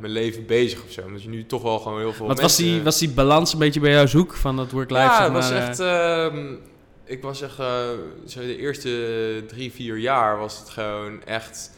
mijn 0.00 0.12
leven 0.12 0.46
bezig 0.46 0.84
of 0.84 0.90
zo. 0.90 1.02
Omdat 1.02 1.22
je 1.22 1.28
nu 1.28 1.46
toch 1.46 1.62
wel 1.62 1.78
gewoon 1.78 1.98
heel 1.98 2.12
veel. 2.12 2.26
Wat 2.26 2.40
was, 2.40 2.56
die, 2.56 2.82
was 2.82 2.98
die 2.98 3.10
balans 3.10 3.52
een 3.52 3.58
beetje 3.58 3.80
bij 3.80 3.92
jou 3.92 4.08
zoek 4.08 4.34
van 4.34 4.56
dat 4.56 4.70
work-life? 4.70 5.02
Ja, 5.02 5.24
het 5.24 5.32
was 5.32 5.50
echt. 5.50 5.80
Uh, 5.80 6.26
ik 7.04 7.22
was 7.22 7.42
echt. 7.42 7.58
Uh, 7.58 7.66
zo 8.26 8.40
de 8.40 8.56
eerste 8.56 9.44
drie, 9.46 9.72
vier 9.72 9.98
jaar 9.98 10.38
was 10.38 10.58
het 10.58 10.68
gewoon 10.68 11.24
echt. 11.24 11.76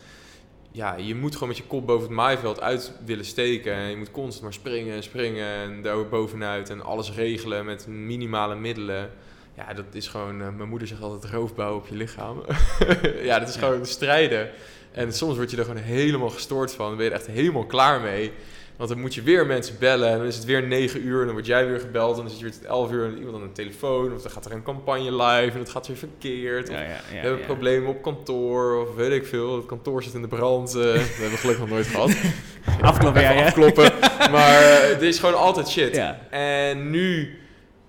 Ja, 0.72 0.96
je 0.96 1.14
moet 1.14 1.32
gewoon 1.32 1.48
met 1.48 1.56
je 1.56 1.64
kop 1.64 1.86
boven 1.86 2.06
het 2.06 2.16
maaiveld 2.16 2.60
uit 2.60 2.92
willen 3.04 3.24
steken. 3.24 3.74
En 3.74 3.90
je 3.90 3.96
moet 3.96 4.10
constant 4.10 4.42
maar 4.42 4.52
springen 4.52 4.94
en 4.94 5.02
springen 5.02 5.46
en 5.46 5.82
daar 5.82 6.08
bovenuit. 6.08 6.70
En 6.70 6.84
alles 6.84 7.12
regelen 7.12 7.64
met 7.64 7.86
minimale 7.86 8.54
middelen. 8.54 9.10
Ja, 9.56 9.74
dat 9.74 9.84
is 9.92 10.08
gewoon, 10.08 10.40
uh, 10.40 10.48
mijn 10.56 10.68
moeder 10.68 10.88
zegt 10.88 11.02
altijd 11.02 11.32
roofbouw 11.32 11.76
op 11.76 11.86
je 11.86 11.94
lichaam. 11.94 12.42
ja, 13.22 13.38
dat 13.38 13.48
is 13.48 13.56
gewoon 13.56 13.86
strijden. 13.86 14.50
En 14.92 15.12
soms 15.12 15.36
word 15.36 15.50
je 15.50 15.56
er 15.56 15.64
gewoon 15.64 15.82
helemaal 15.82 16.30
gestoord 16.30 16.74
van. 16.74 16.86
Dan 16.86 16.96
ben 16.96 17.04
je 17.04 17.10
er 17.10 17.16
echt 17.16 17.26
helemaal 17.26 17.66
klaar 17.66 18.00
mee. 18.00 18.32
Want 18.76 18.92
dan 18.92 19.00
moet 19.00 19.14
je 19.14 19.22
weer 19.22 19.46
mensen 19.46 19.76
bellen. 19.78 20.08
En 20.08 20.18
dan 20.18 20.26
is 20.26 20.36
het 20.36 20.44
weer 20.44 20.62
9 20.62 21.06
uur. 21.06 21.18
En 21.20 21.24
dan 21.24 21.34
word 21.34 21.46
jij 21.46 21.66
weer 21.66 21.80
gebeld. 21.80 22.16
En 22.16 22.20
dan 22.20 22.30
zit 22.30 22.38
je 22.38 22.44
weer 22.44 22.54
tot 22.54 22.64
11 22.64 22.90
uur. 22.90 23.04
En 23.04 23.18
iemand 23.18 23.34
aan 23.34 23.42
de 23.42 23.52
telefoon. 23.52 24.14
Of 24.14 24.22
dan 24.22 24.30
gaat 24.30 24.44
er 24.44 24.52
een 24.52 24.62
campagne 24.62 25.12
live. 25.22 25.52
En 25.52 25.58
het 25.58 25.70
gaat 25.70 25.86
weer 25.86 25.96
verkeerd. 25.96 26.68
Ja, 26.68 26.80
ja, 26.80 26.88
ja, 26.88 27.00
we 27.08 27.16
hebben 27.16 27.46
problemen 27.46 27.88
op 27.88 28.02
kantoor. 28.02 28.86
Of 28.86 28.94
weet 28.94 29.12
ik 29.12 29.26
veel. 29.26 29.56
Het 29.56 29.66
kantoor 29.66 30.02
zit 30.02 30.14
in 30.14 30.22
de 30.22 30.28
brand. 30.28 30.74
Uh, 30.80 30.84
dat 30.84 30.94
hebben 30.94 31.30
we 31.30 31.36
gelukkig 31.36 31.64
nog 31.64 31.68
nooit 31.68 31.86
gehad. 31.86 32.16
afkloppen, 32.80 33.22
ja. 33.22 33.44
Afkloppen. 33.44 33.92
maar 34.30 34.62
uh, 34.62 34.88
het 34.88 35.02
is 35.02 35.18
gewoon 35.18 35.36
altijd 35.36 35.68
shit. 35.68 36.02
En 36.30 36.90
nu 36.90 37.38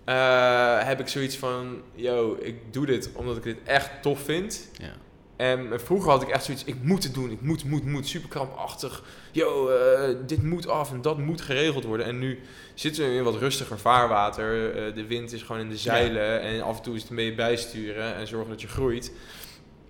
uh, 0.05 0.83
heb 0.83 0.99
ik 0.99 1.07
zoiets 1.07 1.37
van, 1.37 1.81
yo, 1.95 2.37
ik 2.41 2.55
doe 2.71 2.85
dit 2.85 3.09
omdat 3.13 3.37
ik 3.37 3.43
dit 3.43 3.57
echt 3.63 3.89
tof 4.01 4.19
vind. 4.19 4.69
Ja. 4.77 4.93
En 5.41 5.79
vroeger 5.79 6.11
had 6.11 6.21
ik 6.21 6.29
echt 6.29 6.43
zoiets, 6.43 6.63
ik 6.63 6.75
moet 6.83 7.03
het 7.03 7.13
doen, 7.13 7.31
ik 7.31 7.41
moet, 7.41 7.63
moet, 7.63 7.85
moet, 7.85 8.07
super 8.07 8.29
krampachtig. 8.29 9.03
Yo, 9.31 9.69
uh, 9.69 10.15
dit 10.27 10.43
moet 10.43 10.67
af 10.67 10.91
en 10.91 11.01
dat 11.01 11.17
moet 11.17 11.41
geregeld 11.41 11.83
worden. 11.83 12.05
En 12.05 12.19
nu 12.19 12.39
zitten 12.73 13.05
we 13.05 13.15
in 13.15 13.23
wat 13.23 13.35
rustiger 13.35 13.79
vaarwater. 13.79 14.75
Uh, 14.87 14.95
de 14.95 15.05
wind 15.05 15.33
is 15.33 15.41
gewoon 15.41 15.61
in 15.61 15.69
de 15.69 15.77
zeilen 15.77 16.41
en 16.41 16.61
af 16.61 16.77
en 16.77 16.83
toe 16.83 16.95
is 16.95 17.01
het 17.01 17.15
beetje 17.15 17.35
bijsturen 17.35 18.15
en 18.15 18.27
zorgen 18.27 18.49
dat 18.49 18.61
je 18.61 18.67
groeit. 18.67 19.11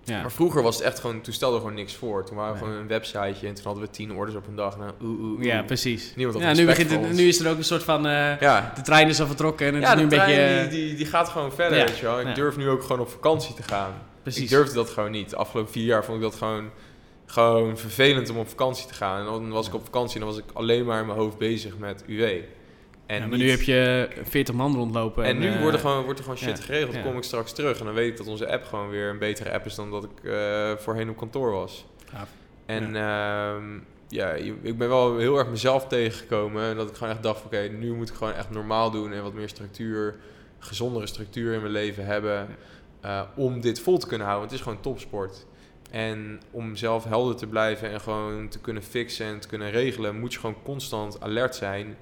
Ja. 0.04 0.20
Maar 0.20 0.32
vroeger 0.32 0.62
was 0.62 0.76
het 0.76 0.84
echt 0.84 0.98
gewoon, 0.98 1.20
toen 1.20 1.34
stelde 1.34 1.56
gewoon 1.56 1.74
niks 1.74 1.94
voor. 1.94 2.24
Toen 2.24 2.36
waren 2.36 2.52
we 2.52 2.58
gewoon 2.58 2.74
een 2.74 2.86
websiteje 2.86 3.46
en 3.46 3.54
toen 3.54 3.64
hadden 3.64 3.82
we 3.82 3.90
tien 3.90 4.12
orders 4.12 4.36
op 4.36 4.46
een 4.46 4.56
dag. 4.56 4.78
Nou. 4.78 5.44
Ja, 5.44 5.62
precies. 5.62 6.12
Niemand 6.16 6.38
ja, 6.38 6.52
nu, 6.52 6.66
begint 6.66 6.90
het, 6.90 7.12
nu 7.12 7.28
is 7.28 7.40
er 7.40 7.50
ook 7.50 7.58
een 7.58 7.64
soort 7.64 7.82
van, 7.82 8.06
uh, 8.06 8.40
ja. 8.40 8.72
de 8.74 8.82
trein 8.82 9.08
is 9.08 9.20
al 9.20 9.26
vertrokken 9.26 9.66
en 9.66 9.74
het 9.74 9.84
is 9.84 9.94
nu 9.94 10.02
een 10.02 10.08
beetje... 10.08 10.66
Die, 10.70 10.86
die, 10.86 10.96
die 10.96 11.06
gaat 11.06 11.28
gewoon 11.28 11.52
verder, 11.52 11.78
weet 11.78 11.98
je 11.98 12.04
wel. 12.04 12.20
Ik 12.20 12.34
durf 12.34 12.56
nu 12.56 12.68
ook 12.68 12.82
gewoon 12.82 13.00
op 13.00 13.10
vakantie 13.10 13.54
te 13.54 13.62
gaan. 13.62 14.10
Precies. 14.22 14.42
Ik 14.42 14.48
durfde 14.48 14.74
dat 14.74 14.90
gewoon 14.90 15.10
niet. 15.10 15.30
De 15.30 15.36
afgelopen 15.36 15.72
vier 15.72 15.84
jaar 15.84 16.04
vond 16.04 16.16
ik 16.16 16.22
dat 16.22 16.34
gewoon, 16.34 16.70
gewoon 17.26 17.78
vervelend 17.78 18.30
om 18.30 18.36
op 18.36 18.48
vakantie 18.48 18.86
te 18.86 18.94
gaan. 18.94 19.18
En 19.18 19.24
dan 19.24 19.50
was 19.50 19.66
ik 19.66 19.74
op 19.74 19.84
vakantie 19.84 20.20
en 20.20 20.26
dan 20.26 20.34
was 20.34 20.44
ik 20.44 20.50
alleen 20.52 20.84
maar 20.84 21.00
in 21.00 21.06
mijn 21.06 21.18
hoofd 21.18 21.38
bezig 21.38 21.78
met 21.78 22.04
UW. 22.06 22.42
En 23.06 23.28
maar 23.28 23.38
nu 23.38 23.50
heb 23.50 23.62
je 23.62 24.08
40 24.22 24.54
man 24.54 24.74
rondlopen. 24.74 25.24
En, 25.24 25.38
nu 25.38 25.48
uh, 25.48 25.60
wordt, 25.60 25.74
er 25.74 25.80
gewoon, 25.80 26.04
wordt 26.04 26.18
er 26.18 26.24
gewoon 26.24 26.38
shit 26.38 26.60
geregeld. 26.60 26.92
Dan 26.92 27.02
kom 27.02 27.16
ik 27.16 27.22
straks 27.22 27.52
terug 27.52 27.78
en 27.78 27.84
dan 27.84 27.94
weet 27.94 28.10
ik 28.10 28.16
dat 28.16 28.26
onze 28.26 28.52
app 28.52 28.64
gewoon 28.64 28.88
weer 28.88 29.08
een 29.08 29.18
betere 29.18 29.52
app 29.52 29.66
is 29.66 29.74
dan 29.74 29.90
dat 29.90 30.04
ik 30.04 30.22
uh, 30.22 30.76
voorheen 30.76 31.10
op 31.10 31.16
kantoor 31.16 31.50
was. 31.50 31.86
En 32.66 32.92
ja. 32.92 33.54
Ehm, 33.54 33.78
ja, 34.08 34.30
ik 34.62 34.78
ben 34.78 34.88
wel 34.88 35.18
heel 35.18 35.38
erg 35.38 35.48
mezelf 35.48 35.86
tegengekomen. 35.86 36.64
En 36.64 36.76
dat 36.76 36.88
ik 36.88 36.94
gewoon 36.94 37.12
echt 37.12 37.22
dacht: 37.22 37.44
oké, 37.44 37.58
nu 37.58 37.92
moet 37.92 38.08
ik 38.08 38.14
gewoon 38.14 38.32
echt 38.32 38.50
normaal 38.50 38.90
doen 38.90 39.12
en 39.12 39.22
wat 39.22 39.34
meer 39.34 39.48
structuur, 39.48 40.14
gezondere 40.58 41.06
structuur 41.06 41.52
in 41.52 41.60
mijn 41.60 41.72
leven 41.72 42.06
hebben. 42.06 42.48
Uh, 43.04 43.22
om 43.34 43.60
dit 43.60 43.80
vol 43.80 43.98
te 43.98 44.06
kunnen 44.06 44.26
houden. 44.26 44.48
Het 44.48 44.58
is 44.58 44.64
gewoon 44.64 44.80
topsport. 44.80 45.46
En 45.90 46.40
om 46.50 46.76
zelf 46.76 47.04
helder 47.04 47.36
te 47.36 47.46
blijven 47.46 47.90
en 47.90 48.00
gewoon 48.00 48.48
te 48.48 48.58
kunnen 48.58 48.82
fixen 48.82 49.26
en 49.26 49.40
te 49.40 49.48
kunnen 49.48 49.70
regelen, 49.70 50.20
moet 50.20 50.32
je 50.32 50.40
gewoon 50.40 50.62
constant 50.62 51.20
alert 51.20 51.54
zijn. 51.54 51.96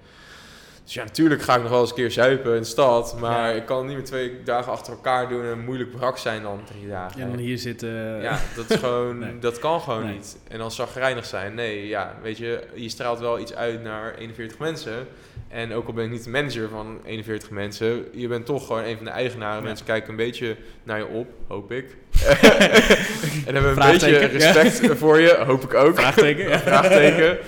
Dus 0.84 0.98
ja, 0.98 1.04
natuurlijk 1.04 1.42
ga 1.42 1.54
ik 1.54 1.62
nog 1.62 1.70
wel 1.70 1.80
eens 1.80 1.88
een 1.90 1.96
keer 1.96 2.10
zuipen 2.10 2.54
in 2.54 2.60
de 2.60 2.66
stad. 2.66 3.16
Maar 3.20 3.56
ik 3.56 3.66
kan 3.66 3.86
niet 3.86 3.96
meer 3.96 4.04
twee 4.04 4.42
dagen 4.42 4.72
achter 4.72 4.92
elkaar 4.92 5.28
doen 5.28 5.44
en 5.44 5.64
moeilijk 5.64 5.90
brak 5.90 6.18
zijn 6.18 6.42
dan 6.42 6.60
drie 6.64 6.88
dagen. 6.88 7.20
En 7.20 7.28
dan 7.28 7.38
hier 7.38 7.58
zitten. 7.58 8.22
Ja, 8.22 8.38
dat 8.56 8.70
is 8.70 8.76
gewoon, 8.76 9.24
dat 9.40 9.58
kan 9.58 9.80
gewoon 9.80 10.12
niet. 10.12 10.38
En 10.48 10.58
dan 10.58 10.70
zagrijnig 10.70 11.24
zijn. 11.24 11.54
Nee, 11.54 11.86
ja, 11.86 12.14
weet 12.22 12.38
je, 12.38 12.66
je 12.74 12.88
straalt 12.88 13.18
wel 13.18 13.38
iets 13.38 13.54
uit 13.54 13.82
naar 13.82 14.14
41 14.14 14.58
mensen. 14.58 15.06
En 15.50 15.72
ook 15.72 15.86
al 15.86 15.92
ben 15.92 16.04
ik 16.04 16.10
niet 16.10 16.24
de 16.24 16.30
manager 16.30 16.68
van 16.68 17.00
41 17.04 17.50
mensen, 17.50 18.04
je 18.12 18.28
bent 18.28 18.46
toch 18.46 18.66
gewoon 18.66 18.84
een 18.84 18.96
van 18.96 19.04
de 19.04 19.10
eigenaren. 19.10 19.62
Mensen 19.62 19.86
kijken 19.86 20.10
een 20.10 20.16
beetje 20.16 20.56
naar 20.82 20.98
je 20.98 21.06
op, 21.06 21.28
hoop 21.48 21.72
ik. 21.72 21.96
en 23.46 23.54
hebben 23.54 23.70
een 23.70 23.90
beetje 23.90 24.18
respect 24.18 24.98
voor 24.98 25.20
je, 25.20 25.42
hoop 25.46 25.62
ik 25.62 25.74
ook. 25.74 25.94
Vraagteken. 25.94 26.48
Ja. 26.48 26.58
Vraagteken. 26.58 27.38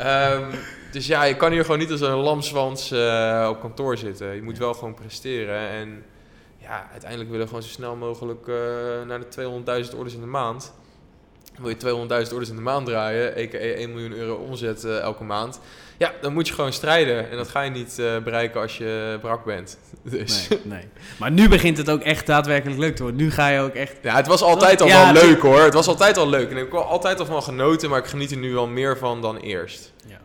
Um, 0.00 0.48
dus 0.92 1.06
ja, 1.06 1.22
je 1.22 1.36
kan 1.36 1.52
hier 1.52 1.62
gewoon 1.62 1.78
niet 1.78 1.90
als 1.90 2.00
een 2.00 2.16
lamswans 2.16 2.92
uh, 2.92 3.46
op 3.50 3.60
kantoor 3.60 3.96
zitten. 3.96 4.34
Je 4.34 4.42
moet 4.42 4.58
wel 4.58 4.74
gewoon 4.74 4.94
presteren. 4.94 5.68
En 5.68 6.04
ja, 6.58 6.88
uiteindelijk 6.90 7.30
willen 7.30 7.44
we 7.44 7.52
gewoon 7.52 7.68
zo 7.68 7.74
snel 7.74 7.96
mogelijk 7.96 8.46
uh, 8.46 8.56
naar 9.06 9.20
de 9.20 9.84
200.000 9.90 9.96
orders 9.96 10.14
in 10.14 10.20
de 10.20 10.26
maand. 10.26 10.72
Wil 11.60 11.68
je 11.68 12.26
200.000 12.26 12.32
orders 12.32 12.48
in 12.48 12.56
de 12.56 12.62
maand 12.62 12.86
draaien, 12.86 13.30
a.k.a. 13.30 13.58
1 13.58 13.92
miljoen 13.92 14.12
euro 14.12 14.34
omzet 14.34 14.84
uh, 14.84 14.98
elke 14.98 15.24
maand. 15.24 15.60
Ja, 15.98 16.12
dan 16.20 16.32
moet 16.32 16.48
je 16.48 16.54
gewoon 16.54 16.72
strijden. 16.72 17.30
En 17.30 17.36
dat 17.36 17.48
ga 17.48 17.62
je 17.62 17.70
niet 17.70 17.94
bereiken 18.24 18.60
als 18.60 18.78
je 18.78 19.18
brak 19.20 19.44
bent. 19.44 19.78
Dus. 20.02 20.48
Nee, 20.48 20.60
nee. 20.62 20.88
Maar 21.18 21.30
nu 21.30 21.48
begint 21.48 21.76
het 21.76 21.90
ook 21.90 22.00
echt 22.00 22.26
daadwerkelijk 22.26 22.78
leuk 22.78 22.96
te 22.96 23.02
worden. 23.02 23.20
Nu 23.20 23.30
ga 23.30 23.48
je 23.48 23.60
ook 23.60 23.74
echt... 23.74 23.96
Ja, 24.02 24.16
het 24.16 24.26
was 24.26 24.42
altijd 24.42 24.80
al 24.80 24.88
wel 24.88 25.12
leuk 25.12 25.40
hoor. 25.40 25.60
Het 25.60 25.74
was 25.74 25.86
altijd 25.86 26.16
al 26.16 26.28
leuk. 26.28 26.50
En 26.50 26.56
ik 26.56 26.62
heb 26.62 26.72
altijd 26.72 27.20
al 27.20 27.26
van 27.26 27.42
genoten, 27.42 27.90
maar 27.90 27.98
ik 27.98 28.06
geniet 28.06 28.30
er 28.30 28.36
nu 28.36 28.52
wel 28.52 28.66
meer 28.66 28.98
van 28.98 29.20
dan 29.20 29.36
eerst. 29.36 29.92
Ja 30.06 30.20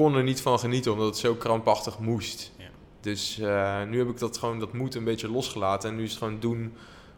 kon 0.00 0.14
er 0.14 0.22
niet 0.22 0.40
van 0.40 0.58
genieten, 0.58 0.92
omdat 0.92 1.06
het 1.06 1.16
zo 1.16 1.34
krampachtig 1.34 1.98
moest. 1.98 2.52
Ja. 2.58 2.64
Dus 3.00 3.38
uh, 3.38 3.82
nu 3.82 3.98
heb 3.98 4.08
ik 4.08 4.18
dat 4.18 4.38
gewoon, 4.38 4.58
dat 4.58 4.72
moet 4.72 4.94
een 4.94 5.04
beetje 5.04 5.30
losgelaten. 5.30 5.90
En 5.90 5.96
nu 5.96 6.02
is 6.02 6.10
het 6.10 6.18
gewoon 6.18 6.40
doen 6.40 6.74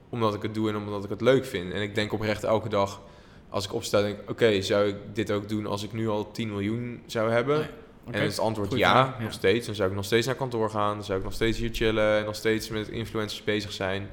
omdat 0.08 0.34
ik 0.34 0.42
het 0.42 0.54
doe 0.54 0.68
en 0.68 0.76
omdat 0.76 1.04
ik 1.04 1.10
het 1.10 1.20
leuk 1.20 1.44
vind. 1.44 1.72
En 1.72 1.82
ik 1.82 1.94
denk 1.94 2.12
oprecht 2.12 2.44
elke 2.44 2.68
dag, 2.68 3.00
als 3.52 3.64
ik 3.64 3.74
opsta, 3.74 4.00
denk 4.00 4.18
ik, 4.18 4.30
oké, 4.30 4.62
zou 4.62 4.88
ik 4.88 4.96
dit 5.12 5.30
ook 5.30 5.48
doen 5.48 5.66
als 5.66 5.82
ik 5.82 5.92
nu 5.92 6.08
al 6.08 6.30
10 6.30 6.48
miljoen 6.48 7.02
zou 7.06 7.30
hebben? 7.30 7.58
Nee. 7.58 8.20
En 8.20 8.22
het 8.22 8.38
antwoord 8.38 8.72
ja, 8.72 9.16
nog 9.20 9.32
steeds. 9.32 9.66
Dan 9.66 9.74
zou 9.74 9.88
ik 9.88 9.94
nog 9.94 10.04
steeds 10.04 10.26
naar 10.26 10.34
kantoor 10.34 10.70
gaan. 10.70 10.94
Dan 10.94 11.04
zou 11.04 11.18
ik 11.18 11.24
nog 11.24 11.32
steeds 11.32 11.58
hier 11.58 11.70
chillen 11.72 12.18
en 12.18 12.24
nog 12.24 12.34
steeds 12.34 12.68
met 12.68 12.88
influencers 12.88 13.44
bezig 13.44 13.72
zijn. 13.72 14.08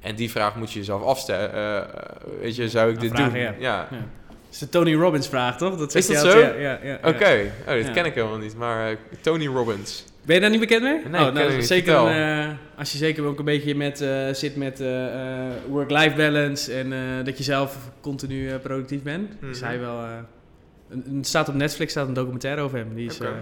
En 0.00 0.14
die 0.14 0.30
vraag 0.30 0.56
moet 0.56 0.72
je 0.72 0.78
jezelf 0.78 1.02
afstellen. 1.02 1.54
Uh, 1.54 2.40
weet 2.40 2.56
je, 2.56 2.68
zou 2.68 2.92
ik 2.92 3.00
dit 3.00 3.16
doen? 3.16 3.34
Ja. 3.34 3.54
ja. 3.58 3.88
is 4.50 4.58
de 4.58 4.68
Tony 4.68 4.94
Robbins 4.94 5.28
vraag, 5.28 5.56
toch? 5.56 5.76
Dat 5.76 5.94
is 5.94 6.06
dat 6.06 6.16
zo? 6.16 6.38
Ja, 6.38 6.78
ja, 6.82 6.98
Oké, 7.02 7.52
oh, 7.66 7.72
dit 7.72 7.90
ken 7.90 8.04
ik 8.04 8.14
helemaal 8.14 8.38
niet. 8.38 8.56
Maar 8.56 8.90
uh, 8.90 8.96
Tony 9.20 9.46
Robbins. 9.46 10.04
Ben 10.26 10.34
je 10.34 10.40
daar 10.40 10.50
niet 10.50 10.60
bekend 10.60 10.82
mee? 10.82 11.00
Nee, 11.08 11.26
oh, 11.26 11.32
nou, 11.32 11.62
zeker 11.62 11.94
uh, 11.94 12.48
als 12.76 12.92
je 12.92 12.98
zeker 12.98 13.24
ook 13.24 13.38
een 13.38 13.44
beetje 13.44 13.74
met, 13.74 14.00
uh, 14.00 14.32
zit 14.32 14.56
met 14.56 14.82
work-life 15.68 16.16
balance 16.16 16.72
en 16.72 17.24
dat 17.24 17.38
je 17.38 17.44
zelf 17.44 17.78
continu 18.00 18.58
productief 18.58 19.02
bent. 19.02 19.30
Mm 19.30 19.36
-hmm. 19.40 19.50
Is 19.50 19.60
hij 19.60 19.80
wel 19.80 20.04
een, 20.88 21.24
staat 21.24 21.48
op 21.48 21.54
Netflix 21.54 21.90
staat 21.90 22.08
een 22.08 22.14
documentaire 22.14 22.60
over 22.60 22.78
hem. 22.78 22.94
Die 22.94 23.06
is, 23.06 23.20
okay. 23.20 23.32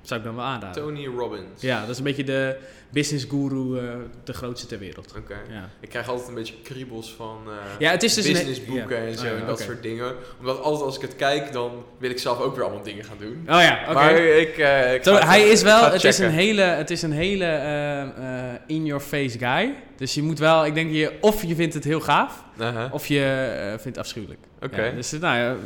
Uh, 0.00 0.06
zou 0.08 0.20
ik 0.20 0.26
dan 0.26 0.36
wel 0.36 0.44
aanraden. 0.44 0.82
Tony 0.82 1.06
Robbins. 1.06 1.60
Ja, 1.60 1.80
dat 1.80 1.88
is 1.88 1.98
een 1.98 2.04
beetje 2.04 2.24
de 2.24 2.56
business 2.90 3.26
guru, 3.28 3.80
uh, 3.80 3.92
de 4.24 4.32
grootste 4.32 4.66
ter 4.66 4.78
wereld. 4.78 5.14
Oké. 5.16 5.36
Ja. 5.50 5.68
Ik 5.80 5.88
krijg 5.88 6.08
altijd 6.08 6.28
een 6.28 6.34
beetje 6.34 6.54
kriebels 6.62 7.14
van 7.16 7.38
uh, 7.46 7.52
ja, 7.78 7.90
het 7.90 8.02
is 8.02 8.14
dus 8.14 8.26
businessboeken 8.26 8.96
en 8.96 9.18
zo 9.18 9.24
oh, 9.24 9.40
en 9.40 9.46
dat 9.46 9.60
soort 9.60 9.82
dingen. 9.82 10.14
Omdat 10.38 10.60
altijd 10.62 10.84
als 10.84 10.96
ik 10.96 11.02
het 11.02 11.16
kijk, 11.16 11.52
dan 11.52 11.84
wil 11.98 12.10
ik 12.10 12.18
zelf 12.18 12.40
ook 12.40 12.54
weer 12.54 12.64
allemaal 12.64 12.82
dingen 12.82 13.04
gaan 13.04 13.16
doen. 13.18 13.40
Oh 13.40 13.62
ja, 13.62 13.80
oké. 13.82 13.92
Maar 13.92 14.16
ik, 14.16 14.56
ik 14.94 15.02
Zo, 15.02 15.14
hij 15.14 15.48
is 15.48 15.62
wel, 15.62 15.90
het 15.90 16.04
is 16.04 16.18
een 16.18 16.30
hele, 16.30 16.62
het 16.62 16.90
is 16.90 17.02
een 17.02 17.12
hele 17.12 18.62
in-your-face 18.66 19.38
guy. 19.38 19.74
Dus 19.96 20.14
je 20.14 20.22
moet 20.22 20.38
wel, 20.38 20.66
ik 20.66 20.74
denk 20.74 20.90
je, 20.90 21.12
of 21.20 21.42
je 21.42 21.54
vindt 21.54 21.74
het 21.74 21.84
heel 21.84 22.00
gaaf, 22.00 22.44
-huh. 22.56 22.84
of 22.90 23.06
je 23.06 23.54
vindt 23.68 23.84
het 23.84 23.98
afschuwelijk. 23.98 24.40
Oké. 24.62 24.92
dus 24.94 25.10
nou 25.10 25.36
ja, 25.38 25.56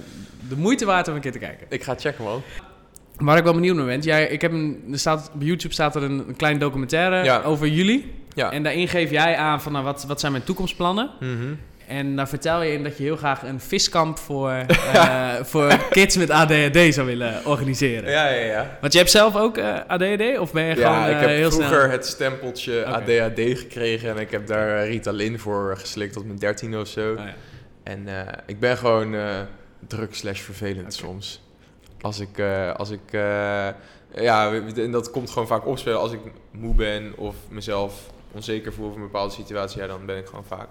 de 0.48 0.56
moeite 0.56 0.84
waard 0.84 1.08
om 1.08 1.14
een 1.14 1.20
keer 1.20 1.32
te 1.32 1.38
kijken. 1.38 1.66
Ik 1.70 1.82
ga 1.82 1.94
checken, 1.98 2.24
man. 2.24 2.42
Waar 3.16 3.36
ik 3.36 3.44
wel 3.44 3.54
benieuwd 3.54 3.76
naar 3.76 3.84
ben, 3.84 4.00
jij, 4.00 4.26
ik 4.26 4.40
heb 4.40 4.52
een, 4.52 4.84
er 4.92 4.98
staat, 4.98 5.30
op 5.34 5.42
YouTube 5.42 5.74
staat 5.74 5.96
er 5.96 6.02
een, 6.02 6.28
een 6.28 6.36
klein 6.36 6.58
documentaire 6.58 7.42
over 7.44 7.68
jullie. 7.68 8.12
Ja. 8.34 8.52
En 8.52 8.62
daarin 8.62 8.88
geef 8.88 9.10
jij 9.10 9.36
aan 9.36 9.62
van 9.62 9.72
nou, 9.72 9.84
wat, 9.84 10.04
wat 10.08 10.20
zijn 10.20 10.32
mijn 10.32 10.44
toekomstplannen. 10.44 11.10
Mm 11.20 11.58
En 11.86 12.16
daar 12.16 12.28
vertel 12.28 12.62
je 12.62 12.72
in 12.72 12.82
dat 12.82 12.96
je 12.96 13.02
heel 13.02 13.16
graag 13.16 13.42
een 13.42 13.60
viskamp 13.60 14.18
voor, 14.18 14.52
uh, 14.94 15.32
voor 15.50 15.88
kids 15.90 16.16
met 16.16 16.30
ADHD 16.30 16.94
zou 16.94 17.06
willen 17.06 17.46
organiseren. 17.46 18.10
Ja, 18.10 18.28
ja, 18.28 18.44
ja. 18.44 18.78
Want 18.80 18.92
je 18.92 18.98
hebt 18.98 19.10
zelf 19.10 19.36
ook 19.36 19.58
uh, 19.58 19.68
eh, 19.68 19.86
ADHD? 19.86 20.38
Of 20.38 20.52
ben 20.52 20.64
je 20.64 20.76
ja, 20.76 20.94
gewoon 20.94 21.10
uh, 21.10 21.22
ik 21.22 21.42
heb 21.42 21.52
vroeger 21.52 21.90
het 21.90 22.06
stempeltje 22.06 22.84
ADHD 22.84 23.58
gekregen. 23.58 24.10
En 24.10 24.16
ik 24.16 24.30
heb 24.30 24.46
daar 24.46 24.86
Ritalin 24.86 25.38
voor 25.38 25.76
geslikt 25.78 26.12
tot 26.12 26.26
mijn 26.26 26.38
dertien 26.38 26.78
of 26.78 26.88
zo. 26.88 27.12
Oh, 27.12 27.18
ja. 27.18 27.34
En 27.82 28.08
ik 28.46 28.60
ben 28.60 28.76
gewoon 28.76 29.16
druk 29.86 30.14
slash 30.14 30.40
vervelend 30.40 30.94
soms. 30.94 31.43
Als 32.04 32.20
ik, 32.20 32.38
uh, 32.38 32.74
als 32.74 32.90
ik 32.90 33.12
uh, 33.12 33.68
ja, 34.14 34.52
en 34.76 34.90
dat 34.90 35.10
komt 35.10 35.30
gewoon 35.30 35.48
vaak 35.48 35.66
opspelen 35.66 35.98
als 35.98 36.12
ik 36.12 36.20
moe 36.50 36.74
ben 36.74 37.12
of 37.16 37.36
mezelf 37.48 38.10
onzeker 38.32 38.72
voel 38.72 38.86
over 38.86 38.96
een 38.96 39.06
bepaalde 39.06 39.32
situatie, 39.32 39.80
ja, 39.80 39.86
dan 39.86 40.06
ben 40.06 40.16
ik 40.16 40.26
gewoon 40.26 40.44
vaak 40.44 40.68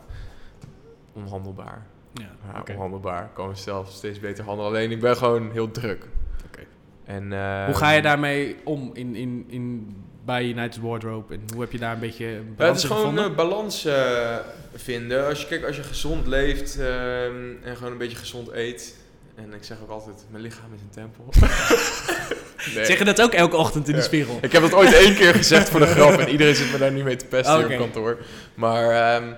onhandelbaar. 1.14 1.86
Ja, 2.14 2.30
ja 2.54 2.60
okay. 2.60 2.76
onhandelbaar. 2.76 3.24
Ik 3.24 3.34
kan 3.34 3.48
mezelf 3.48 3.92
steeds 3.92 4.20
beter 4.20 4.44
handelen. 4.44 4.72
Alleen 4.72 4.92
ik 4.92 5.00
ben 5.00 5.18
gewoon 5.18 5.52
heel 5.52 5.72
druk. 5.72 6.08
Okay. 6.46 6.68
En, 7.06 7.32
uh, 7.32 7.66
Hoe 7.66 7.76
ga 7.76 7.92
je 7.92 8.02
daarmee 8.02 8.56
om 8.64 8.90
in, 8.94 9.16
in, 9.16 9.46
in, 9.48 9.96
bij 10.26 10.46
United 10.46 10.82
Wardrobe? 10.82 11.34
En 11.34 11.42
hoe 11.54 11.62
heb 11.62 11.72
je 11.72 11.80
daar 11.80 11.94
een 11.94 12.00
beetje 12.00 12.42
balans 12.56 12.82
Het 12.82 12.92
is 12.92 12.98
gewoon 12.98 13.18
een 13.18 13.36
balans 13.36 13.88
vinden. 14.74 15.28
Als 15.28 15.42
je, 15.42 15.48
kijk, 15.48 15.66
als 15.66 15.76
je 15.76 15.84
gezond 15.84 16.28
leeft 16.28 16.80
ehm, 16.80 17.52
en 17.64 17.76
gewoon 17.76 17.92
een 17.92 17.98
beetje 17.98 18.18
gezond 18.18 18.52
eet 18.52 19.02
en 19.36 19.54
ik 19.54 19.64
zeg 19.64 19.78
ook 19.82 19.90
altijd, 19.90 20.26
mijn 20.30 20.44
lichaam 20.44 20.74
is 20.74 20.82
een 20.82 20.90
tempel. 20.90 21.26
nee. 22.76 22.86
Zeg 22.86 22.98
je 22.98 23.06
dat 23.06 23.22
ook 23.22 23.34
elke 23.34 23.56
ochtend 23.56 23.88
in 23.88 23.96
de 23.96 24.02
spiegel? 24.02 24.38
Ik 24.42 24.52
heb 24.52 24.62
dat 24.62 24.74
ooit 24.74 24.94
één 24.94 25.16
keer 25.16 25.34
gezegd 25.34 25.70
voor 25.70 25.80
de 25.80 25.86
grap 25.96 26.20
en 26.20 26.30
iedereen 26.30 26.56
zit 26.56 26.72
me 26.72 26.78
daar 26.78 26.92
nu 26.92 27.04
mee 27.04 27.16
te 27.16 27.26
pesten 27.26 27.58
hier 27.58 27.72
op 27.72 27.78
kantoor. 27.78 28.18
Maar 28.54 29.16
um, 29.24 29.36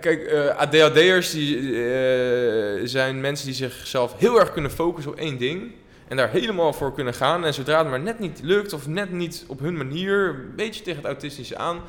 kijk, 0.00 0.20
uh, 0.20 0.48
eh, 0.48 0.56
ADHD'ers 0.56 1.30
die, 1.30 1.56
uh, 1.56 2.80
zijn 2.84 3.20
mensen 3.20 3.46
die 3.46 3.54
zichzelf 3.54 4.14
heel 4.18 4.40
erg 4.40 4.52
kunnen 4.52 4.70
focussen 4.70 5.12
op 5.12 5.18
één 5.18 5.38
ding. 5.38 5.72
En 6.08 6.16
daar 6.16 6.30
helemaal 6.30 6.72
voor 6.72 6.94
kunnen 6.94 7.14
gaan. 7.14 7.44
En 7.44 7.54
zodra 7.54 7.78
het 7.78 7.88
maar 7.88 8.00
net 8.00 8.18
niet 8.18 8.40
lukt 8.42 8.72
of 8.72 8.86
net 8.86 9.12
niet 9.12 9.44
op 9.46 9.60
hun 9.60 9.76
manier, 9.76 10.28
een 10.28 10.54
beetje 10.56 10.82
tegen 10.82 10.98
het 10.98 11.06
autistische 11.06 11.56
aan, 11.56 11.80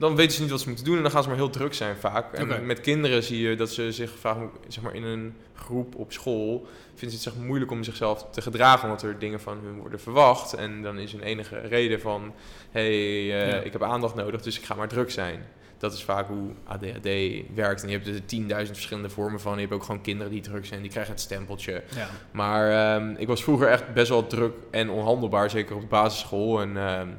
dan 0.00 0.16
weten 0.16 0.32
ze 0.32 0.40
niet 0.40 0.50
wat 0.50 0.60
ze 0.60 0.66
moeten 0.66 0.84
doen 0.84 0.96
en 0.96 1.02
dan 1.02 1.10
gaan 1.10 1.22
ze 1.22 1.28
maar 1.28 1.38
heel 1.38 1.50
druk 1.50 1.74
zijn 1.74 1.96
vaak. 1.96 2.32
En 2.32 2.66
met 2.66 2.80
kinderen 2.80 3.22
zie 3.22 3.48
je 3.48 3.56
dat 3.56 3.70
ze 3.70 3.92
zich 3.92 4.18
vaak 4.18 4.38
zeg 4.68 4.82
maar, 4.82 4.94
in 4.94 5.02
een 5.02 5.34
groep 5.54 5.94
op 5.94 6.12
school 6.12 6.66
vinden 6.94 7.18
ze 7.18 7.24
het 7.24 7.34
zeg, 7.34 7.46
moeilijk 7.46 7.70
om 7.70 7.84
zichzelf 7.84 8.26
te 8.30 8.42
gedragen 8.42 8.88
omdat 8.88 9.02
er 9.02 9.18
dingen 9.18 9.40
van 9.40 9.58
hun 9.62 9.78
worden 9.78 10.00
verwacht. 10.00 10.54
En 10.54 10.82
dan 10.82 10.98
is 10.98 11.12
een 11.12 11.22
enige 11.22 11.58
reden 11.58 12.00
van, 12.00 12.32
hé, 12.70 13.26
hey, 13.28 13.58
uh, 13.58 13.64
ik 13.64 13.72
heb 13.72 13.82
aandacht 13.82 14.14
nodig, 14.14 14.42
dus 14.42 14.58
ik 14.58 14.64
ga 14.64 14.74
maar 14.74 14.88
druk 14.88 15.10
zijn. 15.10 15.46
Dat 15.78 15.92
is 15.92 16.04
vaak 16.04 16.28
hoe 16.28 16.50
ADHD 16.64 17.08
werkt. 17.54 17.82
En 17.82 17.88
je 17.88 17.94
hebt 17.94 18.06
er 18.06 18.24
tienduizend 18.24 18.76
verschillende 18.76 19.10
vormen 19.10 19.40
van. 19.40 19.54
Je 19.54 19.60
hebt 19.60 19.72
ook 19.72 19.82
gewoon 19.82 20.00
kinderen 20.00 20.32
die 20.32 20.42
druk 20.42 20.66
zijn, 20.66 20.80
die 20.82 20.90
krijgen 20.90 21.12
het 21.12 21.20
stempeltje. 21.22 21.82
Ja. 21.94 22.08
Maar 22.30 22.94
um, 22.96 23.14
ik 23.18 23.26
was 23.26 23.42
vroeger 23.42 23.68
echt 23.68 23.94
best 23.94 24.08
wel 24.08 24.26
druk 24.26 24.54
en 24.70 24.90
onhandelbaar, 24.90 25.50
zeker 25.50 25.74
op 25.74 25.80
de 25.80 25.86
basisschool. 25.86 26.60
En 26.60 26.76
um, 26.76 27.18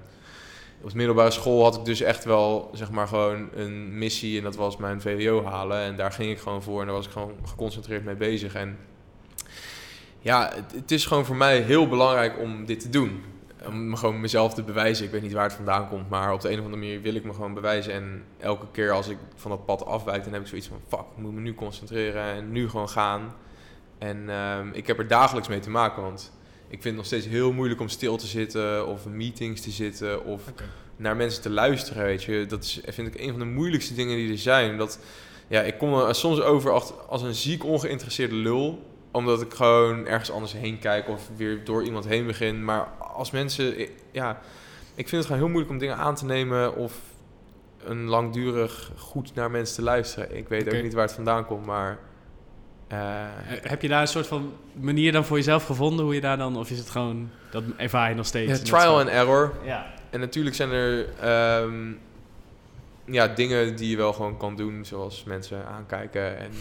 op 0.84 0.90
de 0.90 0.96
middelbare 0.96 1.32
school 1.32 1.64
had 1.64 1.76
ik 1.76 1.86
dus 1.86 2.02
echt 2.02 2.24
wel, 2.24 2.70
zeg 2.74 2.92
maar, 2.92 3.08
gewoon 3.08 3.50
een 3.56 3.98
missie. 3.98 4.38
En 4.38 4.44
dat 4.44 4.56
was 4.56 4.78
mijn 4.78 5.02
VWO 5.02 5.44
halen. 5.44 5.82
En 5.82 5.96
daar 5.96 6.12
ging 6.12 6.32
ik 6.32 6.40
gewoon 6.40 6.64
voor. 6.64 6.80
En 6.80 6.86
daar 6.86 6.96
was 6.96 7.06
ik 7.06 7.12
gewoon 7.12 7.34
geconcentreerd 7.46 8.04
mee 8.06 8.16
bezig. 8.16 8.54
En 8.54 8.78
ja, 10.20 10.54
het, 10.74 10.92
is 10.92 11.06
gewoon 11.06 11.26
voor 11.26 11.36
mij 11.36 11.60
heel 11.60 11.88
belangrijk 11.88 12.40
om 12.40 12.66
dit 12.66 12.80
te 12.80 12.90
doen. 12.90 13.24
Om 13.66 13.96
gewoon 13.96 14.22
mezelf 14.22 14.54
te 14.54 14.64
bewijzen. 14.64 15.06
Ik 15.06 15.12
weet 15.12 15.22
niet 15.22 15.34
waar 15.34 15.44
het 15.44 15.54
vandaan 15.54 15.88
komt. 15.88 16.10
Maar 16.10 16.34
op 16.34 16.42
de 16.42 16.48
een 16.48 16.60
of 16.60 16.66
andere 16.66 16.82
manier 16.82 17.02
wil 17.02 17.16
ik 17.16 17.24
me 17.24 17.34
gewoon 17.34 17.54
bewijzen. 17.54 17.94
En 17.94 18.24
elke 18.40 18.66
keer 18.72 18.92
als 18.92 19.08
ik 19.08 19.18
van 19.36 19.52
dat 19.52 19.66
pad 19.66 19.86
afwijk, 19.86 20.24
dan 20.24 20.34
heb 20.34 20.42
ik 20.42 20.48
zoiets 20.48 20.68
van... 20.68 20.80
Fuck, 20.88 21.00
ik 21.16 21.22
moet 21.22 21.34
me 21.34 21.42
nu 21.42 21.54
concentreren 21.54 22.24
en 22.24 22.52
nu 22.52 22.70
gewoon 22.70 22.90
gaan. 22.90 23.34
En 23.98 24.30
um, 24.30 24.72
ik 24.74 24.88
heb 24.88 25.00
er 25.00 25.08
dagelijks 25.08 25.48
mee 25.48 25.60
te 25.60 25.70
maken, 25.70 26.02
want 26.02 26.32
ik 26.72 26.82
vind 26.82 26.84
het 26.84 26.96
nog 26.96 27.06
steeds 27.06 27.26
heel 27.26 27.52
moeilijk 27.52 27.82
om 27.82 27.90
stil 27.90 28.18
te 28.18 28.28
zitten 28.28 28.88
of 28.88 29.06
in 29.06 29.18
meetings 29.18 29.62
te 29.62 29.72
zitten 29.72 30.26
of 30.26 30.42
naar 30.96 31.16
mensen 31.16 31.42
te 31.42 31.50
luisteren. 31.50 32.04
Weet 32.04 32.24
je, 32.24 32.46
dat 32.46 32.64
is, 32.64 32.82
vind 32.86 33.08
ik 33.08 33.20
een 33.20 33.30
van 33.30 33.40
de 33.40 33.46
moeilijkste 33.46 33.94
dingen 33.94 34.18
die 34.18 34.32
er 34.32 34.38
zijn. 34.38 34.78
Dat, 34.78 35.00
ja, 35.48 35.62
ik 35.62 35.78
kom 35.78 35.94
er 35.94 36.16
soms 36.16 36.42
over 36.42 36.72
als 37.08 37.22
een 37.22 37.36
ziek 37.36 37.64
ongeïnteresseerde 37.64 38.36
lul 38.36 38.90
omdat 39.12 39.42
ik 39.42 39.54
gewoon 39.54 40.08
ergens 40.08 40.32
anders 40.32 40.54
heen 40.54 40.80
kijk 40.80 41.08
of 41.08 41.30
weer 41.36 41.64
door 41.64 41.84
iemand 41.84 42.06
heen 42.06 42.26
begin. 42.26 42.64
Maar 42.64 42.84
als 43.00 43.32
mensen, 43.32 43.76
ja, 44.12 44.42
ik 44.96 45.08
vind 45.08 45.12
het 45.12 45.26
gewoon 45.26 45.42
heel 45.42 45.48
moeilijk 45.48 45.72
om 45.72 45.78
dingen 45.78 45.98
aan 45.98 46.16
te 46.16 46.26
nemen 46.26 46.76
of 46.76 47.00
een 47.84 48.04
langdurig 48.04 48.92
goed 48.98 49.36
naar 49.36 49.52
mensen 49.52 49.76
te 49.76 49.82
luisteren. 49.82 50.38
Ik 50.38 50.48
weet 50.48 50.76
ook 50.76 50.82
niet 50.82 50.94
waar 50.94 51.06
het 51.06 51.14
vandaan 51.14 51.46
komt, 51.46 51.66
maar 51.66 52.00
heb 53.62 53.82
je 53.82 53.88
daar 53.88 54.02
een 54.02 54.08
soort 54.08 54.28
van 54.28 54.54
manier 54.74 55.12
dan 55.12 55.26
voor 55.26 55.38
jezelf 55.38 55.66
gevonden 55.66 56.06
hoe 56.06 56.14
je 56.14 56.22
daar 56.22 56.38
dan, 56.38 56.58
of 56.58 56.72
is 56.72 56.78
het 56.78 56.90
gewoon, 56.90 57.30
dat 57.52 57.64
ervaar 57.78 58.10
je 58.10 58.16
nog 58.16 58.26
steeds? 58.26 58.60
Ja, 58.60 58.66
trial 58.66 59.00
and 59.00 59.10
error. 59.10 59.54
Ja. 59.64 59.94
En 60.10 60.20
natuurlijk 60.20 60.56
zijn 60.56 60.72
er 60.72 61.06
um, 61.64 62.00
ja, 63.06 63.28
dingen 63.28 63.76
die 63.76 63.90
je 63.90 63.98
wel 63.98 64.14
gewoon 64.14 64.38
kan 64.38 64.56
doen, 64.56 64.86
zoals 64.86 65.24
mensen 65.24 65.66
aankijken 65.66 66.38
en 66.38 66.52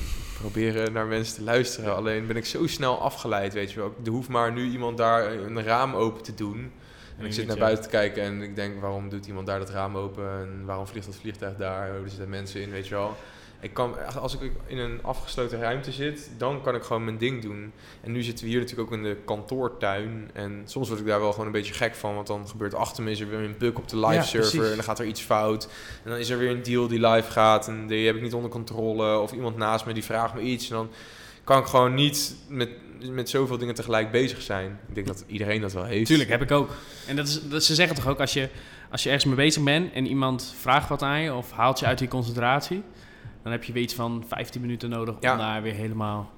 proberen 0.41 0.93
naar 0.93 1.07
mensen 1.07 1.35
te 1.35 1.43
luisteren. 1.43 1.97
Alleen 1.97 2.27
ben 2.27 2.37
ik 2.37 2.47
zo 2.47 2.67
snel 2.67 3.01
afgeleid, 3.01 3.53
weet 3.53 3.73
je 3.73 3.79
wel. 3.79 3.95
Er 4.05 4.11
hoeft 4.11 4.29
maar 4.29 4.53
nu 4.53 4.71
iemand 4.71 4.97
daar 4.97 5.33
een 5.33 5.63
raam 5.63 5.95
open 5.95 6.23
te 6.23 6.35
doen. 6.35 6.73
En 7.19 7.27
ik 7.27 7.33
zit 7.33 7.47
naar 7.47 7.57
buiten 7.57 7.85
te 7.85 7.91
kijken 7.91 8.23
en 8.23 8.43
ik 8.43 8.57
denk, 8.57 8.81
waarom 8.81 9.09
doet 9.09 9.27
iemand 9.27 9.47
daar 9.47 9.59
dat 9.59 9.71
raam 9.71 9.97
open? 9.97 10.25
En 10.25 10.63
waarom 10.65 10.87
vliegt 10.87 11.07
dat 11.07 11.17
vliegtuig 11.17 11.57
daar? 11.57 11.89
Oh, 11.89 12.03
er 12.03 12.09
zitten 12.09 12.29
mensen 12.29 12.61
in, 12.61 12.71
weet 12.71 12.89
je 12.89 12.95
wel 12.95 13.17
ik 13.61 13.75
kan, 13.75 14.15
als 14.17 14.35
ik 14.39 14.53
in 14.67 14.79
een 14.79 15.03
afgesloten 15.03 15.61
ruimte 15.61 15.93
zit, 15.93 16.31
dan 16.39 16.63
kan 16.63 16.75
ik 16.75 16.83
gewoon 16.83 17.05
mijn 17.05 17.19
ding 17.19 17.43
doen. 17.43 17.73
En 18.01 18.13
nu 18.13 18.23
zitten 18.23 18.45
we 18.45 18.51
hier 18.51 18.61
natuurlijk 18.61 18.89
ook 18.91 18.97
in 18.97 19.03
de 19.03 19.17
kantoortuin. 19.25 20.31
En 20.33 20.63
soms 20.65 20.89
word 20.89 21.01
ik 21.01 21.07
daar 21.07 21.21
wel 21.21 21.31
gewoon 21.31 21.47
een 21.47 21.53
beetje 21.53 21.75
gek 21.75 21.95
van. 21.95 22.15
Want 22.15 22.27
dan 22.27 22.49
gebeurt 22.49 22.75
achter 22.75 23.03
me 23.03 23.11
is 23.11 23.21
er 23.21 23.29
weer 23.29 23.39
een 23.39 23.55
bug 23.59 23.75
op 23.75 23.89
de 23.89 24.07
live 24.07 24.27
server. 24.27 24.71
en 24.71 24.75
dan 24.75 24.85
gaat 24.85 24.99
er 24.99 25.07
iets 25.07 25.21
fout. 25.21 25.69
En 26.05 26.11
dan 26.11 26.19
is 26.19 26.31
er 26.31 26.39
weer 26.39 26.51
een 26.51 26.63
deal 26.63 26.89
die 26.89 27.07
live 27.07 27.31
gaat. 27.31 27.69
En 27.69 27.87
die 27.87 28.07
heb 28.07 28.17
ik 28.17 28.23
niet 28.23 28.35
onder 28.35 28.51
controle. 28.51 29.19
Of 29.19 29.33
iemand 29.33 29.57
naast 29.57 29.87
me 29.87 29.93
die 29.93 30.05
vraagt 30.05 30.35
me 30.35 30.41
iets. 30.41 30.71
En 30.71 30.77
dan 30.77 30.91
kan 31.45 31.59
ik 31.59 31.67
gewoon 31.67 31.95
niet 31.95 32.35
met, 32.49 32.71
met 33.11 33.29
zoveel 33.29 33.59
dingen 33.59 33.75
tegelijk 33.75 34.11
bezig 34.11 34.43
zijn. 34.43 34.79
Ik 34.89 34.95
denk 34.95 35.07
dat 35.07 35.25
iedereen 35.27 35.61
dat 35.61 35.73
wel 35.73 35.85
heeft. 35.85 36.07
Tuurlijk, 36.07 36.31
heb 36.31 36.43
ik 36.43 36.51
ook. 36.51 36.71
En 37.07 37.17
dat 37.17 37.29
is, 37.29 37.49
dat, 37.49 37.65
ze 37.65 37.75
zeggen 37.75 37.97
toch 37.97 38.07
ook 38.07 38.21
als 38.21 38.33
je, 38.33 38.49
als 38.91 39.03
je 39.03 39.09
ergens 39.09 39.27
mee 39.27 39.45
bezig 39.45 39.63
bent 39.63 39.93
en 39.93 40.07
iemand 40.07 40.55
vraagt 40.61 40.89
wat 40.89 41.03
aan 41.03 41.21
je 41.21 41.35
of 41.35 41.51
haalt 41.51 41.79
je 41.79 41.87
uit 41.87 41.99
die 41.99 42.09
concentratie 42.09 42.83
dan 43.43 43.53
heb 43.53 43.65
je 43.65 43.73
weer 43.73 43.83
iets 43.83 43.95
van 43.95 44.25
15 44.27 44.61
minuten 44.61 44.91
nodig 44.91 45.15
om 45.15 45.21
daar 45.21 45.63
weer 45.63 45.75
helemaal... 45.75 46.31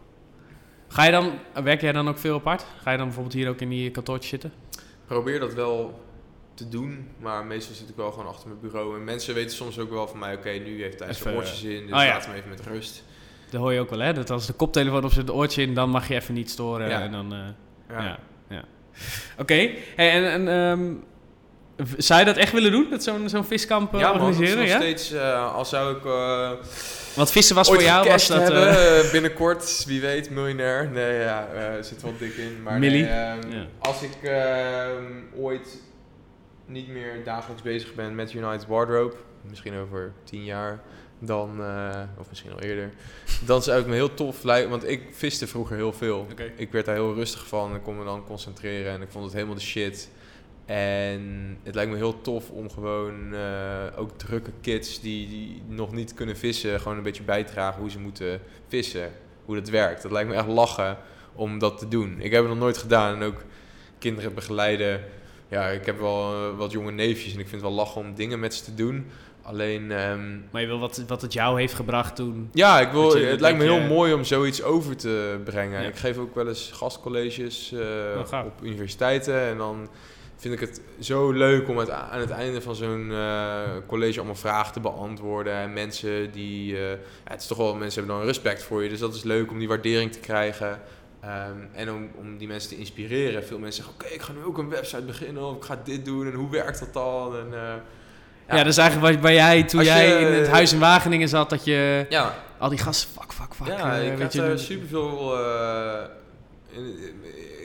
Ga 0.88 1.04
je 1.04 1.10
dan, 1.10 1.32
werk 1.64 1.80
jij 1.80 1.92
dan 1.92 2.08
ook 2.08 2.18
veel 2.18 2.34
apart? 2.34 2.66
Ga 2.82 2.90
je 2.90 2.96
dan 2.96 3.06
bijvoorbeeld 3.06 3.34
hier 3.34 3.48
ook 3.48 3.60
in 3.60 3.68
die 3.68 3.90
kantoortje 3.90 4.28
zitten? 4.28 4.52
Probeer 5.06 5.40
dat 5.40 5.54
wel 5.54 6.00
te 6.54 6.68
doen. 6.68 7.08
Maar 7.18 7.44
meestal 7.44 7.74
zit 7.74 7.88
ik 7.88 7.96
wel 7.96 8.10
gewoon 8.10 8.26
achter 8.26 8.48
mijn 8.48 8.60
bureau. 8.60 8.96
En 8.96 9.04
mensen 9.04 9.34
weten 9.34 9.56
soms 9.56 9.78
ook 9.78 9.90
wel 9.90 10.08
van 10.08 10.18
mij, 10.18 10.34
oké, 10.34 10.50
nu 10.50 10.82
heeft 10.82 10.98
hij 10.98 11.12
zijn 11.12 11.34
oortjes 11.34 11.62
in, 11.62 11.86
dus 11.86 11.96
oh, 11.96 12.02
ja. 12.02 12.06
laat 12.06 12.26
hem 12.26 12.34
even 12.34 12.48
met 12.48 12.60
rust. 12.60 13.04
Dat 13.50 13.60
hoor 13.60 13.72
je 13.72 13.80
ook 13.80 13.90
wel, 13.90 13.98
hè? 13.98 14.12
Dat 14.12 14.30
als 14.30 14.46
de 14.46 14.52
koptelefoon 14.52 15.04
op 15.04 15.12
zijn 15.12 15.32
oortje 15.32 15.62
in, 15.62 15.74
dan 15.74 15.90
mag 15.90 16.08
je 16.08 16.14
even 16.14 16.34
niet 16.34 16.50
storen. 16.50 16.88
Ja. 16.88 17.00
En 17.00 17.12
dan, 17.12 17.34
uh, 17.34 17.38
ja. 17.88 18.18
ja. 18.48 18.64
Oké, 19.38 19.70
en, 19.96 20.30
en 20.30 20.48
um, 20.48 21.04
zou 21.96 22.20
je 22.20 22.26
dat 22.26 22.36
echt 22.36 22.52
willen 22.52 22.70
doen, 22.70 22.86
dat 22.90 23.02
zo'n 23.02 23.28
zo'n 23.28 23.44
viskamp 23.44 23.94
uh, 23.94 24.00
ja, 24.00 24.12
organiseren? 24.12 24.56
Man, 24.56 24.66
ja, 24.66 24.76
steeds, 24.76 25.12
uh, 25.12 25.54
al 25.54 25.64
zou 25.64 25.96
ik... 25.96 26.02
Want 27.14 27.30
vissen 27.30 27.54
was 27.54 27.68
voor 27.68 27.82
jou 27.82 28.08
was 28.08 28.26
dat... 28.26 28.42
Hebben, 28.42 29.10
binnenkort, 29.12 29.84
wie 29.86 30.00
weet, 30.00 30.30
miljonair. 30.30 30.90
Nee, 30.90 31.18
ja, 31.18 31.82
zit 31.82 32.02
wel 32.02 32.14
dik 32.18 32.34
in. 32.36 32.62
Maar 32.62 32.78
nee, 32.78 33.02
um, 33.02 33.68
als 33.78 34.02
ik 34.02 34.22
ehm, 34.22 35.04
ooit 35.36 35.80
niet 36.66 36.88
meer 36.88 37.24
dagelijks 37.24 37.62
bezig 37.62 37.94
ben 37.94 38.14
met 38.14 38.32
United 38.32 38.66
Wardrobe, 38.66 39.14
misschien 39.48 39.76
over 39.76 40.12
tien 40.24 40.44
jaar, 40.44 40.80
dan, 41.18 41.60
uh, 41.60 42.00
of 42.18 42.28
misschien 42.28 42.52
al 42.52 42.60
eerder, 42.60 42.90
dan 43.44 43.62
zou 43.62 43.80
ik 43.80 43.86
me 43.86 43.94
heel 43.94 44.14
tof 44.14 44.42
lijken, 44.42 44.70
want 44.70 44.88
ik 44.88 45.02
viste 45.12 45.46
vroeger 45.46 45.76
heel 45.76 45.92
veel. 45.92 46.26
Ik 46.56 46.72
werd 46.72 46.86
daar 46.86 46.94
heel 46.94 47.14
rustig 47.14 47.46
van, 47.46 47.74
ik 47.74 47.82
kon 47.82 47.98
me 47.98 48.04
dan 48.04 48.24
concentreren 48.24 48.92
en 48.92 49.02
ik 49.02 49.08
vond 49.10 49.24
het 49.24 49.34
helemaal 49.34 49.54
de 49.54 49.60
shit. 49.60 50.08
En 50.66 51.56
het 51.62 51.74
lijkt 51.74 51.90
me 51.90 51.96
heel 51.96 52.20
tof 52.20 52.50
om 52.50 52.70
gewoon 52.70 53.32
uh, 53.32 53.40
ook 53.96 54.18
drukke 54.18 54.50
kids 54.60 55.00
die, 55.00 55.28
die 55.28 55.62
nog 55.68 55.92
niet 55.92 56.14
kunnen 56.14 56.36
vissen, 56.36 56.80
gewoon 56.80 56.96
een 56.96 57.02
beetje 57.02 57.22
bijdragen 57.22 57.80
hoe 57.80 57.90
ze 57.90 57.98
moeten 57.98 58.40
vissen, 58.68 59.10
hoe 59.44 59.54
dat 59.54 59.68
werkt. 59.68 60.02
Dat 60.02 60.12
lijkt 60.12 60.28
me 60.28 60.34
echt 60.34 60.46
lachen 60.46 60.96
om 61.34 61.58
dat 61.58 61.78
te 61.78 61.88
doen. 61.88 62.20
Ik 62.20 62.32
heb 62.32 62.40
het 62.40 62.50
nog 62.50 62.60
nooit 62.60 62.78
gedaan 62.78 63.14
en 63.14 63.22
ook 63.22 63.42
kinderen 63.98 64.34
begeleiden 64.34 65.00
ja, 65.52 65.68
ik 65.68 65.86
heb 65.86 65.98
wel 65.98 66.34
uh, 66.34 66.56
wat 66.56 66.72
jonge 66.72 66.90
neefjes 66.90 67.34
en 67.34 67.40
ik 67.40 67.48
vind 67.48 67.62
het 67.62 67.70
wel 67.70 67.84
lachen 67.84 68.00
om 68.00 68.14
dingen 68.14 68.40
met 68.40 68.54
ze 68.54 68.64
te 68.64 68.74
doen. 68.74 69.06
Alleen... 69.42 69.90
Um, 69.90 70.44
maar 70.50 70.60
je 70.60 70.66
wil 70.66 70.78
wat, 70.78 71.04
wat 71.06 71.22
het 71.22 71.32
jou 71.32 71.60
heeft 71.60 71.74
gebracht 71.74 72.16
toen? 72.16 72.48
Ja, 72.52 72.80
ik 72.80 72.90
wil, 72.90 73.16
het 73.16 73.40
lijkt 73.40 73.58
me 73.58 73.64
heel 73.64 73.80
mooi 73.80 74.12
om 74.12 74.24
zoiets 74.24 74.62
over 74.62 74.96
te 74.96 75.40
brengen. 75.44 75.86
Ik 75.86 75.96
geef 75.96 76.18
ook 76.18 76.34
wel 76.34 76.48
eens 76.48 76.70
gastcolleges 76.74 77.72
uh, 77.72 78.44
op 78.44 78.62
universiteiten 78.62 79.40
en 79.40 79.56
dan 79.56 79.88
vind 80.42 80.54
ik 80.54 80.60
het 80.60 80.80
zo 81.00 81.30
leuk 81.30 81.68
om 81.68 81.78
het 81.78 81.90
aan 81.90 82.20
het 82.20 82.30
einde 82.30 82.62
van 82.62 82.74
zo'n 82.74 83.08
uh, 83.10 83.62
college 83.86 84.16
allemaal 84.16 84.34
vragen 84.34 84.72
te 84.72 84.80
beantwoorden. 84.80 85.52
En 85.54 85.72
mensen 85.72 86.32
die, 86.32 86.72
uh, 86.72 86.90
ja, 86.90 86.96
het 87.24 87.40
is 87.40 87.46
toch 87.46 87.58
wel, 87.58 87.74
mensen 87.74 87.98
hebben 87.98 88.18
dan 88.18 88.26
respect 88.26 88.62
voor 88.62 88.82
je, 88.82 88.88
dus 88.88 88.98
dat 88.98 89.14
is 89.14 89.22
leuk 89.22 89.50
om 89.50 89.58
die 89.58 89.68
waardering 89.68 90.12
te 90.12 90.18
krijgen. 90.18 90.80
Ehm, 91.20 91.56
en 91.72 91.90
om, 91.90 92.10
om 92.18 92.38
die 92.38 92.48
mensen 92.48 92.68
te 92.68 92.76
inspireren. 92.76 93.44
Veel 93.44 93.58
mensen 93.58 93.84
zeggen, 93.84 94.02
oké, 94.02 94.14
ik 94.14 94.22
ga 94.22 94.32
nu 94.32 94.44
ook 94.44 94.58
een 94.58 94.68
website 94.68 95.02
beginnen 95.02 95.42
of 95.42 95.56
ik 95.56 95.64
ga 95.64 95.80
dit 95.84 96.04
doen 96.04 96.26
en 96.26 96.32
hoe 96.32 96.50
werkt 96.50 96.78
dat 96.78 96.92
dan? 96.92 97.36
En, 97.36 97.46
uh, 97.46 97.58
ja, 98.48 98.56
ja, 98.56 98.56
dat 98.56 98.66
is 98.66 98.76
eigenlijk 98.76 99.20
bij 99.20 99.34
jij, 99.34 99.62
toen 99.62 99.84
jij 99.84 100.20
in 100.20 100.32
het 100.32 100.48
huis 100.48 100.72
in 100.72 100.78
Wageningen 100.78 101.28
zat, 101.28 101.50
dat 101.50 101.64
je 101.64 102.06
ja. 102.08 102.34
al 102.58 102.68
die 102.68 102.78
gasten, 102.78 103.10
fuck, 103.10 103.32
fuck, 103.32 103.54
fuck. 103.54 103.66
Ja, 103.66 103.94
ik 103.94 104.20
had 104.20 104.32
je, 104.32 104.56
superveel... 104.56 105.38
Uh, 105.38 106.02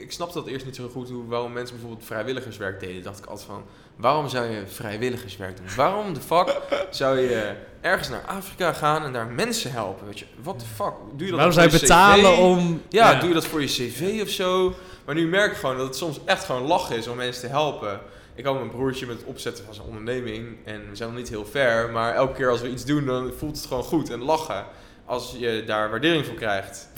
ik 0.08 0.14
snapte 0.14 0.38
dat 0.38 0.46
eerst 0.46 0.64
niet 0.64 0.76
zo 0.76 0.88
goed, 0.88 1.08
hoe, 1.08 1.26
waarom 1.26 1.52
mensen 1.52 1.76
bijvoorbeeld 1.76 2.06
vrijwilligerswerk 2.06 2.80
deden. 2.80 3.02
dacht 3.02 3.18
ik 3.18 3.26
altijd 3.26 3.48
van, 3.48 3.64
waarom 3.96 4.28
zou 4.28 4.46
je 4.50 4.66
vrijwilligerswerk 4.66 5.56
doen? 5.56 5.66
Waarom 5.76 6.14
de 6.14 6.20
fuck 6.20 6.60
zou 6.90 7.18
je 7.18 7.54
ergens 7.80 8.08
naar 8.08 8.24
Afrika 8.26 8.72
gaan 8.72 9.04
en 9.04 9.12
daar 9.12 9.26
mensen 9.26 9.72
helpen? 9.72 10.06
Weet 10.06 10.18
je, 10.18 10.24
what 10.42 10.58
the 10.58 10.64
fuck? 10.64 10.92
Doe 11.16 11.24
je 11.26 11.26
dat 11.26 11.34
waarom 11.34 11.52
zou 11.52 11.70
je 11.70 11.78
betalen 11.80 12.32
CV? 12.32 12.38
om... 12.38 12.82
Ja, 12.88 13.14
doe 13.14 13.28
je 13.28 13.34
dat 13.34 13.46
voor 13.46 13.60
je 13.60 13.66
cv 13.66 14.20
of 14.22 14.28
zo? 14.28 14.74
Maar 15.04 15.14
nu 15.14 15.26
merk 15.26 15.52
ik 15.52 15.58
gewoon 15.58 15.76
dat 15.76 15.86
het 15.86 15.96
soms 15.96 16.20
echt 16.24 16.44
gewoon 16.44 16.62
lachen 16.62 16.96
is 16.96 17.06
om 17.06 17.16
mensen 17.16 17.42
te 17.42 17.48
helpen. 17.48 18.00
Ik 18.34 18.44
had 18.44 18.54
mijn 18.54 18.70
broertje 18.70 19.06
met 19.06 19.16
het 19.16 19.26
opzetten 19.26 19.64
van 19.64 19.74
zijn 19.74 19.86
onderneming 19.86 20.56
en 20.64 20.90
we 20.90 20.96
zijn 20.96 21.08
nog 21.08 21.18
niet 21.18 21.28
heel 21.28 21.46
ver, 21.46 21.90
maar 21.90 22.14
elke 22.14 22.32
keer 22.32 22.50
als 22.50 22.60
we 22.60 22.70
iets 22.70 22.84
doen, 22.84 23.04
dan 23.04 23.32
voelt 23.38 23.56
het 23.56 23.66
gewoon 23.66 23.82
goed 23.82 24.10
en 24.10 24.22
lachen 24.22 24.64
als 25.04 25.34
je 25.38 25.62
daar 25.66 25.90
waardering 25.90 26.26
voor 26.26 26.34
krijgt. 26.34 26.88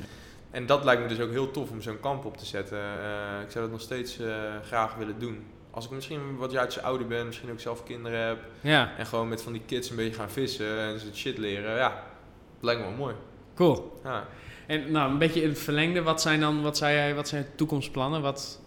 En 0.50 0.66
dat 0.66 0.84
lijkt 0.84 1.02
me 1.02 1.08
dus 1.08 1.20
ook 1.20 1.30
heel 1.30 1.50
tof 1.50 1.70
om 1.70 1.82
zo'n 1.82 2.00
kamp 2.00 2.24
op 2.24 2.36
te 2.36 2.46
zetten. 2.46 2.78
Uh, 2.78 3.42
ik 3.44 3.50
zou 3.50 3.64
dat 3.64 3.70
nog 3.70 3.80
steeds 3.80 4.18
uh, 4.18 4.32
graag 4.64 4.94
willen 4.94 5.18
doen. 5.18 5.46
Als 5.70 5.84
ik 5.84 5.90
misschien 5.90 6.36
wat 6.36 6.52
jaartjes 6.52 6.82
ouder 6.82 7.06
ben, 7.06 7.26
misschien 7.26 7.50
ook 7.50 7.60
zelf 7.60 7.84
kinderen 7.84 8.26
heb. 8.26 8.38
Ja. 8.60 8.92
En 8.96 9.06
gewoon 9.06 9.28
met 9.28 9.42
van 9.42 9.52
die 9.52 9.62
kids 9.66 9.90
een 9.90 9.96
beetje 9.96 10.14
gaan 10.14 10.30
vissen 10.30 10.78
en 10.78 11.00
ze 11.00 11.06
het 11.06 11.16
shit 11.16 11.38
leren. 11.38 11.76
Ja, 11.76 11.88
dat 11.88 12.60
lijkt 12.60 12.80
me 12.80 12.86
wel 12.86 12.96
mooi. 12.96 13.14
Cool. 13.54 14.00
Ja. 14.04 14.26
En 14.66 14.92
nou, 14.92 15.10
een 15.10 15.18
beetje 15.18 15.42
in 15.42 15.48
het 15.48 15.58
verlengde, 15.58 16.02
wat 16.02 16.20
zijn 16.20 16.40
dan, 16.40 16.62
wat 16.62 16.76
zei 16.76 16.94
jij, 16.94 17.14
wat 17.14 17.28
zijn 17.28 17.46
toekomstplannen? 17.54 18.22
Wat, 18.22 18.60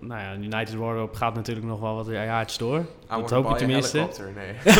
nou 0.00 0.20
ja, 0.20 0.34
United 0.34 0.74
Wardrobe 0.74 1.16
gaat 1.16 1.34
natuurlijk 1.34 1.66
nog 1.66 1.80
wel 1.80 1.94
wat 1.94 2.06
jaartjes 2.06 2.58
door. 2.58 2.86
Dat 3.08 3.30
hoop 3.30 3.50
ik 3.50 3.56
tenminste. 3.56 3.98
nee. 4.34 4.74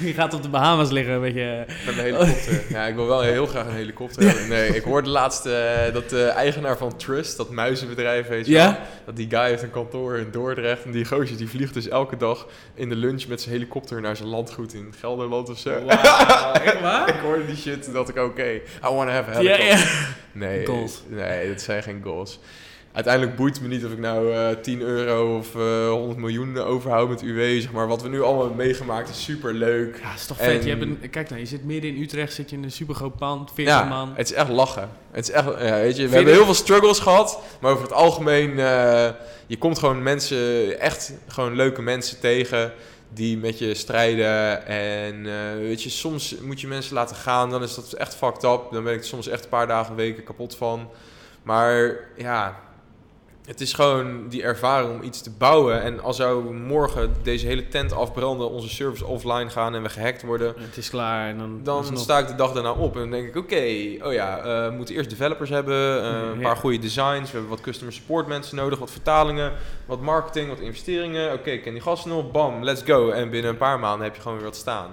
Je 0.08 0.12
gaat 0.14 0.34
op 0.34 0.42
de 0.42 0.48
Bahamas 0.48 0.90
liggen, 0.90 1.14
een 1.14 1.20
beetje. 1.20 1.64
Met 1.86 1.96
een 1.96 2.04
helikopter. 2.04 2.62
ja, 2.68 2.86
ik 2.86 2.94
wil 2.94 3.06
wel 3.06 3.20
heel 3.20 3.46
graag 3.46 3.66
een 3.66 3.74
helikopter 3.74 4.26
hebben. 4.26 4.48
Nee, 4.48 4.68
ik 4.68 4.82
hoorde 4.82 5.08
laatst 5.08 5.46
uh, 5.46 5.52
dat 5.92 6.10
de 6.10 6.24
eigenaar 6.24 6.76
van 6.76 6.96
Trust, 6.96 7.36
dat 7.36 7.50
muizenbedrijf, 7.50 8.28
weet 8.28 8.46
je 8.46 8.52
ja? 8.52 8.80
dat 9.04 9.16
die 9.16 9.30
guy 9.30 9.48
heeft 9.48 9.62
een 9.62 9.70
kantoor 9.70 10.16
in 10.16 10.30
Dordrecht 10.30 10.84
en 10.84 10.90
die 10.90 11.04
gozer 11.04 11.36
die 11.36 11.48
vliegt 11.48 11.74
dus 11.74 11.88
elke 11.88 12.16
dag 12.16 12.46
in 12.74 12.88
de 12.88 12.96
lunch 12.96 13.26
met 13.26 13.40
zijn 13.40 13.54
helikopter 13.54 14.00
naar 14.00 14.16
zijn 14.16 14.28
landgoed 14.28 14.74
in 14.74 14.94
Gelderland 15.00 15.48
of 15.48 15.58
zo. 15.58 15.80
Wow, 15.80 15.90
echt 16.64 16.80
waar? 16.80 17.08
ik 17.14 17.20
hoorde 17.20 17.46
die 17.46 17.56
shit 17.56 17.86
en 17.86 17.92
dacht 17.92 18.08
ik, 18.08 18.16
oké, 18.16 18.50
I 18.50 18.60
want 18.80 19.08
to 19.08 19.14
have 19.14 19.30
a 19.30 19.32
helicopter. 19.32 19.66
Yeah, 19.66 19.78
yeah. 19.78 20.08
Nee, 20.32 20.66
goals. 20.66 21.02
nee, 21.08 21.48
dat 21.48 21.60
zijn 21.60 21.82
geen 21.82 22.00
goals 22.04 22.38
uiteindelijk 22.92 23.36
boeit 23.36 23.54
het 23.54 23.62
me 23.62 23.68
niet 23.68 23.84
of 23.84 23.92
ik 23.92 23.98
nou 23.98 24.26
uh, 24.26 24.50
eh, 24.50 24.58
10 24.58 24.80
euro 24.80 25.38
of 25.38 25.54
uh, 25.54 25.86
eh, 25.86 25.90
100 25.90 26.18
miljoen 26.18 26.58
overhoud 26.58 27.08
met 27.08 27.22
UW. 27.22 27.60
Zeg 27.60 27.72
maar. 27.72 27.88
Wat 27.88 28.02
we 28.02 28.08
nu 28.08 28.22
allemaal 28.22 28.46
hebben 28.46 28.66
meegemaakt 28.66 29.08
is 29.08 29.24
super 29.24 29.54
leuk. 29.54 30.00
Ja, 30.02 30.14
is 30.14 30.26
toch 30.26 30.36
vet. 30.36 30.64
Je 30.64 30.70
hebt 30.70 30.82
een, 30.82 31.10
kijk 31.10 31.28
nou, 31.28 31.40
je 31.40 31.46
zit 31.46 31.64
midden 31.64 31.94
in 31.94 32.02
Utrecht, 32.02 32.32
zit 32.32 32.50
je 32.50 32.56
in 32.56 32.62
een 32.62 32.72
super 32.72 32.94
groot 32.94 33.16
pand, 33.16 33.50
40 33.54 33.74
ja, 33.74 33.84
man. 33.84 34.12
Het 34.14 34.30
is 34.30 34.36
echt 34.36 34.48
lachen. 34.48 34.90
Het 35.10 35.28
is 35.28 35.34
echt, 35.34 35.44
ja, 35.44 35.54
weet 35.54 35.96
je, 35.96 36.08
we 36.08 36.14
hebben 36.14 36.34
heel 36.34 36.44
veel 36.44 36.54
struggles 36.54 36.98
gehad, 36.98 37.40
maar 37.60 37.72
over 37.72 37.82
het 37.82 37.92
algemeen, 37.92 38.50
uh, 38.50 39.08
je 39.46 39.58
komt 39.58 39.78
gewoon 39.78 40.02
mensen, 40.02 40.80
echt 40.80 41.12
gewoon 41.26 41.54
leuke 41.54 41.82
mensen 41.82 42.20
tegen 42.20 42.72
die 43.12 43.38
met 43.38 43.58
je 43.58 43.74
strijden. 43.74 44.66
En 44.66 45.22
weet 45.60 45.82
je, 45.82 45.90
soms 45.90 46.36
moet 46.42 46.60
je 46.60 46.66
mensen 46.66 46.94
laten 46.94 47.16
gaan, 47.16 47.50
dan 47.50 47.62
is 47.62 47.74
dat 47.74 47.92
echt 47.92 48.14
fucked 48.14 48.44
up. 48.44 48.60
Dan 48.70 48.84
ben 48.84 48.94
ik 48.94 49.02
soms 49.02 49.28
echt 49.28 49.42
een 49.42 49.48
paar 49.48 49.66
dagen, 49.66 49.94
weken 49.94 50.24
kapot 50.24 50.56
van. 50.56 50.90
Maar 51.42 51.96
ja, 52.16 52.60
het 53.50 53.60
is 53.60 53.72
gewoon 53.72 54.28
die 54.28 54.42
ervaring 54.42 54.90
om 54.90 55.02
iets 55.02 55.20
te 55.20 55.30
bouwen. 55.30 55.82
En 55.82 56.00
als 56.00 56.16
zou 56.16 56.54
morgen 56.54 57.14
deze 57.22 57.46
hele 57.46 57.68
tent 57.68 57.92
afbranden, 57.92 58.50
onze 58.50 58.68
service 58.68 59.06
offline 59.06 59.50
gaan 59.50 59.74
en 59.74 59.82
we 59.82 59.88
gehackt 59.88 60.22
worden. 60.22 60.54
Het 60.58 60.76
is 60.76 60.90
klaar. 60.90 61.28
En 61.28 61.38
dan 61.38 61.60
dan 61.62 61.98
sta 61.98 62.18
ik 62.18 62.26
de 62.26 62.34
dag 62.34 62.52
daarna 62.52 62.72
op 62.72 62.94
en 62.94 63.00
dan 63.00 63.10
denk 63.10 63.28
ik: 63.28 63.36
oké, 63.36 63.64
oh 64.06 64.12
ja, 64.12 64.38
uh, 64.38 64.68
we 64.68 64.74
moeten 64.76 64.94
eerst 64.94 65.10
developers 65.10 65.50
hebben, 65.50 66.02
uh, 66.02 66.30
een 66.34 66.40
paar 66.40 66.56
goede 66.56 66.78
designs. 66.78 67.30
We 67.30 67.32
hebben 67.32 67.48
wat 67.48 67.60
customer 67.60 67.94
support 67.94 68.26
mensen 68.26 68.56
nodig, 68.56 68.78
wat 68.78 68.90
vertalingen, 68.90 69.52
wat 69.86 70.00
marketing, 70.00 70.48
wat 70.48 70.60
investeringen. 70.60 71.26
Oké, 71.26 71.38
okay, 71.38 71.60
ken 71.60 71.72
die 71.72 71.82
gasten 71.82 72.10
nog? 72.10 72.30
Bam, 72.30 72.64
let's 72.64 72.82
go. 72.82 73.10
En 73.10 73.30
binnen 73.30 73.50
een 73.50 73.56
paar 73.56 73.78
maanden 73.78 74.04
heb 74.04 74.14
je 74.14 74.20
gewoon 74.22 74.36
weer 74.36 74.46
wat 74.46 74.56
staan. 74.56 74.90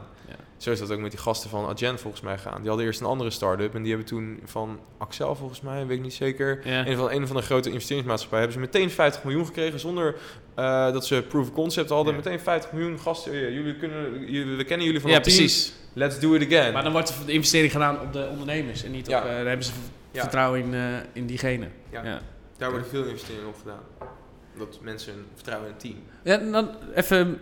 Zo 0.58 0.72
is 0.72 0.80
dat 0.80 0.91
ook 0.91 0.99
met 0.99 1.12
die 1.12 1.20
gasten 1.20 1.49
van 1.49 1.66
Agent 1.66 2.01
volgens 2.01 2.22
mij 2.22 2.38
gaan. 2.38 2.58
Die 2.60 2.68
hadden 2.68 2.86
eerst 2.86 2.99
een 2.99 3.05
andere 3.05 3.30
start-up 3.30 3.76
en 3.76 3.82
die 3.82 3.89
hebben 3.89 4.08
toen 4.08 4.39
van 4.43 4.80
Axel 4.97 5.36
volgens 5.36 5.62
mij, 5.62 5.86
weet 5.86 5.97
ik 5.97 6.03
niet 6.03 6.14
zeker, 6.14 6.60
een, 6.88 6.97
van, 6.97 7.12
een 7.12 7.28
van 7.28 7.36
de 7.36 7.41
grote 7.41 7.70
investeringsmaatschappijen, 7.72 8.49
hebben 8.49 8.64
ze 8.64 8.80
meteen 8.80 8.95
50 8.95 9.24
miljoen 9.24 9.45
gekregen 9.45 9.80
zonder 9.80 10.16
uh, 10.60 10.91
dat 10.91 11.05
ze 11.05 11.24
proof 11.28 11.47
of 11.47 11.53
concept 11.53 11.89
hadden. 11.89 12.16
Meteen 12.16 12.39
50 12.39 12.72
miljoen 12.72 12.99
gasten. 12.99 13.34
Ja, 13.34 13.49
jullie 13.49 13.76
kunnen, 13.76 14.32
jullie, 14.32 14.55
we 14.55 14.64
kennen 14.64 14.86
jullie 14.86 15.01
van 15.01 15.12
ja, 15.12 15.20
precies. 15.20 15.74
Let's 15.93 16.20
do 16.20 16.34
it 16.34 16.45
again. 16.45 16.74
Maar 16.74 16.84
dan 16.84 16.91
wordt 16.91 17.14
de 17.26 17.32
investering 17.32 17.72
gedaan 17.72 18.01
op 18.01 18.14
de 18.14 18.28
ondernemers 18.30 18.84
en 18.84 18.91
niet 18.91 19.08
op. 19.08 19.14
Uh, 19.14 19.24
daar 19.24 19.45
hebben 19.45 19.66
ze 19.66 19.72
vertrouwen 20.14 20.60
in, 20.60 20.74
uh, 20.74 20.97
in 21.14 21.26
diegene. 21.26 21.68
Ja. 21.89 22.22
Daar 22.58 22.70
worden 22.70 22.88
veel 22.88 23.03
investeringen 23.03 23.47
op 23.47 23.55
gedaan 23.58 24.16
dat 24.58 24.80
mensen 24.82 25.26
vertrouwen 25.34 25.68
in 25.68 25.74
het 25.74 25.84
team. 25.84 26.03
Ja, 26.24 26.51
dan 26.51 26.70
even 26.95 27.39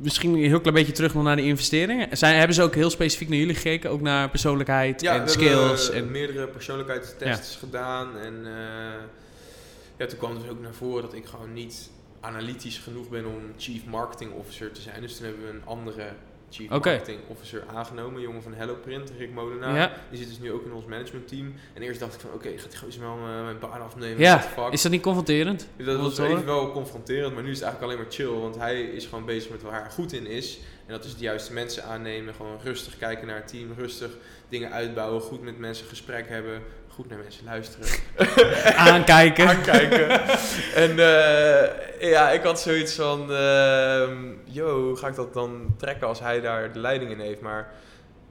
misschien 0.00 0.34
een 0.34 0.44
heel 0.44 0.60
klein 0.60 0.74
beetje 0.74 0.92
terug 0.92 1.14
nog 1.14 1.22
naar 1.22 1.36
de 1.36 1.42
investeringen. 1.42 2.16
Zijn, 2.16 2.36
hebben 2.36 2.54
ze 2.54 2.62
ook 2.62 2.74
heel 2.74 2.90
specifiek 2.90 3.28
naar 3.28 3.38
jullie 3.38 3.54
gekeken? 3.54 3.90
Ook 3.90 4.00
naar 4.00 4.30
persoonlijkheid 4.30 5.02
en 5.02 5.28
skills? 5.28 5.90
en 5.90 6.10
meerdere 6.10 6.46
persoonlijkheidstests 6.46 7.56
gedaan. 7.56 8.18
En 8.18 8.34
uh, 8.44 8.50
ja, 9.96 10.06
toen 10.06 10.18
kwam 10.18 10.38
dus 10.38 10.48
ook 10.48 10.60
naar 10.60 10.74
voren 10.74 11.02
dat 11.02 11.14
ik 11.14 11.26
gewoon 11.26 11.52
niet 11.52 11.90
analytisch 12.20 12.78
genoeg 12.78 13.08
ben 13.08 13.26
om 13.26 13.52
chief 13.58 13.84
marketing 13.84 14.32
officer 14.32 14.72
te 14.72 14.80
zijn. 14.80 15.00
Dus 15.00 15.16
toen 15.16 15.26
hebben 15.26 15.44
we 15.44 15.50
een 15.50 15.64
andere 15.64 16.08
Chief 16.52 16.68
Marketing 16.68 17.18
Officer 17.26 17.64
aangenomen, 17.74 18.20
jongen 18.20 18.42
van 18.42 18.54
HelloPrint, 18.54 19.12
Rick 19.18 19.32
Molenaar. 19.32 19.98
Die 20.10 20.18
zit 20.18 20.28
dus 20.28 20.38
nu 20.38 20.52
ook 20.52 20.64
in 20.64 20.72
ons 20.72 20.84
managementteam. 20.84 21.54
En 21.74 21.82
eerst 21.82 22.00
dacht 22.00 22.14
ik 22.14 22.20
van, 22.20 22.32
oké, 22.32 22.58
gaat 22.58 22.70
die 22.70 22.78
gozer 22.78 23.00
wel 23.00 23.16
uh, 23.16 23.44
mijn 23.44 23.58
baan 23.58 23.82
afnemen? 23.82 24.18
Ja, 24.18 24.44
is 24.70 24.82
dat 24.82 24.92
niet 24.92 25.02
confronterend? 25.02 25.66
dat 25.76 26.00
was 26.00 26.18
even 26.18 26.44
wel 26.44 26.72
confronterend, 26.72 27.34
maar 27.34 27.42
nu 27.42 27.50
is 27.50 27.60
het 27.60 27.64
eigenlijk 27.64 27.92
alleen 27.92 28.04
maar 28.04 28.14
chill. 28.14 28.40
Want 28.40 28.56
hij 28.56 28.82
is 28.82 29.06
gewoon 29.06 29.24
bezig 29.24 29.50
met 29.50 29.62
waar 29.62 29.80
hij 29.82 29.90
goed 29.90 30.12
in 30.12 30.26
is. 30.26 30.58
En 30.86 30.92
dat 30.92 31.04
is 31.04 31.14
de 31.14 31.22
juiste 31.22 31.52
mensen 31.52 31.84
aannemen, 31.84 32.34
gewoon 32.34 32.58
rustig 32.62 32.98
kijken 32.98 33.26
naar 33.26 33.36
het 33.36 33.48
team, 33.48 33.72
rustig 33.76 34.10
dingen 34.48 34.70
uitbouwen, 34.70 35.20
goed 35.22 35.42
met 35.42 35.58
mensen 35.58 35.86
gesprek 35.86 36.28
hebben, 36.28 36.62
goed 36.94 37.08
naar 37.08 37.18
mensen 37.18 37.44
luisteren. 37.44 37.88
Aankijken. 38.76 39.48
Aankijken. 39.48 40.20
en 40.74 40.96
ja, 42.08 42.30
ik 42.30 42.42
had 42.42 42.60
zoiets 42.60 42.94
van, 42.94 43.30
uh, 43.30 44.08
yo, 44.44 44.94
ga 44.94 45.08
ik 45.08 45.14
dat 45.14 45.34
dan 45.34 45.74
trekken 45.78 46.06
als 46.06 46.20
hij 46.20 46.40
daar 46.40 46.72
de 46.72 46.78
leiding 46.78 47.10
in 47.10 47.20
heeft? 47.20 47.40
Maar 47.40 47.72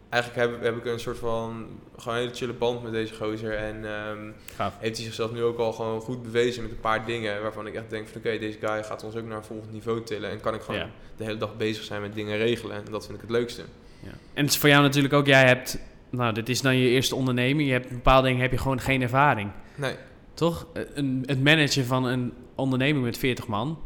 eigenlijk 0.09 0.51
heb, 0.51 0.64
heb 0.64 0.78
ik 0.78 0.86
een 0.86 0.99
soort 0.99 1.18
van 1.18 1.68
gewoon 1.97 2.14
een 2.14 2.24
hele 2.24 2.36
chille 2.36 2.53
band 2.53 2.84
met 2.84 2.91
deze 2.91 3.16
gozer. 3.16 3.57
En 3.57 3.86
um, 3.86 4.36
heeft 4.57 4.97
hij 4.97 5.05
zichzelf 5.05 5.32
nu 5.32 5.43
ook 5.43 5.57
al 5.57 5.74
gewoon 5.74 6.01
goed 6.01 6.24
bewezen 6.24 6.64
met 6.64 6.72
een 6.72 6.80
paar 6.80 7.05
dingen 7.05 7.41
waarvan 7.41 7.68
ik 7.68 7.74
echt 7.74 7.89
denk 7.89 8.07
van 8.07 8.18
oké, 8.18 8.38
deze 8.38 8.57
guy 8.62 8.84
gaat 8.84 9.03
ons 9.03 9.16
ook 9.16 9.26
naar 9.26 9.38
een 9.38 9.43
volgend 9.43 9.72
niveau 9.72 10.03
tillen. 10.03 10.30
En 10.30 10.41
kan 10.41 10.53
ik 10.53 10.62
gewoon 10.62 10.89
de 11.18 11.24
hele 11.24 11.38
dag 11.38 11.57
bezig 11.57 11.84
zijn 11.84 12.01
met 12.01 12.14
dingen 12.14 12.38
regelen. 12.38 12.76
En 12.76 12.91
dat 12.91 13.05
vind 13.05 13.16
ik 13.16 13.22
het 13.22 13.32
leukste. 13.32 13.62
Ja. 13.99 14.12
En 14.34 14.43
het 14.43 14.53
is 14.53 14.57
voor 14.57 14.70
jou 14.70 14.82
natuurlijk 14.82 15.14
ook, 15.14 15.26
jij 15.26 15.45
hebt, 15.45 15.78
nou 16.12 16.34
dit 16.34 16.49
is 16.49 16.62
dan 16.62 16.78
je 16.78 16.89
eerste 16.89 17.16
onderneming. 17.16 17.68
Je 17.68 17.74
hebt 17.74 17.89
bepaalde 17.89 18.28
dingen 18.28 18.41
heb 18.41 18.51
je 18.51 18.57
gewoon 18.57 18.80
geen 18.80 19.01
ervaring. 19.01 19.51
Nee. 19.76 19.95
Toch? 20.34 20.68
Een, 20.93 21.24
het 21.26 21.43
managen 21.43 21.86
van 21.86 22.05
een 22.05 22.34
onderneming 22.55 23.05
met 23.05 23.18
40 23.18 23.47
man. 23.47 23.80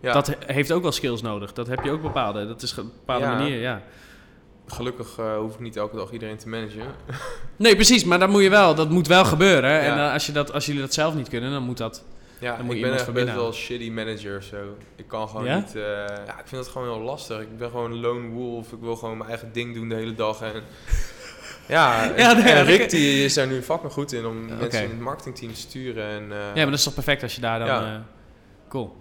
Ja. 0.00 0.12
Dat 0.12 0.36
heeft 0.46 0.72
ook 0.72 0.82
wel 0.82 0.92
skills 0.92 1.22
nodig. 1.22 1.52
Dat 1.52 1.66
heb 1.66 1.84
je 1.84 1.90
ook 1.90 2.02
bepaalde. 2.02 2.46
Dat 2.46 2.62
is 2.62 2.76
een 2.76 2.90
bepaalde 2.98 3.26
manier, 3.26 3.60
ja 3.60 3.82
gelukkig 4.66 5.18
uh, 5.18 5.36
hoef 5.36 5.54
ik 5.54 5.60
niet 5.60 5.76
elke 5.76 5.96
dag 5.96 6.12
iedereen 6.12 6.36
te 6.36 6.48
managen. 6.48 6.86
nee, 7.56 7.74
precies, 7.74 8.04
maar 8.04 8.18
dat 8.18 8.28
moet 8.28 8.42
je 8.42 8.50
wel. 8.50 8.74
Dat 8.74 8.90
moet 8.90 9.06
wel 9.06 9.24
gebeuren. 9.24 9.80
En 9.80 9.96
uh, 9.96 10.12
als, 10.12 10.26
je 10.26 10.32
dat, 10.32 10.52
als 10.52 10.66
jullie 10.66 10.80
dat 10.80 10.94
zelf 10.94 11.14
niet 11.14 11.28
kunnen, 11.28 11.50
dan 11.50 11.62
moet 11.62 11.78
dat. 11.78 12.04
Ja, 12.38 12.56
dan 12.56 12.66
moet 12.66 12.74
ik 12.74 12.82
ben 12.82 12.92
echt 12.92 13.12
best 13.12 13.34
wel 13.34 13.52
shitty 13.52 13.90
manager 13.90 14.42
zo. 14.42 14.56
Ik 14.96 15.06
kan 15.06 15.28
gewoon 15.28 15.54
niet. 15.54 15.74
Uh, 15.76 15.82
ja, 16.26 16.38
ik 16.38 16.46
vind 16.46 16.64
dat 16.64 16.68
gewoon 16.68 16.88
heel 16.88 17.04
lastig. 17.04 17.40
Ik 17.40 17.58
ben 17.58 17.70
gewoon 17.70 17.92
een 17.92 18.00
lone 18.00 18.28
wolf. 18.28 18.72
Ik 18.72 18.80
wil 18.80 18.96
gewoon 18.96 19.16
mijn 19.16 19.30
eigen 19.30 19.52
ding 19.52 19.74
doen 19.74 19.88
de 19.88 19.94
hele 19.94 20.14
dag. 20.14 20.40
En 20.42 20.62
ja, 21.68 22.12
ja 22.16 22.44
en, 22.44 22.64
Rick 22.64 22.90
die 22.90 23.24
is 23.24 23.34
daar 23.34 23.46
nu 23.46 23.62
fucking 23.62 23.92
goed 23.92 24.12
in 24.12 24.26
om 24.26 24.46
mensen 24.46 24.82
in 24.82 24.90
het 24.90 25.00
marketingteam 25.00 25.52
te 25.52 25.60
sturen. 25.60 26.04
En, 26.04 26.28
ja, 26.28 26.52
maar 26.54 26.64
dat 26.64 26.74
is 26.74 26.84
toch 26.84 26.94
perfect 26.94 27.22
als 27.22 27.34
je 27.34 27.40
daar 27.40 27.58
dan. 27.58 27.68
Ja. 27.68 28.04
cool. 28.68 28.96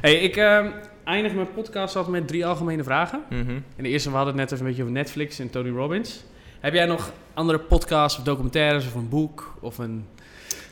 Hey, 0.00 0.14
ik. 0.14 0.36
Ehm, 0.36 0.70
eindig 1.04 1.32
mijn 1.32 1.52
podcast 1.52 1.96
altijd 1.96 2.14
met 2.14 2.28
drie 2.28 2.46
algemene 2.46 2.84
vragen. 2.84 3.22
Mm 3.30 3.64
En 3.76 3.82
de 3.82 3.88
eerste, 3.88 4.10
we 4.10 4.16
hadden 4.16 4.34
het 4.34 4.42
net 4.42 4.52
even 4.52 4.64
een 4.64 4.70
beetje 4.70 4.82
over 4.82 4.94
Netflix 4.94 5.38
en 5.38 5.50
Tony 5.50 5.70
Robbins. 5.70 6.24
Heb 6.60 6.74
jij 6.74 6.86
nog 6.86 7.12
andere 7.34 7.58
podcasts 7.58 8.18
of 8.18 8.24
documentaires 8.24 8.86
of 8.86 8.94
een 8.94 9.08
boek 9.08 9.54
of 9.60 9.78
een 9.78 10.06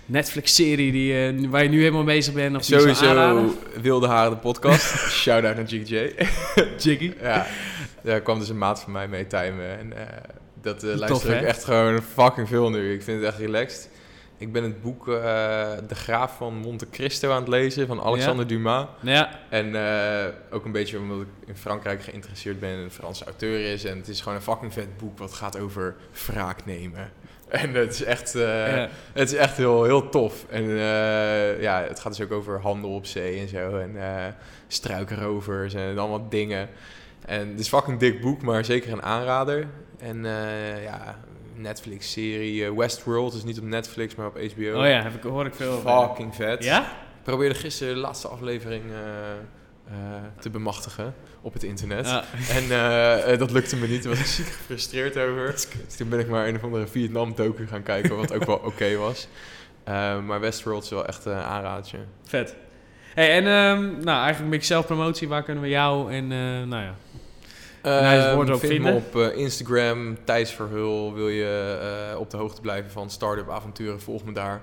Netflix-serie 0.07 0.93
die, 0.93 1.33
uh, 1.33 1.49
waar 1.51 1.63
je 1.63 1.69
nu 1.69 1.79
helemaal 1.79 2.05
bezig 2.05 2.35
bent? 2.35 2.57
Of 2.57 2.65
Sowieso 2.65 3.55
Wilde 3.81 4.07
Haren, 4.07 4.31
de 4.31 4.37
podcast. 4.37 4.95
Shout-out 5.23 5.57
naar 5.57 5.65
Jiggy 5.65 5.95
J. 5.95 6.13
Jiggy? 6.83 7.13
ja, 7.21 7.47
daar 8.03 8.21
kwam 8.21 8.39
dus 8.39 8.49
een 8.49 8.59
maat 8.59 8.81
van 8.81 8.93
mij 8.93 9.09
mee 9.09 9.27
timen. 9.27 9.79
En 9.79 9.87
uh, 9.87 10.01
dat 10.63 10.85
uh, 10.85 10.95
luister 10.95 11.37
ik 11.37 11.43
echt 11.43 11.65
gewoon 11.65 12.03
fucking 12.03 12.49
veel 12.49 12.71
nu. 12.71 12.93
Ik 12.93 13.03
vind 13.03 13.21
het 13.21 13.29
echt 13.29 13.39
relaxed. 13.39 13.89
Ik 14.39 14.53
ben 14.53 14.63
het 14.63 14.83
boek 14.83 15.09
uh, 15.09 15.15
De 15.89 15.95
Graaf 15.95 16.37
van 16.37 16.55
Monte 16.55 16.91
Cristo 16.91 17.31
aan 17.31 17.41
het 17.41 17.49
lezen 17.49 17.87
van 17.87 18.01
Alexander 18.01 18.47
Dumas. 18.47 18.87
Ja. 19.01 19.41
En 19.51 19.67
uh, 19.67 20.25
ook 20.51 20.65
een 20.65 20.73
beetje 20.73 20.99
omdat 20.99 21.21
ik 21.21 21.27
in 21.47 21.57
Frankrijk 21.57 22.03
geïnteresseerd 22.03 22.61
ben 22.61 22.71
en 22.71 22.79
een 22.79 22.91
Franse 22.91 23.25
auteur 23.25 23.73
is. 23.73 23.85
En 23.85 23.97
het 23.99 24.09
is 24.09 24.21
gewoon 24.21 24.35
een 24.35 24.45
fucking 24.45 24.73
vet 24.73 24.97
boek 24.97 25.19
wat 25.19 25.33
gaat 25.33 25.59
over 25.59 25.97
wraak 26.27 26.65
nemen. 26.65 27.13
En 27.65 27.75
het 27.75 27.93
is 27.93 28.03
echt, 28.03 28.35
uh, 28.37 28.77
ja. 28.77 28.89
het 29.13 29.33
is 29.33 29.39
echt 29.39 29.57
heel, 29.57 29.85
heel 29.85 30.09
tof. 30.09 30.45
En 30.49 30.69
ja, 31.61 31.85
het 31.89 32.01
gaat 32.01 32.17
dus 32.17 32.27
ook 32.27 32.33
over 32.33 32.61
handel 32.61 32.95
op 32.95 33.07
zee 33.07 33.41
en 33.41 33.49
zo. 33.49 33.77
En 33.77 33.97
struikrovers 34.69 35.75
en 35.75 35.99
allemaal 35.99 36.29
dingen. 36.29 36.69
En 37.27 37.49
het 37.49 37.61
is 37.61 37.69
fucking 37.69 37.99
dik 37.99 38.21
boek, 38.21 38.43
maar 38.43 38.65
zeker 38.65 38.93
een 38.93 39.03
aanrader. 39.03 39.67
En 39.99 40.25
ja, 40.83 41.19
Netflix-serie 41.55 42.63
uh, 42.63 42.71
Westworld. 42.77 43.35
is 43.35 43.45
niet 43.45 43.59
op 43.59 43.65
Netflix, 43.65 44.15
maar 44.15 44.27
op 44.27 44.35
HBO. 44.35 44.81
Oh 44.81 44.87
ja, 44.87 45.03
heb 45.03 45.15
ik, 45.15 45.23
hoor 45.23 45.47
ik 45.47 45.55
veel 45.55 45.79
Fucking 45.79 46.35
vet. 46.35 46.65
Ja? 46.65 46.83
Ik 46.83 47.23
probeerde 47.23 47.55
gisteren 47.55 47.95
de 47.95 48.01
laatste 48.01 48.29
aflevering 48.29 48.83
uh, 49.89 49.95
uh, 49.95 50.23
te 50.41 50.51
bemachtigen 50.51 51.15
op 51.41 51.53
het 51.53 51.63
internet. 51.63 52.07
Ja. 52.07 52.25
En 52.59 53.39
dat 53.39 53.51
lukte 53.51 53.77
me 53.77 53.87
niet. 53.87 54.03
Daar 54.03 54.13
was 54.13 54.21
ik 54.21 54.27
ziek 54.27 54.47
gefrustreerd 54.47 55.19
over. 55.19 55.51
Dus 55.53 55.97
toen 55.97 56.09
ben 56.09 56.19
ik 56.19 56.29
maar 56.29 56.49
een 56.49 56.57
of 56.57 56.63
andere 56.63 56.87
Vietnam-docu 56.87 57.67
gaan 57.67 57.83
kijken, 57.83 58.17
wat 58.17 58.33
ook 58.33 58.45
wel 58.45 58.57
oké 58.73 58.97
was. 58.97 59.29
maar 60.25 60.41
Westworld 60.41 60.83
is 60.85 60.91
wel 60.91 61.07
echt 61.07 61.25
een 61.25 61.33
aanraadje. 61.33 61.99
Vet. 62.25 62.57
Hey, 63.15 63.31
en 63.31 63.47
um, 63.47 63.83
nou, 63.91 64.17
eigenlijk 64.19 64.39
een 64.39 64.51
beetje 64.51 64.67
zelfpromotie. 64.67 65.29
Waar 65.29 65.43
kunnen 65.43 65.63
we 65.63 65.69
jou 65.69 66.13
en 66.13 66.29
nou 66.69 66.83
ja, 66.83 66.95
uh, 67.87 68.55
vind 68.57 68.83
me 68.83 68.93
op 68.93 69.17
uh, 69.17 69.37
Instagram, 69.37 70.17
Thijs 70.25 70.51
Verhul. 70.51 71.15
Wil 71.15 71.29
je 71.29 71.79
uh, 72.13 72.21
op 72.21 72.31
de 72.31 72.37
hoogte 72.37 72.61
blijven 72.61 72.91
van 72.91 73.11
start-up 73.11 73.51
avonturen, 73.51 74.01
volg 74.01 74.25
me 74.25 74.33
daar. 74.33 74.63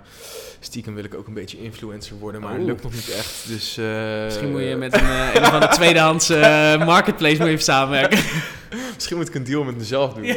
Stiekem 0.59 0.95
wil 0.95 1.03
ik 1.03 1.15
ook 1.15 1.27
een 1.27 1.33
beetje 1.33 1.57
influencer 1.57 2.17
worden, 2.17 2.41
maar 2.41 2.53
het 2.53 2.63
lukt 2.63 2.83
nog 2.83 2.93
niet 2.93 3.09
echt. 3.09 3.47
Dus, 3.47 3.77
uh, 3.77 4.23
Misschien 4.23 4.51
moet 4.51 4.61
je 4.61 4.75
met 4.75 4.93
een, 4.93 5.35
een 5.35 5.41
of 5.41 5.51
andere 5.51 5.71
tweedehands 5.71 6.29
marketplace 6.93 7.37
moet 7.37 7.47
even 7.47 7.63
samenwerken. 7.63 8.19
Misschien 8.95 9.17
moet 9.17 9.27
ik 9.27 9.35
een 9.35 9.43
deal 9.43 9.63
met 9.63 9.77
mezelf 9.77 10.13
doen. 10.13 10.35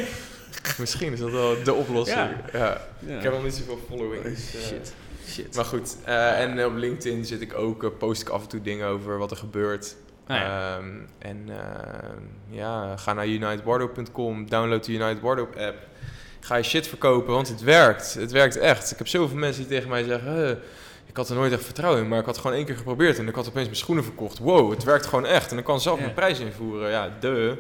Misschien 0.79 1.13
is 1.13 1.19
dat 1.19 1.31
wel 1.31 1.63
de 1.65 1.73
oplossing. 1.73 2.19
Ja. 2.53 2.87
ja. 3.07 3.17
Ik 3.17 3.23
heb 3.23 3.33
nog 3.33 3.45
niet 3.45 3.55
zoveel 3.55 3.81
following. 3.89 4.23
Dus, 4.23 4.51
Shit. 4.67 4.95
Shit. 5.29 5.55
Maar 5.55 5.65
goed, 5.65 5.97
en 6.05 6.65
op 6.65 6.77
LinkedIn 6.77 7.25
zit 7.25 7.41
ik 7.41 7.55
ook, 7.55 7.99
post 7.99 8.21
ik 8.21 8.29
af 8.29 8.43
en 8.43 8.49
toe 8.49 8.63
dingen 8.63 8.87
over 8.87 9.19
wat 9.19 9.31
er 9.31 9.37
gebeurt. 9.37 9.97
Ah, 10.27 10.37
ja. 10.37 10.77
um, 10.77 11.07
en 11.19 11.45
uh, 11.49 11.55
ja, 12.51 12.97
ga 12.97 13.13
naar 13.13 13.27
unitedwardrobe.com, 13.27 14.49
download 14.49 14.85
de 14.85 14.93
United 14.93 15.21
Wardrobe 15.21 15.67
app. 15.67 15.77
Ga 16.41 16.57
je 16.57 16.63
shit 16.63 16.89
verkopen, 16.89 17.35
want 17.35 17.49
het 17.49 17.63
werkt. 17.63 18.15
Het 18.15 18.33
werkt 18.33 18.59
echt. 18.59 18.91
Ik 18.91 18.99
heb 18.99 19.09
zoveel 19.09 19.37
mensen 19.37 19.63
die 19.63 19.71
tegen 19.71 19.89
mij 19.89 20.05
zeggen... 20.05 20.59
ik 21.07 21.17
had 21.17 21.29
er 21.29 21.37
nooit 21.37 21.53
echt 21.53 21.65
vertrouwen 21.65 22.03
in, 22.03 22.09
maar 22.09 22.19
ik 22.19 22.25
had 22.25 22.39
gewoon 22.39 22.57
één 22.57 22.65
keer 22.65 22.77
geprobeerd... 22.77 23.19
en 23.19 23.29
ik 23.29 23.35
had 23.35 23.49
opeens 23.49 23.65
mijn 23.65 23.77
schoenen 23.77 24.05
verkocht. 24.05 24.39
Wow, 24.39 24.71
het 24.71 24.85
werkt 24.85 25.07
gewoon 25.07 25.27
echt. 25.27 25.53
En 25.53 25.59
ik 25.59 25.65
kan 25.65 25.81
zelf 25.81 25.99
mijn 25.99 26.15
prijs 26.15 26.39
invoeren. 26.39 26.91
Ja, 26.91 27.11
de. 27.21 27.57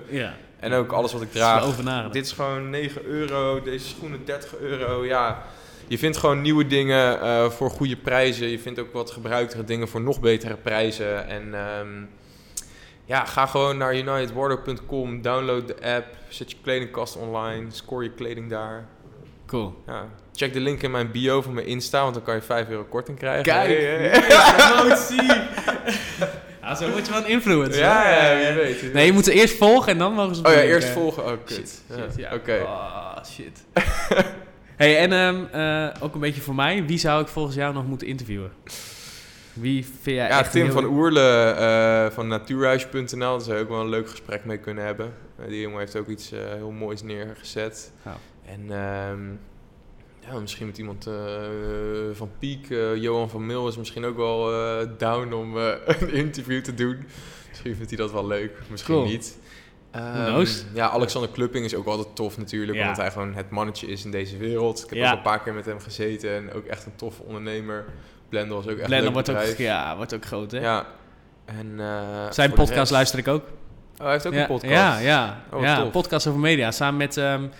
En 0.60 0.72
ook 0.72 0.92
alles 0.92 1.12
wat 1.12 1.22
ik 1.22 1.32
draag. 1.32 1.64
Dit 2.10 2.24
is 2.24 2.32
gewoon 2.32 2.70
9 2.70 3.04
euro, 3.04 3.62
deze 3.62 3.86
schoenen 3.86 4.24
30 4.24 4.56
euro. 4.56 5.04
Ja, 5.04 5.42
je 5.86 5.98
vindt 5.98 6.16
gewoon 6.16 6.40
nieuwe 6.40 6.66
dingen 6.66 7.18
uh, 7.18 7.50
voor 7.50 7.70
goede 7.70 7.96
prijzen. 7.96 8.48
Je 8.48 8.58
vindt 8.58 8.78
ook 8.78 8.92
wat 8.92 9.10
gebruiktere 9.10 9.64
dingen 9.64 9.88
voor 9.88 10.00
nog 10.00 10.20
betere 10.20 10.56
prijzen. 10.56 11.28
En... 11.28 11.54
Um, 11.80 12.08
ja, 13.04 13.24
ga 13.24 13.46
gewoon 13.46 13.76
naar 13.76 13.96
unitedwardrobe.com, 13.96 15.22
download 15.22 15.66
de 15.66 15.76
app, 15.82 16.06
zet 16.28 16.50
je 16.50 16.56
kledingkast 16.62 17.16
online, 17.16 17.70
score 17.70 18.04
je 18.04 18.10
kleding 18.10 18.50
daar. 18.50 18.86
Cool. 19.46 19.82
Ja, 19.86 20.08
check 20.32 20.52
de 20.52 20.60
link 20.60 20.82
in 20.82 20.90
mijn 20.90 21.10
bio 21.10 21.42
van 21.42 21.54
mijn 21.54 21.66
Insta, 21.66 22.02
want 22.02 22.14
dan 22.14 22.22
kan 22.22 22.34
je 22.34 22.42
5 22.42 22.68
euro 22.68 22.84
korting 22.84 23.18
krijgen. 23.18 23.42
Kijk, 23.42 24.26
promotie! 24.56 25.22
ja, 26.62 26.74
zo 26.74 26.90
word 26.90 27.06
je 27.06 27.12
wel 27.12 27.20
een 27.20 27.28
influencer. 27.28 27.82
Ja, 27.82 28.10
ja, 28.10 28.30
ja, 28.38 28.54
weet. 28.54 28.92
Nee, 28.92 29.06
je 29.06 29.12
moet 29.12 29.26
er 29.26 29.32
eerst 29.32 29.56
volgen 29.56 29.92
en 29.92 29.98
dan 29.98 30.12
mogen 30.12 30.34
ze 30.34 30.44
Oh 30.44 30.52
ja, 30.52 30.60
eerst 30.60 30.88
volgen. 30.88 31.24
Oh, 31.24 31.32
kut. 31.44 31.82
Shit, 31.92 32.16
ja. 32.16 32.34
Oké. 32.34 32.60
Oh, 32.62 33.16
shit. 33.24 33.64
hey, 34.76 34.98
en 34.98 35.12
um, 35.12 35.48
uh, 35.54 35.88
ook 36.00 36.14
een 36.14 36.20
beetje 36.20 36.40
voor 36.40 36.54
mij. 36.54 36.84
Wie 36.84 36.98
zou 36.98 37.22
ik 37.22 37.28
volgens 37.28 37.56
jou 37.56 37.74
nog 37.74 37.86
moeten 37.86 38.06
interviewen? 38.06 38.52
Wie 39.54 39.84
vind 39.84 40.16
jij 40.16 40.28
Ja, 40.28 40.42
Tim 40.42 40.70
van 40.70 40.84
Oerle 40.84 41.56
uh, 41.58 42.14
van 42.14 42.28
natuurhuis.nl. 42.28 43.18
Daar 43.18 43.40
zou 43.40 43.56
je 43.56 43.62
ook 43.62 43.68
wel 43.68 43.80
een 43.80 43.88
leuk 43.88 44.08
gesprek 44.08 44.44
mee 44.44 44.58
kunnen 44.58 44.84
hebben. 44.84 45.14
Uh, 45.40 45.48
die 45.48 45.60
jongen 45.60 45.78
heeft 45.78 45.96
ook 45.96 46.08
iets 46.08 46.32
uh, 46.32 46.40
heel 46.40 46.70
moois 46.70 47.02
neergezet. 47.02 47.92
Oh. 48.06 48.12
En 48.44 48.60
um, 48.60 49.40
ja, 50.20 50.38
misschien 50.40 50.66
met 50.66 50.78
iemand 50.78 51.08
van 52.12 52.30
Piek, 52.38 52.68
Johan 52.94 53.30
van 53.30 53.46
Mil 53.46 53.68
is 53.68 53.76
misschien 53.76 54.04
ook 54.04 54.16
wel 54.16 54.50
down 54.98 55.32
om 55.32 55.56
een 56.00 56.12
interview 56.12 56.62
te 56.62 56.74
doen. 56.74 57.04
Misschien 57.48 57.74
vindt 57.74 57.90
hij 57.90 57.98
dat 57.98 58.12
wel 58.12 58.26
leuk, 58.26 58.52
misschien 58.70 58.94
cool. 58.94 59.06
niet. 59.06 59.38
Um, 59.96 60.46
ja, 60.74 60.88
Alexander 60.88 61.30
Klupping 61.30 61.64
is 61.64 61.74
ook 61.74 61.86
altijd 61.86 62.16
tof 62.16 62.38
natuurlijk, 62.38 62.78
ja. 62.78 62.82
omdat 62.82 62.96
hij 62.96 63.10
gewoon 63.10 63.34
het 63.34 63.50
mannetje 63.50 63.86
is 63.86 64.04
in 64.04 64.10
deze 64.10 64.36
wereld. 64.36 64.82
Ik 64.84 64.90
heb 64.90 64.98
ja. 64.98 65.10
ook 65.10 65.16
een 65.16 65.22
paar 65.22 65.42
keer 65.42 65.54
met 65.54 65.66
hem 65.66 65.80
gezeten 65.80 66.30
en 66.30 66.52
ook 66.52 66.64
echt 66.64 66.86
een 66.86 66.96
toffe 66.96 67.22
ondernemer. 67.22 67.84
Blender 68.34 68.56
was 68.56 68.66
ook 68.66 68.78
echt 68.78 68.86
Blender 68.86 69.12
wordt 69.12 69.30
ook, 69.30 69.56
ja, 69.56 69.96
wordt 69.96 70.14
ook 70.14 70.24
groot, 70.24 70.50
hè? 70.50 70.58
Ja. 70.58 70.86
En, 71.44 71.66
uh, 71.76 72.30
Zijn 72.30 72.52
podcast 72.52 72.92
luister 72.92 73.18
ik 73.18 73.28
ook. 73.28 73.42
Oh, 73.42 74.02
hij 74.02 74.10
heeft 74.12 74.26
ook 74.26 74.32
ja, 74.32 74.40
een 74.40 74.46
podcast? 74.46 74.72
Ja, 74.72 74.98
ja. 74.98 75.42
Oh, 75.52 75.62
ja 75.62 75.80
een 75.80 75.90
podcast 75.90 76.26
over 76.26 76.40
media. 76.40 76.70
Samen 76.70 76.96
met, 76.96 77.16
um, 77.16 77.50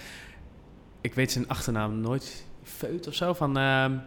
ik 1.01 1.15
weet 1.15 1.33
zijn 1.33 1.49
achternaam 1.49 2.01
nooit, 2.01 2.45
Feut 2.63 3.09
of 3.09 3.15
zo, 3.15 3.33
van... 3.33 3.57
Um, 3.57 4.03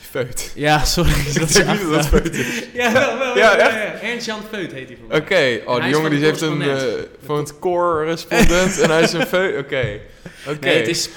Feut. 0.00 0.52
Ja, 0.54 0.84
sorry. 0.84 1.10
Ik 1.10 1.38
dat 1.40 1.48
is 1.48 1.56
niet 1.58 1.90
dat 1.90 2.06
Feut 2.06 2.34
is. 2.34 2.64
ja, 2.72 2.92
wel, 2.92 3.18
wel. 3.18 3.36
Ja, 3.36 3.56
ja, 3.56 3.68
ja. 3.68 3.92
Ernst-Jan 4.00 4.42
Feut 4.50 4.72
heet 4.72 4.88
hij 4.88 4.96
voor 4.96 5.06
Oké, 5.06 5.16
okay. 5.16 5.62
oh, 5.66 5.82
die 5.82 5.90
jongen 5.90 6.10
die 6.10 6.24
heeft 6.24 6.40
een 6.40 6.60
uh, 6.60 6.76
van 7.24 7.36
het 7.36 7.58
core-respondent 7.58 8.78
en 8.78 8.90
hij 8.90 9.02
is 9.02 9.12
een 9.12 9.26
Feut. 9.26 9.58
Oké. 9.58 9.58
Okay. 9.58 9.94
Oké. 10.46 10.56
Okay. 10.56 10.70
Nee, 10.70 10.78
het 10.78 10.88
is... 10.88 11.10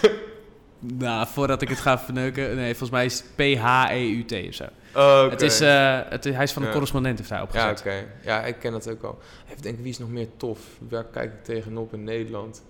Nou, 0.80 1.28
voordat 1.34 1.62
ik 1.62 1.70
het 1.70 1.80
ga 1.80 2.00
verneuken. 2.00 2.56
Nee, 2.56 2.70
volgens 2.70 2.90
mij 2.90 3.06
is 3.06 3.14
het 3.14 3.36
P-H-E-U-T 3.36 4.48
of 4.48 4.54
zo. 4.54 4.66
Oh, 4.96 5.30
het 5.30 5.42
is, 5.42 5.62
uh, 5.62 6.00
het, 6.10 6.24
hij 6.24 6.44
is 6.44 6.52
van 6.52 6.62
de 6.62 6.68
ja. 6.68 6.74
correspondent 6.74 7.18
heeft 7.18 7.30
hij 7.30 7.42
opgezet. 7.42 7.82
Ja, 7.84 7.92
oké. 7.92 8.06
Ja, 8.24 8.44
ik 8.44 8.56
ken 8.60 8.72
dat 8.72 8.90
ook 8.90 9.04
al. 9.04 9.20
Even 9.50 9.62
denken, 9.62 9.84
wie 9.84 9.92
is 9.92 9.98
nog 9.98 10.10
meer 10.10 10.28
tof? 10.38 10.60
Waar 10.90 11.04
kijk 11.04 11.34
ik 11.34 11.44
tegenop 11.44 11.94
in 11.94 12.04
Nederland? 12.04 12.64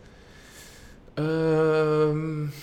Um, 1.15 2.53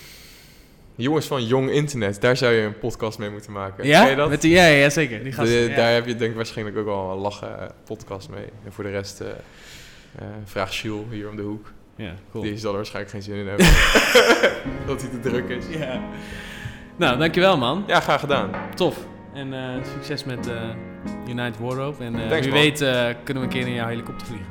Jongens 0.94 1.26
van 1.26 1.46
Jong 1.46 1.70
Internet, 1.70 2.20
daar 2.20 2.36
zou 2.36 2.52
je 2.52 2.62
een 2.62 2.78
podcast 2.78 3.18
mee 3.18 3.30
moeten 3.30 3.52
maken. 3.52 3.86
Ja? 3.86 4.06
je 4.06 4.16
dat? 4.16 4.28
Met 4.28 4.40
die, 4.40 4.52
ja, 4.52 4.66
ja, 4.66 4.90
zeker. 4.90 5.22
Die 5.22 5.32
gasten, 5.32 5.76
Daar 5.76 5.92
heb 5.92 6.06
je 6.06 6.16
denk 6.16 6.30
ik 6.30 6.36
waarschijnlijk 6.36 6.76
ook 6.76 6.88
al 6.88 7.12
een 7.12 7.18
lachen 7.18 7.72
podcast 7.84 8.28
mee. 8.28 8.46
En 8.64 8.72
voor 8.72 8.84
de 8.84 8.90
rest 8.90 9.20
uh, 9.20 9.26
uh, 9.28 10.26
vraag 10.44 10.74
Jules 10.74 11.04
hier 11.10 11.28
om 11.28 11.36
de 11.36 11.42
hoek. 11.42 11.72
Ja, 11.96 12.14
cool. 12.30 12.44
Die 12.44 12.58
zal 12.58 12.70
er 12.70 12.76
waarschijnlijk 12.76 13.14
geen 13.14 13.22
zin 13.22 13.36
in 13.36 13.46
hebben. 13.46 13.66
dat 14.86 15.00
hij 15.00 15.10
te 15.10 15.20
druk 15.20 15.48
is. 15.48 15.64
Ja. 15.78 16.00
Nou, 16.96 17.18
dankjewel 17.18 17.56
man. 17.58 17.84
Ja, 17.86 18.00
graag 18.00 18.20
gedaan. 18.20 18.50
Tof. 18.74 18.96
En 19.34 19.52
uh, 19.52 19.58
succes 19.94 20.24
met 20.24 20.48
United 21.28 21.58
Wardrobe. 21.58 22.04
En 22.04 22.12
Thanks, 22.28 22.46
wie 22.46 22.54
man. 22.54 22.62
weet 22.62 22.78
kunnen 23.24 23.42
we 23.42 23.48
een 23.48 23.54
keer 23.54 23.66
in 23.66 23.74
jouw 23.74 23.88
helikopter 23.88 24.26
vliegen. 24.26 24.46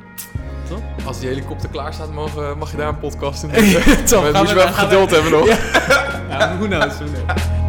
Toch? 0.68 1.06
Als 1.06 1.18
die 1.20 1.28
helikopter 1.28 1.68
klaar 1.68 1.92
staat, 1.92 2.12
mag, 2.12 2.56
mag 2.56 2.70
je 2.70 2.76
daar 2.76 2.88
een 2.88 2.98
podcast 2.98 3.42
in 3.42 3.48
doen. 3.54 4.04
Toch, 4.04 4.32
moet 4.32 4.48
je 4.48 4.54
wel 4.54 4.62
even 4.64 4.74
geduld 4.74 5.10
hebben 5.10 5.30
nog. 5.30 5.46
ja, 6.28 6.56
who 6.58 6.66
knows, 6.66 6.94
who 6.98 7.04
knows. 7.04 7.59